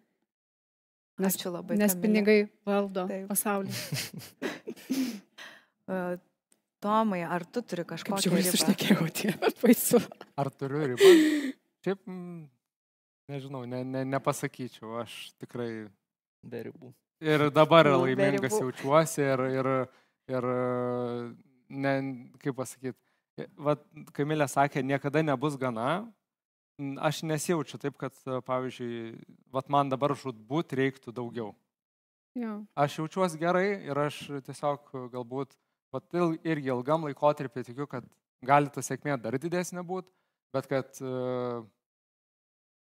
Nes, 1.19 1.35
Ačiū 1.35 1.51
labai. 1.51 1.75
nes 1.79 1.93
Kamile. 1.93 2.03
pinigai 2.05 2.39
valdo 2.67 3.05
Taip. 3.09 3.27
pasaulį. 3.27 3.75
E, 5.89 6.01
Tomai, 6.79 7.19
ar 7.27 7.43
tu 7.43 7.59
turi 7.59 7.83
kažkokią 7.83 8.21
žiūrėjau, 8.23 8.53
ribą? 8.53 8.59
išnekėjau, 8.61 9.07
tie 9.17 9.33
baisu. 9.63 9.99
Ar 10.39 10.47
turiu 10.55 10.85
ribą? 10.93 11.09
Šiaip, 11.83 12.05
mm, 12.07 12.45
nežinau, 13.33 13.65
ne, 13.67 13.81
ne, 13.83 14.05
nepasakyčiau, 14.07 14.93
aš 15.03 15.17
tikrai 15.43 15.89
Be 16.39 16.61
ribų. 16.69 16.93
Ir 17.21 17.49
dabar 17.51 17.87
Be 17.89 17.97
laimingas 17.97 18.55
jaučiuosi 18.59 19.21
ir, 19.25 19.45
ir, 19.59 19.69
ir 20.31 20.49
ne, 21.69 21.93
kaip 22.39 22.57
pasakyti, 22.57 22.97
Vat, 23.59 23.83
Kamilė 24.15 24.47
sakė, 24.51 24.81
niekada 24.83 25.21
nebus 25.23 25.57
gana. 25.59 26.03
Aš 27.03 27.21
nesijaučiu 27.27 27.79
taip, 27.81 27.97
kad, 27.99 28.15
pavyzdžiui, 28.47 29.17
vat 29.51 29.67
man 29.71 29.91
dabar 29.91 30.15
žudbūt 30.15 30.75
reiktų 30.79 31.13
daugiau. 31.15 31.53
Jo. 32.39 32.61
Aš 32.77 32.99
jaučiuosi 33.01 33.39
gerai 33.41 33.81
ir 33.89 33.99
aš 33.99 34.21
tiesiog 34.47 34.93
galbūt 35.11 35.55
vat, 35.91 36.05
irgi 36.47 36.71
ilgam 36.71 37.07
laikotarpį 37.07 37.65
tikiu, 37.67 37.87
kad 37.89 38.07
gali 38.45 38.71
ta 38.71 38.83
sėkmė 38.85 39.17
dar 39.19 39.35
didesnė 39.41 39.83
būti, 39.83 40.07
bet 40.55 40.69
kad 40.71 41.01
e, 41.03 41.13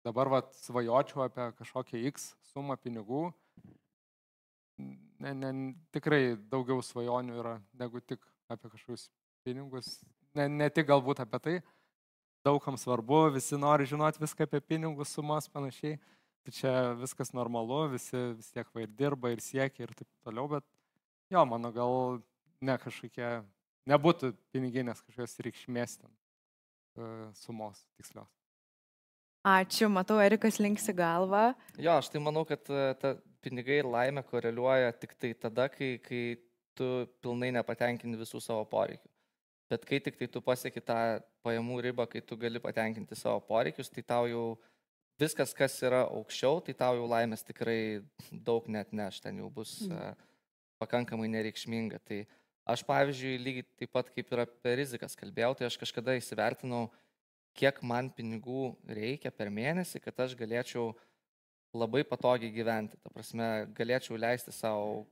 dabar 0.07 0.33
vat, 0.35 0.51
svajočiau 0.65 1.23
apie 1.27 1.47
kažkokią 1.61 2.01
X 2.11 2.33
sumą 2.51 2.75
pinigų, 2.81 3.29
ne, 4.77 5.33
ne, 5.33 5.51
tikrai 5.95 6.37
daugiau 6.51 6.83
svajonių 6.83 7.39
yra 7.41 7.55
negu 7.79 8.01
tik 8.01 8.21
apie 8.51 8.69
kažkokius 8.69 9.07
pinigus. 9.45 9.97
Ne, 10.37 10.47
ne 10.51 10.69
tik 10.73 10.87
galbūt 10.89 11.23
apie 11.23 11.39
tai, 11.43 11.55
daugam 12.45 12.77
svarbu, 12.79 13.27
visi 13.35 13.57
nori 13.59 13.87
žinoti 13.89 14.21
viską 14.21 14.47
apie 14.47 14.61
pinigus, 14.61 15.13
sumas 15.15 15.49
panašiai. 15.51 15.97
Tai 16.47 16.53
čia 16.55 16.73
viskas 16.95 17.33
normalu, 17.35 17.89
visi 17.91 18.15
vis 18.37 18.47
tiek 18.55 18.69
va 18.71 18.85
ir 18.85 18.91
dirba, 18.95 19.33
ir 19.33 19.41
siekia, 19.43 19.83
ir 19.83 19.91
taip 19.91 20.07
toliau, 20.23 20.47
bet 20.53 20.63
jo, 21.33 21.41
mano 21.43 21.73
gal 21.75 22.21
ne 22.63 22.77
kažkokie, 22.79 23.41
nebūtų 23.91 24.31
piniginės 24.55 25.03
kažkokios 25.03 25.35
reikšmės 25.43 25.97
ten 25.99 26.13
e, 26.13 27.09
sumos 27.41 27.83
tikslios. 27.99 28.31
Ačiū, 29.47 29.89
matau, 29.91 30.21
Erikas 30.23 30.61
linksi 30.63 30.95
galvą. 30.95 31.49
Jo, 31.79 31.97
aš 31.99 32.13
tai 32.13 32.23
manau, 32.23 32.45
kad 32.47 32.63
e, 32.71 32.87
ta 32.99 33.13
pinigai 33.47 33.81
ir 33.81 33.89
laimė 33.89 34.23
koreliuoja 34.27 34.93
tik 35.01 35.15
tai 35.19 35.33
tada, 35.47 35.69
kai, 35.73 35.95
kai 36.03 36.23
tu 36.77 37.07
pilnai 37.23 37.53
nepatenkini 37.55 38.19
visų 38.19 38.41
savo 38.43 38.65
poreikių. 38.69 39.09
Bet 39.67 39.83
kai 39.87 39.99
tik 39.99 40.15
tai 40.19 40.29
tu 40.31 40.39
pasieki 40.43 40.79
tą 40.79 40.97
pajamų 41.43 41.81
ribą, 41.83 42.05
kai 42.07 42.21
tu 42.23 42.37
gali 42.39 42.61
patenkinti 42.63 43.17
savo 43.19 43.41
poreikius, 43.49 43.89
tai 43.91 44.03
tau 44.05 44.27
jau 44.29 44.45
viskas, 45.19 45.51
kas 45.57 45.75
yra 45.83 46.05
aukščiau, 46.05 46.61
tai 46.63 46.75
tau 46.77 46.95
jau 46.95 47.07
laimės 47.09 47.43
tikrai 47.43 48.03
daug 48.31 48.67
net 48.71 48.93
neš, 48.95 49.19
ten 49.25 49.41
jau 49.41 49.49
bus 49.51 49.81
Mm. 49.81 49.97
mm. 49.97 50.15
pakankamai 50.79 51.27
nereikšminga. 51.33 51.99
Tai 52.05 52.21
aš, 52.63 52.85
pavyzdžiui, 52.87 53.41
lygiai 53.41 53.67
taip 53.81 53.91
pat 53.91 54.13
kaip 54.13 54.31
ir 54.31 54.43
apie 54.45 54.75
rizikas 54.77 55.17
kalbėjau, 55.19 55.57
tai 55.57 55.67
aš 55.67 55.77
kažkada 55.81 56.15
įsivertinau, 56.15 56.87
kiek 57.57 57.81
man 57.81 58.11
pinigų 58.13 58.77
reikia 58.85 59.33
per 59.33 59.49
mėnesį, 59.49 59.99
kad 59.99 60.19
aš 60.27 60.37
galėčiau 60.37 60.93
labai 61.75 62.03
patogiai 62.07 62.53
gyventi. 62.53 62.99
Ta 63.03 63.11
prasme, 63.13 63.47
galėčiau 63.77 64.19
leisti 64.19 64.53
savo 64.55 65.05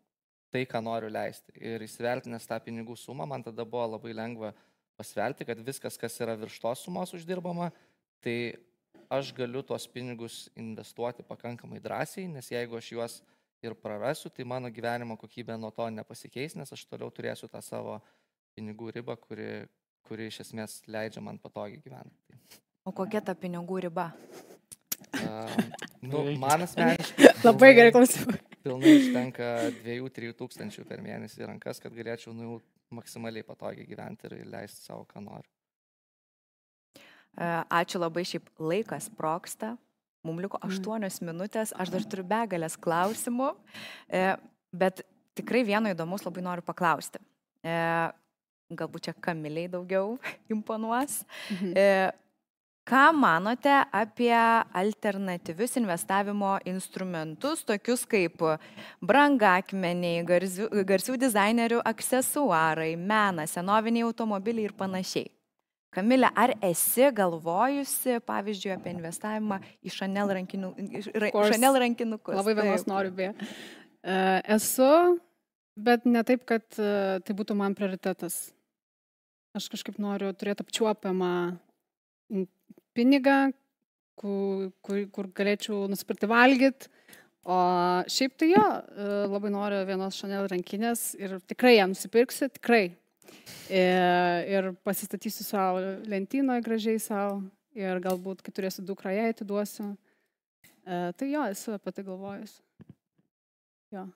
tai, 0.54 0.64
ką 0.70 0.82
noriu 0.84 1.10
leisti. 1.12 1.52
Ir 1.60 1.84
įsivertinęs 1.84 2.48
tą 2.48 2.60
pinigų 2.64 2.96
sumą, 3.00 3.28
man 3.28 3.44
tada 3.44 3.66
buvo 3.68 3.88
labai 3.96 4.14
lengva 4.16 4.54
pasverti, 4.96 5.48
kad 5.48 5.60
viskas, 5.60 5.98
kas 6.00 6.16
yra 6.24 6.38
virš 6.40 6.62
tos 6.64 6.86
sumos 6.86 7.12
uždirbama, 7.18 7.72
tai 8.24 8.56
aš 9.12 9.34
galiu 9.36 9.64
tuos 9.64 9.88
pinigus 9.92 10.46
investuoti 10.56 11.26
pakankamai 11.28 11.82
drąsiai, 11.84 12.30
nes 12.32 12.48
jeigu 12.52 12.80
aš 12.80 12.92
juos 12.92 13.18
ir 13.66 13.76
prarasiu, 13.76 14.30
tai 14.30 14.46
mano 14.48 14.70
gyvenimo 14.72 15.18
kokybė 15.20 15.58
nuo 15.60 15.72
to 15.76 15.88
nepasikeis, 15.92 16.56
nes 16.56 16.72
aš 16.72 16.86
toliau 16.88 17.12
turėsiu 17.12 17.50
tą 17.52 17.62
savo 17.66 18.00
pinigų 18.56 18.94
ribą, 18.96 19.18
kuri, 19.20 19.66
kuri 20.08 20.30
iš 20.32 20.46
esmės 20.46 20.80
leidžia 20.88 21.24
man 21.24 21.40
patogiai 21.42 21.82
gyventi. 21.84 22.40
O 22.86 22.94
kokia 22.96 23.22
ta 23.26 23.36
pinigų 23.36 23.82
riba? 23.88 24.12
Uh, 25.16 25.50
nu, 26.02 26.24
man 26.40 26.66
asmeniškai. 26.66 27.32
Labai 27.48 27.72
gerai 27.78 27.92
pilnai- 27.92 27.96
klausimai. 27.96 28.40
Pilnai 28.66 28.94
užtenka 29.00 29.50
2-3 29.86 30.34
tūkstančių 30.40 30.86
per 30.90 31.02
mėnesį 31.06 31.44
į 31.44 31.50
rankas, 31.52 31.80
kad 31.84 31.94
galėčiau 31.96 32.34
nu, 32.34 32.60
maksimaliai 32.96 33.46
patogiai 33.46 33.86
gyventi 33.90 34.28
ir 34.30 34.46
leisti 34.50 34.86
savo, 34.88 35.06
ką 35.10 35.22
noriu. 35.26 35.50
E, 37.36 37.48
Ačiū 37.80 38.00
labai, 38.02 38.24
šiaip 38.28 38.48
laikas 38.60 39.10
proksta. 39.18 39.76
Mums 40.26 40.42
liko 40.42 40.58
Mm. 40.58 40.70
aštuonios 40.72 41.20
minutės, 41.22 41.74
aš 41.78 41.92
dar 41.94 42.02
turiu 42.10 42.24
begalės 42.26 42.78
klausimų, 42.82 43.52
e, 44.10 44.36
bet 44.74 45.04
tikrai 45.38 45.62
vieno 45.68 45.92
įdomus 45.94 46.24
labai 46.26 46.42
noriu 46.42 46.66
paklausti. 46.66 47.20
E, 47.64 48.12
Galbūt 48.74 49.04
čia 49.06 49.14
kamiliai 49.22 49.68
daugiau 49.70 50.16
imponuos. 50.50 51.20
Mhm. 51.54 51.74
Ką 52.86 53.14
manote 53.18 53.74
apie 53.92 54.38
alternatyvius 54.74 55.72
investavimo 55.80 56.52
instrumentus, 56.70 57.64
tokius 57.66 58.04
kaip 58.06 58.44
brangakmeniai, 59.02 60.20
garsių, 60.28 60.68
garsių 60.86 61.16
dizainerių 61.24 61.80
aksesuarai, 61.82 62.92
menas, 62.94 63.56
senoviniai 63.58 64.06
automobiliai 64.06 64.70
ir 64.70 64.76
panašiai? 64.78 65.32
Kamilė, 65.96 66.30
ar 66.38 66.54
esi 66.68 67.10
galvojusi, 67.16 68.20
pavyzdžiui, 68.28 68.76
apie 68.76 68.94
investavimą 68.94 69.62
į 69.82 69.96
Chanel, 69.96 70.36
rankinių, 70.38 70.72
ra. 71.24 71.34
Chanel 71.50 71.82
rankinukus? 71.82 72.38
Labai 72.38 72.54
vienos 72.60 72.86
noriu 72.86 73.16
beje. 73.16 73.34
E, 74.06 74.16
Esu, 74.60 74.92
bet 75.74 76.06
ne 76.06 76.22
taip, 76.28 76.46
kad 76.46 76.68
e, 76.78 77.18
tai 77.26 77.38
būtų 77.42 77.58
man 77.58 77.74
prioritetas. 77.74 78.52
Aš 79.58 79.72
kažkaip 79.74 79.98
noriu 80.04 80.36
turėti 80.38 80.68
apčiuopiamą 80.68 81.32
pinigą, 82.96 83.40
kur, 84.20 84.70
kur, 84.86 85.02
kur 85.14 85.30
galėčiau 85.36 85.86
nusipirkti 85.92 86.30
valgyti. 86.32 86.92
O 87.46 87.58
šiaip 88.10 88.34
tai 88.42 88.48
jo, 88.50 88.62
e, 88.66 89.08
labai 89.30 89.52
noriu 89.54 89.84
vienos 89.86 90.18
Chanel 90.18 90.48
rankinės 90.50 91.12
ir 91.20 91.36
tikrai 91.46 91.76
ją 91.76 91.92
nusipirksiu, 91.92 92.50
tikrai. 92.56 92.88
E, 93.70 93.84
Ir 94.50 94.72
pasistatysiu 94.86 95.46
savo 95.46 95.82
lentynoje 96.10 96.64
gražiai 96.66 97.02
savo 97.02 97.44
ir 97.78 98.00
galbūt, 98.02 98.42
kai 98.42 98.54
turėsiu 98.56 98.86
dukrą, 98.88 99.14
ją 99.14 99.30
atiduosiu. 99.34 99.92
E, 100.86 101.12
Tai 101.18 101.30
jo, 101.30 101.44
esu 101.54 101.76
apie 101.78 101.94
tai 101.94 102.06
galvojus. 102.08 102.58
Jo. 103.94 104.08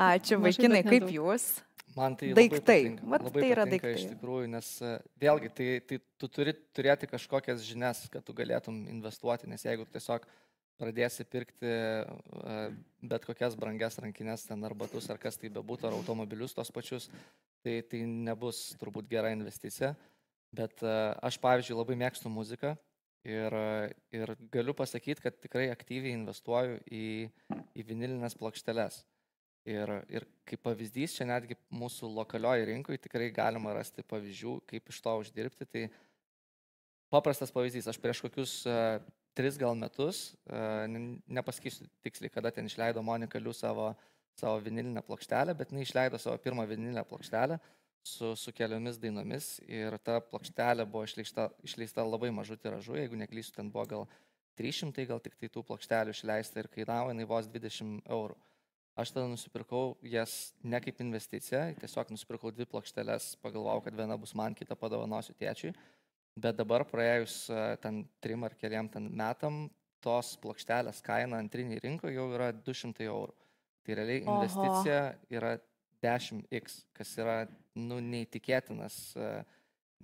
Ačiū, 0.00 0.40
vaikinai, 0.40 0.80
kaip 0.86 1.10
jūs? 1.12 1.50
Man 1.96 2.14
tai 2.16 2.30
Daiktai. 2.36 2.82
Labai 2.84 2.98
patinka, 3.00 3.08
Vat 3.10 3.24
tai 3.34 3.48
yra 3.50 3.64
patinka 3.66 3.90
Iš 3.90 4.04
daiktai. 4.04 4.14
tikrųjų, 4.14 4.50
nes 4.52 4.68
e, 4.82 4.92
vėlgi, 5.22 5.50
tai, 5.56 5.68
tai 5.88 5.98
tu 6.20 6.28
turi 6.30 6.54
turėti 6.76 7.08
kažkokias 7.10 7.64
žinias, 7.66 8.04
kad 8.12 8.24
tu 8.26 8.34
galėtum 8.36 8.84
investuoti, 8.92 9.48
nes 9.50 9.64
jeigu 9.66 9.86
tiesiog 9.90 10.26
pradėsi 10.80 11.26
pirkti 11.28 11.66
e, 11.66 12.60
bet 13.10 13.26
kokias 13.26 13.56
brangias 13.58 13.98
rankinės, 14.00 14.46
ten 14.48 14.62
ar 14.64 14.76
batus, 14.78 15.10
ar 15.10 15.18
kas 15.20 15.36
tai 15.40 15.50
bebūtų, 15.52 15.90
ar 15.90 15.98
automobilius 15.98 16.54
tos 16.56 16.70
pačius, 16.72 17.10
tai 17.64 17.80
tai 17.82 18.04
nebus 18.06 18.70
turbūt 18.80 19.10
gera 19.10 19.34
investicija. 19.34 19.94
Bet 20.54 20.82
e, 20.82 20.94
aš, 21.26 21.38
pavyzdžiui, 21.42 21.78
labai 21.78 21.98
mėgstu 22.00 22.30
muziką 22.32 22.76
ir, 23.26 23.54
ir 24.14 24.34
galiu 24.54 24.74
pasakyti, 24.78 25.26
kad 25.26 25.36
tikrai 25.42 25.68
aktyviai 25.74 26.14
investuoju 26.16 26.80
į, 26.86 27.06
į 27.76 27.86
vinilinės 27.86 28.38
plokšteles. 28.38 29.02
Ir, 29.68 29.90
ir 30.08 30.24
kaip 30.48 30.62
pavyzdys, 30.64 31.18
čia 31.18 31.26
netgi 31.28 31.56
mūsų 31.76 32.08
lokalioje 32.16 32.64
rinkoje 32.70 33.00
tikrai 33.04 33.28
galima 33.34 33.74
rasti 33.76 34.04
pavyzdžių, 34.08 34.54
kaip 34.70 34.88
iš 34.88 35.00
to 35.04 35.16
uždirbti. 35.20 35.66
Tai 35.68 35.82
paprastas 37.12 37.52
pavyzdys, 37.52 37.90
aš 37.90 37.98
prieš 38.00 38.22
kokius 38.24 38.54
uh, 38.64 39.02
tris 39.36 39.58
gal 39.60 39.76
metus, 39.76 40.30
uh, 40.48 40.86
nepasakysiu 41.28 41.90
tiksliai, 42.06 42.32
kada 42.32 42.54
ten 42.56 42.70
išleido 42.70 43.04
Monika 43.04 43.42
Liu 43.42 43.52
savo, 43.52 43.90
savo 44.40 44.64
vinilinę 44.64 45.04
plokštelę, 45.04 45.54
bet 45.58 45.74
jinai 45.74 45.84
išleido 45.84 46.18
savo 46.18 46.40
pirmą 46.40 46.64
vinilinę 46.70 47.04
plokštelę 47.04 47.60
su, 48.02 48.32
su 48.36 48.52
keliomis 48.56 48.98
dainomis 49.00 49.58
ir 49.68 49.96
ta 50.04 50.20
plokštelė 50.24 50.86
buvo 50.88 51.04
išleista, 51.04 51.50
išleista 51.66 52.04
labai 52.06 52.30
mažu 52.32 52.56
tiražu, 52.56 52.96
jeigu 52.96 53.18
neklysiu, 53.20 53.52
ten 53.56 53.68
buvo 53.72 53.84
gal 53.92 54.06
300, 54.60 55.04
gal 55.08 55.20
tik 55.20 55.36
tai 55.40 55.52
tų 55.52 55.64
plokštelių 55.68 56.16
išleista 56.16 56.62
ir 56.62 56.68
kainavo 56.72 57.12
jinai 57.12 57.28
vos 57.28 57.48
20 57.48 58.08
eurų. 58.08 58.38
Aš 58.98 59.12
tada 59.14 59.28
nusipirkau 59.30 59.94
jas 60.02 60.52
ne 60.66 60.80
kaip 60.82 60.98
investiciją, 61.00 61.62
tiesiog 61.80 62.10
nusipirkau 62.10 62.50
dvi 62.52 62.66
plokšteles, 62.68 63.36
pagalvojau, 63.44 63.84
kad 63.86 63.96
viena 63.96 64.16
bus 64.18 64.34
man, 64.36 64.56
kita 64.58 64.76
padovanosiu 64.76 65.36
tėčiui. 65.38 65.72
Bet 66.40 66.58
dabar 66.58 66.84
praėjus 66.88 67.44
e, 67.50 67.60
ten 67.82 68.02
trim 68.22 68.44
ar 68.46 68.54
keliam 68.58 68.88
ten 68.90 69.06
metam, 69.16 69.68
tos 70.04 70.34
plokštelės 70.42 71.02
kaina 71.04 71.38
antriniai 71.42 71.80
rinkoje 71.84 72.16
jau 72.16 72.26
yra 72.34 72.50
200 72.56 73.06
eurų. 73.06 73.34
Tai 73.84 73.96
realiai 73.96 74.22
investicija 74.24 75.00
Oho. 75.08 75.30
yra 75.38 75.52
10x, 76.04 76.80
kas 76.96 77.12
yra 77.20 77.36
nu, 77.78 78.00
neįtikėtinas, 78.04 78.98
e, 79.16 79.30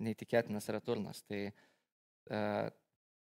neįtikėtinas 0.05 0.69
returnas. 0.73 1.23
Tai, 1.27 1.41
e, 1.49 2.41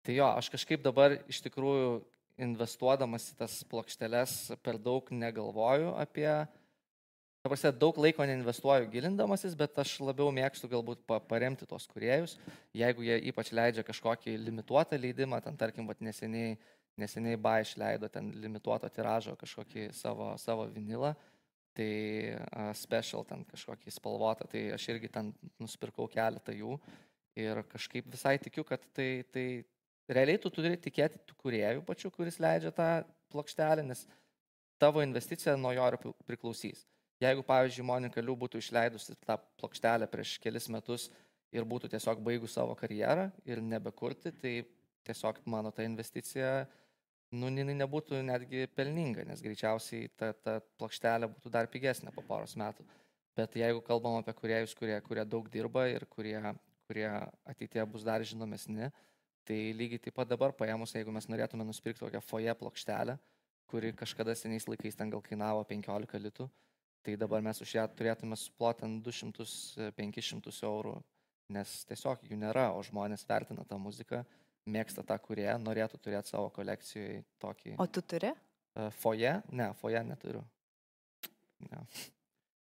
tai 0.04 0.16
jo, 0.16 0.28
aš 0.28 0.50
kažkaip 0.54 0.84
dabar 0.84 1.18
iš 1.30 1.42
tikrųjų 1.46 1.90
investuodamas 2.38 3.32
į 3.32 3.36
tas 3.42 3.58
plokšteles 3.70 4.38
per 4.62 4.78
daug 4.78 5.10
negalvoju 5.10 5.94
apie 5.98 6.30
Ta 7.38 7.52
prasme, 7.52 7.70
daug 7.78 7.98
laiko 8.02 8.24
neinvestuoju 8.26 8.88
gilindamasis, 8.90 9.54
bet 9.56 9.76
aš 9.78 9.92
labiau 10.02 10.32
mėgstu 10.34 10.66
galbūt 10.72 11.04
paremti 11.30 11.68
tos 11.70 11.86
kuriejus, 11.86 12.34
jeigu 12.74 13.04
jie 13.06 13.14
ypač 13.30 13.52
leidžia 13.54 13.84
kažkokį 13.86 14.34
limituotą 14.42 14.98
leidimą, 14.98 15.38
ten 15.44 15.56
tarkim, 15.56 15.86
vat, 15.86 16.02
neseniai, 16.02 16.56
neseniai 16.98 17.38
ba 17.38 17.54
išleido 17.62 18.10
ten 18.10 18.32
limituoto 18.42 18.90
tiražo 18.90 19.36
kažkokį 19.38 19.86
savo, 19.94 20.32
savo 20.42 20.66
vinilą, 20.74 21.12
tai 21.78 21.90
uh, 22.34 22.72
special 22.74 23.22
ten 23.24 23.46
kažkokį 23.46 23.94
spalvotą, 23.94 24.50
tai 24.50 24.64
aš 24.74 24.88
irgi 24.96 25.12
ten 25.14 25.30
nusipirkau 25.62 26.08
keletą 26.10 26.56
jų 26.58 26.74
ir 27.38 27.62
kažkaip 27.70 28.10
visai 28.10 28.34
tikiu, 28.42 28.66
kad 28.66 28.82
tai, 28.98 29.22
tai 29.30 29.46
realiai 30.08 30.40
tu 30.40 30.50
turi 30.52 30.76
tikėti 30.80 31.20
tų 31.28 31.36
kuriejų 31.42 31.84
pačių, 31.86 32.10
kuris 32.14 32.38
leidžia 32.42 32.72
tą 32.74 32.88
plokštelę, 33.32 33.84
nes 33.86 34.06
tavo 34.80 35.02
investicija 35.04 35.56
nuo 35.56 35.72
jo 35.76 35.88
priklausys. 36.26 36.86
Jeigu, 37.18 37.42
pavyzdžiui, 37.42 37.86
Monika 37.86 38.22
Liu 38.22 38.36
būtų 38.38 38.60
išleidusi 38.62 39.16
tą 39.26 39.36
plokštelę 39.58 40.06
prieš 40.10 40.36
kelis 40.38 40.68
metus 40.70 41.08
ir 41.50 41.66
būtų 41.66 41.90
tiesiog 41.90 42.20
baigus 42.22 42.54
savo 42.54 42.76
karjerą 42.78 43.30
ir 43.48 43.62
nebekurti, 43.64 44.30
tai 44.30 44.52
tiesiog 45.08 45.40
mano 45.50 45.72
ta 45.74 45.82
investicija, 45.82 46.68
nu, 47.34 47.50
jinai 47.50 47.74
nebūtų 47.80 48.22
netgi 48.24 48.68
pelninga, 48.76 49.24
nes 49.26 49.42
greičiausiai 49.42 50.12
ta, 50.16 50.30
ta 50.32 50.58
plokštelė 50.78 51.30
būtų 51.32 51.52
dar 51.52 51.68
pigesnė 51.72 52.14
po 52.14 52.22
poros 52.28 52.54
metų. 52.60 52.86
Bet 53.38 53.54
jeigu 53.58 53.82
kalbam 53.86 54.18
apie 54.18 54.34
kuriejus, 54.38 54.74
kurie, 54.78 54.96
kurie 55.06 55.24
daug 55.26 55.50
dirba 55.50 55.88
ir 55.90 56.06
kurie, 56.10 56.38
kurie 56.86 57.08
ateitie 57.46 57.84
bus 57.86 58.06
dar 58.06 58.22
žinomesni, 58.26 58.92
tai 59.48 59.72
lygiai 59.72 60.02
taip 60.04 60.16
pat 60.18 60.28
dabar 60.28 60.52
paėmus, 60.56 60.92
jeigu 60.96 61.12
mes 61.14 61.28
norėtume 61.32 61.64
nusipirkti 61.64 62.04
tokią 62.04 62.20
foje 62.24 62.54
plokštelę, 62.60 63.16
kuri 63.68 63.92
kažkada 63.96 64.34
seniais 64.36 64.68
laikais 64.68 64.96
ten 64.96 65.12
gal 65.12 65.22
kainavo 65.24 65.62
15 65.68 66.20
litų, 66.24 66.48
tai 67.04 67.16
dabar 67.20 67.44
mes 67.44 67.60
už 67.64 67.78
ją 67.78 67.86
turėtume 67.96 68.36
suploti 68.36 68.84
ant 68.84 69.00
200-500 69.06 70.52
eurų, 70.68 70.98
nes 71.56 71.72
tiesiog 71.88 72.26
jų 72.28 72.36
nėra, 72.42 72.68
o 72.76 72.84
žmonės 72.84 73.24
vertina 73.28 73.64
tą 73.68 73.80
muziką, 73.80 74.22
mėgsta 74.68 75.04
tą 75.06 75.16
kurieją, 75.24 75.56
norėtų 75.64 76.00
turėti 76.04 76.34
savo 76.34 76.52
kolekcijoje 76.52 77.22
tokį. 77.40 77.76
O 77.80 77.88
tu 77.88 78.04
turi? 78.04 78.34
Uh, 78.76 78.90
foje? 79.00 79.38
Ne, 79.48 79.70
foje 79.80 80.02
neturiu. 80.04 80.44
Ne. 81.70 81.84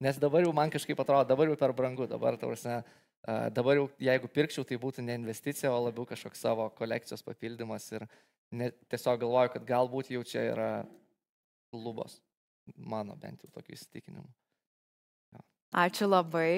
Nes 0.02 0.18
dabar 0.18 0.42
jau 0.42 0.54
man 0.58 0.74
kažkaip 0.74 0.98
atrodo, 1.04 1.28
dabar 1.30 1.52
jau 1.52 1.60
per 1.62 1.76
brangu, 1.78 2.08
dabar, 2.10 2.40
uh, 2.42 2.82
dabar 3.28 3.78
jau 3.78 3.88
jeigu 4.02 4.30
pirkčiau, 4.34 4.66
tai 4.68 4.80
būtų 4.82 5.06
ne 5.06 5.16
investicija, 5.20 5.72
o 5.74 5.80
labiau 5.86 6.08
kažkoks 6.10 6.42
savo 6.42 6.68
kolekcijos 6.78 7.22
papildymas 7.26 7.86
ir 7.94 8.08
ne, 8.52 8.72
tiesiog 8.92 9.22
galvoju, 9.22 9.54
kad 9.56 9.68
galbūt 9.68 10.14
jau 10.16 10.24
čia 10.28 10.46
yra 10.52 10.70
lubos. 11.74 12.20
Mano 12.78 13.16
bent 13.20 13.44
jau 13.44 13.52
tokiu 13.54 13.76
įsitikinimu. 13.76 14.28
Ja. 15.36 15.44
Ačiū 15.86 16.10
labai. 16.10 16.50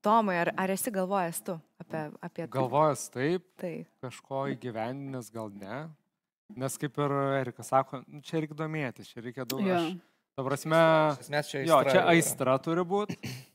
Tomai, 0.00 0.38
ar, 0.40 0.48
ar 0.56 0.70
esi 0.72 0.88
galvojęs 0.92 1.42
tu 1.44 1.58
apie, 1.80 2.06
apie 2.24 2.44
tai? 2.46 2.52
Galvojęs 2.54 3.02
taip, 3.12 3.42
taip. 3.60 3.88
kažko 4.00 4.46
įgyvendinęs 4.54 5.28
gal 5.34 5.50
ne. 5.52 5.82
Nes 6.56 6.76
kaip 6.80 6.96
ir 7.04 7.12
Erikas 7.42 7.68
sako, 7.70 8.00
nu, 8.08 8.22
čia 8.24 8.40
reikia 8.40 8.56
domėtis, 8.56 9.10
čia 9.12 9.20
reikia 9.26 9.44
daug. 9.44 9.60
Ja. 9.68 9.82
Aš, 9.82 9.98
ta 10.38 10.46
prasme, 10.46 10.80
čia 11.28 11.36
aistra. 11.36 11.66
Jo, 11.68 11.82
čia 11.84 12.06
aistra 12.14 12.56
turi 12.64 12.86
būti. 12.94 13.20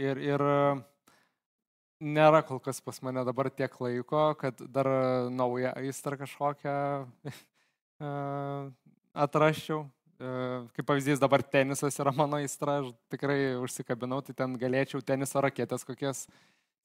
Ir, 0.00 0.16
ir 0.24 0.42
nėra 2.00 2.42
kol 2.46 2.60
kas 2.62 2.80
pas 2.84 2.98
mane 3.02 3.22
dabar 3.26 3.50
tiek 3.50 3.72
laiko, 3.82 4.32
kad 4.38 4.60
dar 4.72 4.88
naują 5.30 5.72
aistrą 5.78 6.18
kažkokią 6.20 6.74
e, 7.32 8.10
atraščiau. 9.26 9.84
E, 10.18 10.30
kaip 10.74 10.86
pavyzdys 10.86 11.22
dabar 11.22 11.42
tenisas 11.46 11.98
yra 12.02 12.12
mano 12.14 12.40
aistra, 12.42 12.80
aš 12.82 12.92
tikrai 13.12 13.56
užsikabinau, 13.62 14.18
tai 14.26 14.34
ten 14.34 14.56
galėčiau 14.58 15.02
teniso 15.02 15.42
raketės 15.42 15.86
kokias 15.86 16.24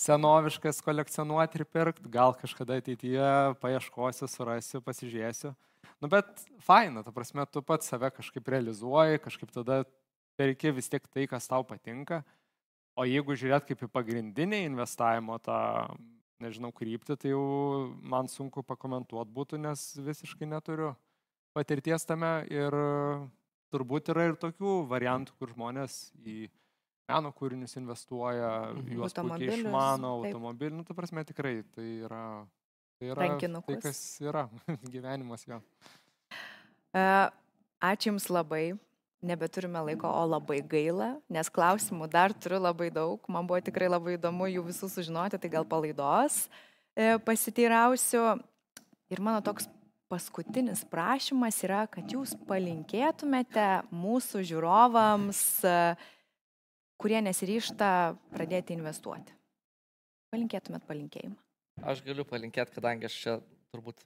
senoviškas 0.01 0.81
kolekcionuoti 0.85 1.61
ir 1.61 1.65
pirkti, 1.69 2.09
gal 2.13 2.33
kažkada 2.37 2.77
ateityje 2.81 3.29
paieškosiu, 3.61 4.29
surasiu, 4.29 4.81
pasižiūrėsiu. 4.85 5.53
Nu, 6.01 6.09
bet 6.11 6.45
faina, 6.65 7.03
ta 7.05 7.13
prasme, 7.15 7.45
tu 7.47 7.61
pats 7.65 7.89
save 7.89 8.09
kažkaip 8.11 8.49
realizuoji, 8.53 9.21
kažkaip 9.23 9.53
tada 9.53 9.83
perki 10.39 10.73
vis 10.75 10.89
tiek 10.91 11.05
tai, 11.07 11.27
kas 11.29 11.47
tau 11.47 11.63
patinka. 11.67 12.23
O 12.93 13.05
jeigu 13.09 13.33
žiūrėt 13.33 13.65
kaip 13.65 13.85
į 13.87 13.89
pagrindinį 13.89 14.59
investavimo 14.67 15.39
tą, 15.41 15.57
nežinau, 16.43 16.69
kryptį, 16.75 17.17
tai 17.17 17.31
jau 17.31 17.45
man 18.05 18.29
sunku 18.29 18.61
pakomentuoti 18.65 19.33
būtų, 19.33 19.61
nes 19.63 19.85
visiškai 19.97 20.49
neturiu 20.51 20.91
patirties 21.57 22.05
tame 22.05 22.33
ir 22.53 22.77
turbūt 23.73 24.11
yra 24.13 24.27
ir 24.29 24.37
tokių 24.41 24.83
variantų, 24.89 25.33
kur 25.39 25.53
žmonės 25.55 25.97
į 26.21 26.45
meno 27.09 27.33
kūrinius 27.35 27.77
investuoja, 27.81 28.51
mhm. 28.71 28.93
juos 28.97 29.17
puikiai 29.17 29.59
išmano, 29.59 30.15
automobilį, 30.21 30.77
nu, 30.77 30.85
ta 30.87 30.95
prasme 30.97 31.25
tikrai 31.27 31.57
tai 31.73 31.87
yra, 32.05 32.23
tai 32.99 33.11
yra 33.11 33.29
tai, 33.41 33.79
kas 33.83 34.01
yra 34.23 34.47
gyvenimas 34.93 35.47
jo. 35.49 35.59
E, 36.93 37.05
ačiū 37.89 38.13
Jums 38.13 38.29
labai, 38.29 38.65
nebeturime 39.23 39.81
laiko, 39.87 40.09
o 40.09 40.23
labai 40.27 40.59
gaila, 40.67 41.13
nes 41.31 41.49
klausimų 41.53 42.09
dar 42.11 42.33
turiu 42.35 42.59
labai 42.61 42.89
daug, 42.93 43.23
man 43.31 43.47
buvo 43.47 43.61
tikrai 43.63 43.89
labai 43.91 44.17
įdomu 44.17 44.49
jų 44.51 44.65
visų 44.67 44.89
sužinoti, 44.91 45.39
tai 45.39 45.51
gal 45.53 45.67
palaidos 45.67 46.45
e, 46.95 47.15
pasiteirausiu. 47.25 48.25
Ir 49.13 49.21
mano 49.23 49.43
toks 49.45 49.67
paskutinis 50.11 50.83
prašymas 50.89 51.57
yra, 51.65 51.85
kad 51.89 52.11
jūs 52.11 52.35
palinkėtumėte 52.49 53.67
mūsų 53.93 54.43
žiūrovams, 54.51 55.41
kurie 57.01 57.21
nesiryšta 57.25 57.89
pradėti 58.33 58.77
investuoti. 58.77 59.33
Palinkėtumėt 60.33 60.85
palinkėjimą. 60.89 61.37
Aš 61.89 62.03
galiu 62.05 62.25
palinkėti, 62.29 62.75
kadangi 62.75 63.09
aš 63.09 63.17
čia 63.23 63.33
turbūt 63.73 64.03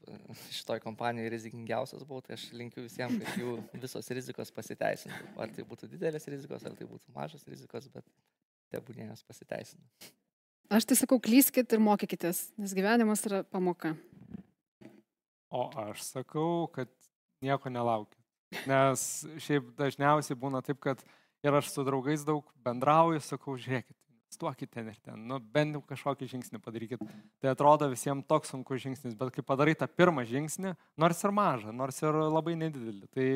šitoj 0.55 0.81
kompanijoje 0.83 1.33
rizikingiausias 1.35 2.05
buvau, 2.07 2.23
tai 2.23 2.37
aš 2.37 2.47
linkiu 2.55 2.85
visiems, 2.85 3.19
kad 3.23 3.41
jų 3.41 3.57
visos 3.83 4.11
rizikos 4.15 4.53
pasiteisintų. 4.55 5.33
Ar 5.43 5.51
tai 5.53 5.65
būtų 5.67 5.91
didelės 5.91 6.27
rizikos, 6.31 6.65
ar 6.67 6.77
tai 6.77 6.87
būtų 6.87 7.11
mažas 7.15 7.43
rizikos, 7.49 7.89
bet 7.93 8.07
tebūnė 8.73 9.09
jos 9.11 9.25
pasiteisina. 9.27 9.83
Aš 10.73 10.87
tai 10.87 10.97
sakau, 10.99 11.19
klyskit 11.23 11.71
ir 11.71 11.83
mokykitės, 11.83 12.49
nes 12.59 12.73
gyvenimas 12.75 13.23
yra 13.27 13.43
pamoka. 13.47 13.93
O 15.47 15.67
aš 15.85 16.03
sakau, 16.03 16.67
kad 16.75 16.91
nieko 17.43 17.71
nelaukit. 17.71 18.19
Nes 18.67 19.01
šiaip 19.43 19.69
dažniausiai 19.79 20.35
būna 20.39 20.59
taip, 20.63 20.79
kad 20.83 21.03
ir 21.43 21.55
aš 21.59 21.71
su 21.71 21.83
draugais 21.87 22.23
daug 22.27 22.47
bendrauju, 22.63 23.23
sakau, 23.23 23.55
žiūrėkit, 23.59 23.95
investuokit 24.27 24.71
ten 24.71 24.89
ir 24.91 24.97
ten, 25.03 25.21
nu 25.27 25.39
bent 25.39 25.73
jau 25.75 25.81
kažkokį 25.87 26.27
žingsnį 26.27 26.59
padarykit. 26.61 27.03
Tai 27.39 27.51
atrodo 27.53 27.87
visiems 27.89 28.27
toks 28.27 28.51
sunkus 28.51 28.83
žingsnis, 28.83 29.15
bet 29.15 29.31
kai 29.33 29.41
padarai 29.41 29.75
tą 29.75 29.87
pirmą 29.87 30.25
žingsnį, 30.27 30.75
nors 30.99 31.23
ir 31.23 31.31
mažą, 31.31 31.71
nors 31.71 32.01
ir 32.03 32.13
labai 32.13 32.57
nedidelį, 32.59 33.07
tai, 33.15 33.29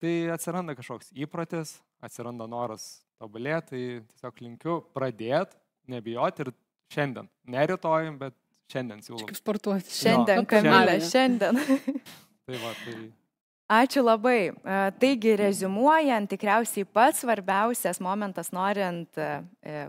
tai 0.00 0.14
atsiranda 0.32 0.76
kažkoks 0.78 1.10
įprotis, 1.12 1.80
atsiranda 2.02 2.46
noras 2.46 3.02
tobulėti, 3.18 3.66
tai 3.70 3.82
tiesiog 4.14 4.44
linkiu 4.46 4.78
pradėti, 4.94 5.58
nebijoti 5.90 6.46
ir 6.46 6.52
šiandien, 6.92 7.28
ne 7.50 7.66
rytoj, 7.66 8.14
bet 8.22 8.38
Šiandien 8.72 9.02
siūlau. 9.04 9.26
Kaip 9.28 9.36
sportuoti. 9.36 9.92
Šiandien, 9.92 10.46
Kamilė, 10.48 10.96
šiandien. 11.04 11.58
tai 12.46 12.60
va, 12.62 12.70
tai... 12.84 12.94
Ačiū 13.72 14.04
labai. 14.04 14.52
E, 14.52 14.78
taigi, 15.00 15.34
rezumuojant, 15.40 16.30
tikriausiai 16.32 16.86
pats 16.88 17.22
svarbiausias 17.24 18.00
momentas, 18.04 18.52
norint 18.54 19.20
e, 19.20 19.84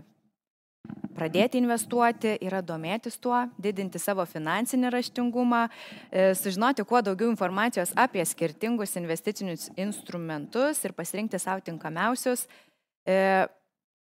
pradėti 1.14 1.60
investuoti, 1.60 2.34
yra 2.42 2.60
domėtis 2.62 3.16
tuo, 3.22 3.44
didinti 3.60 4.00
savo 4.02 4.24
finansinį 4.26 4.90
raštingumą, 4.94 5.64
e, 6.10 6.30
sužinoti 6.38 6.84
kuo 6.84 7.02
daugiau 7.02 7.30
informacijos 7.30 7.94
apie 7.96 8.24
skirtingus 8.26 8.96
investicinius 9.00 9.70
instrumentus 9.76 10.84
ir 10.84 10.92
pasirinkti 10.92 11.38
savo 11.38 11.62
tinkamiausius, 11.64 12.48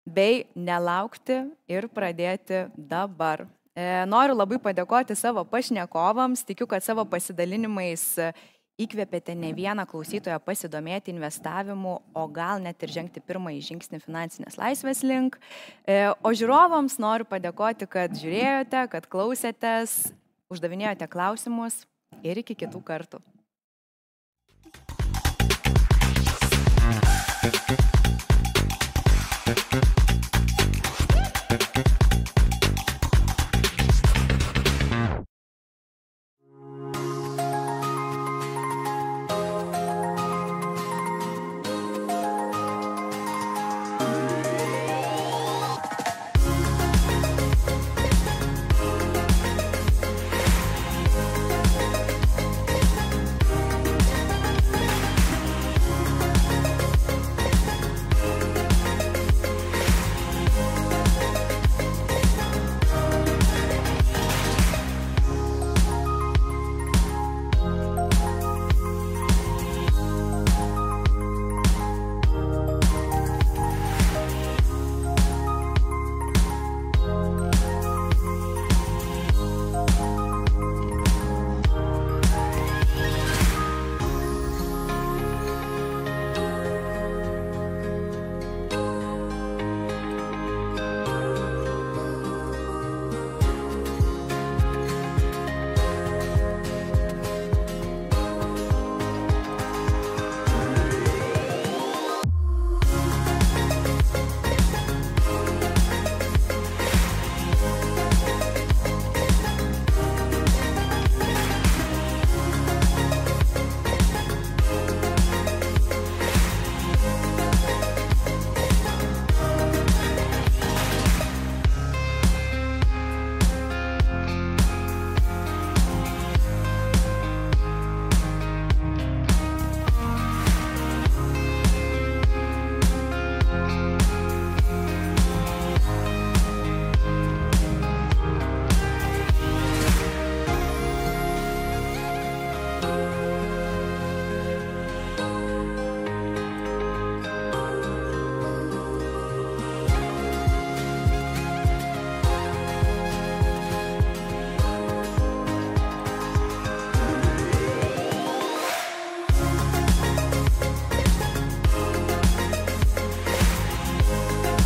bei 0.06 0.46
nelaukti 0.56 1.44
ir 1.72 1.88
pradėti 1.92 2.68
dabar. 2.76 3.46
E, 3.74 3.84
noriu 4.06 4.36
labai 4.36 4.60
padėkoti 4.62 5.16
savo 5.18 5.42
pašnekovams, 5.50 6.44
tikiu, 6.46 6.68
kad 6.70 6.84
savo 6.86 7.06
pasidalinimais 7.10 8.04
įkvėpėte 8.82 9.36
ne 9.38 9.51
vieną 9.53 9.86
klausytoją 9.89 10.39
pasidomėti 10.41 11.13
investavimu, 11.13 11.97
o 12.17 12.24
gal 12.34 12.61
net 12.63 12.82
ir 12.84 12.93
žengti 12.95 13.21
pirmąjį 13.21 13.61
žingsnį 13.69 14.01
finansinės 14.03 14.57
laisvės 14.57 15.03
link. 15.05 15.38
E, 15.86 16.09
o 16.09 16.34
žiūrovams 16.34 16.97
noriu 17.01 17.28
padėkoti, 17.30 17.89
kad 17.89 18.15
žiūrėjote, 18.17 18.88
kad 18.95 19.09
klausėtės, 19.09 19.99
uždavinėjote 20.53 21.09
klausimus 21.11 21.84
ir 22.26 22.41
iki 22.41 22.57
kitų 22.65 22.82
kartų. 22.86 23.21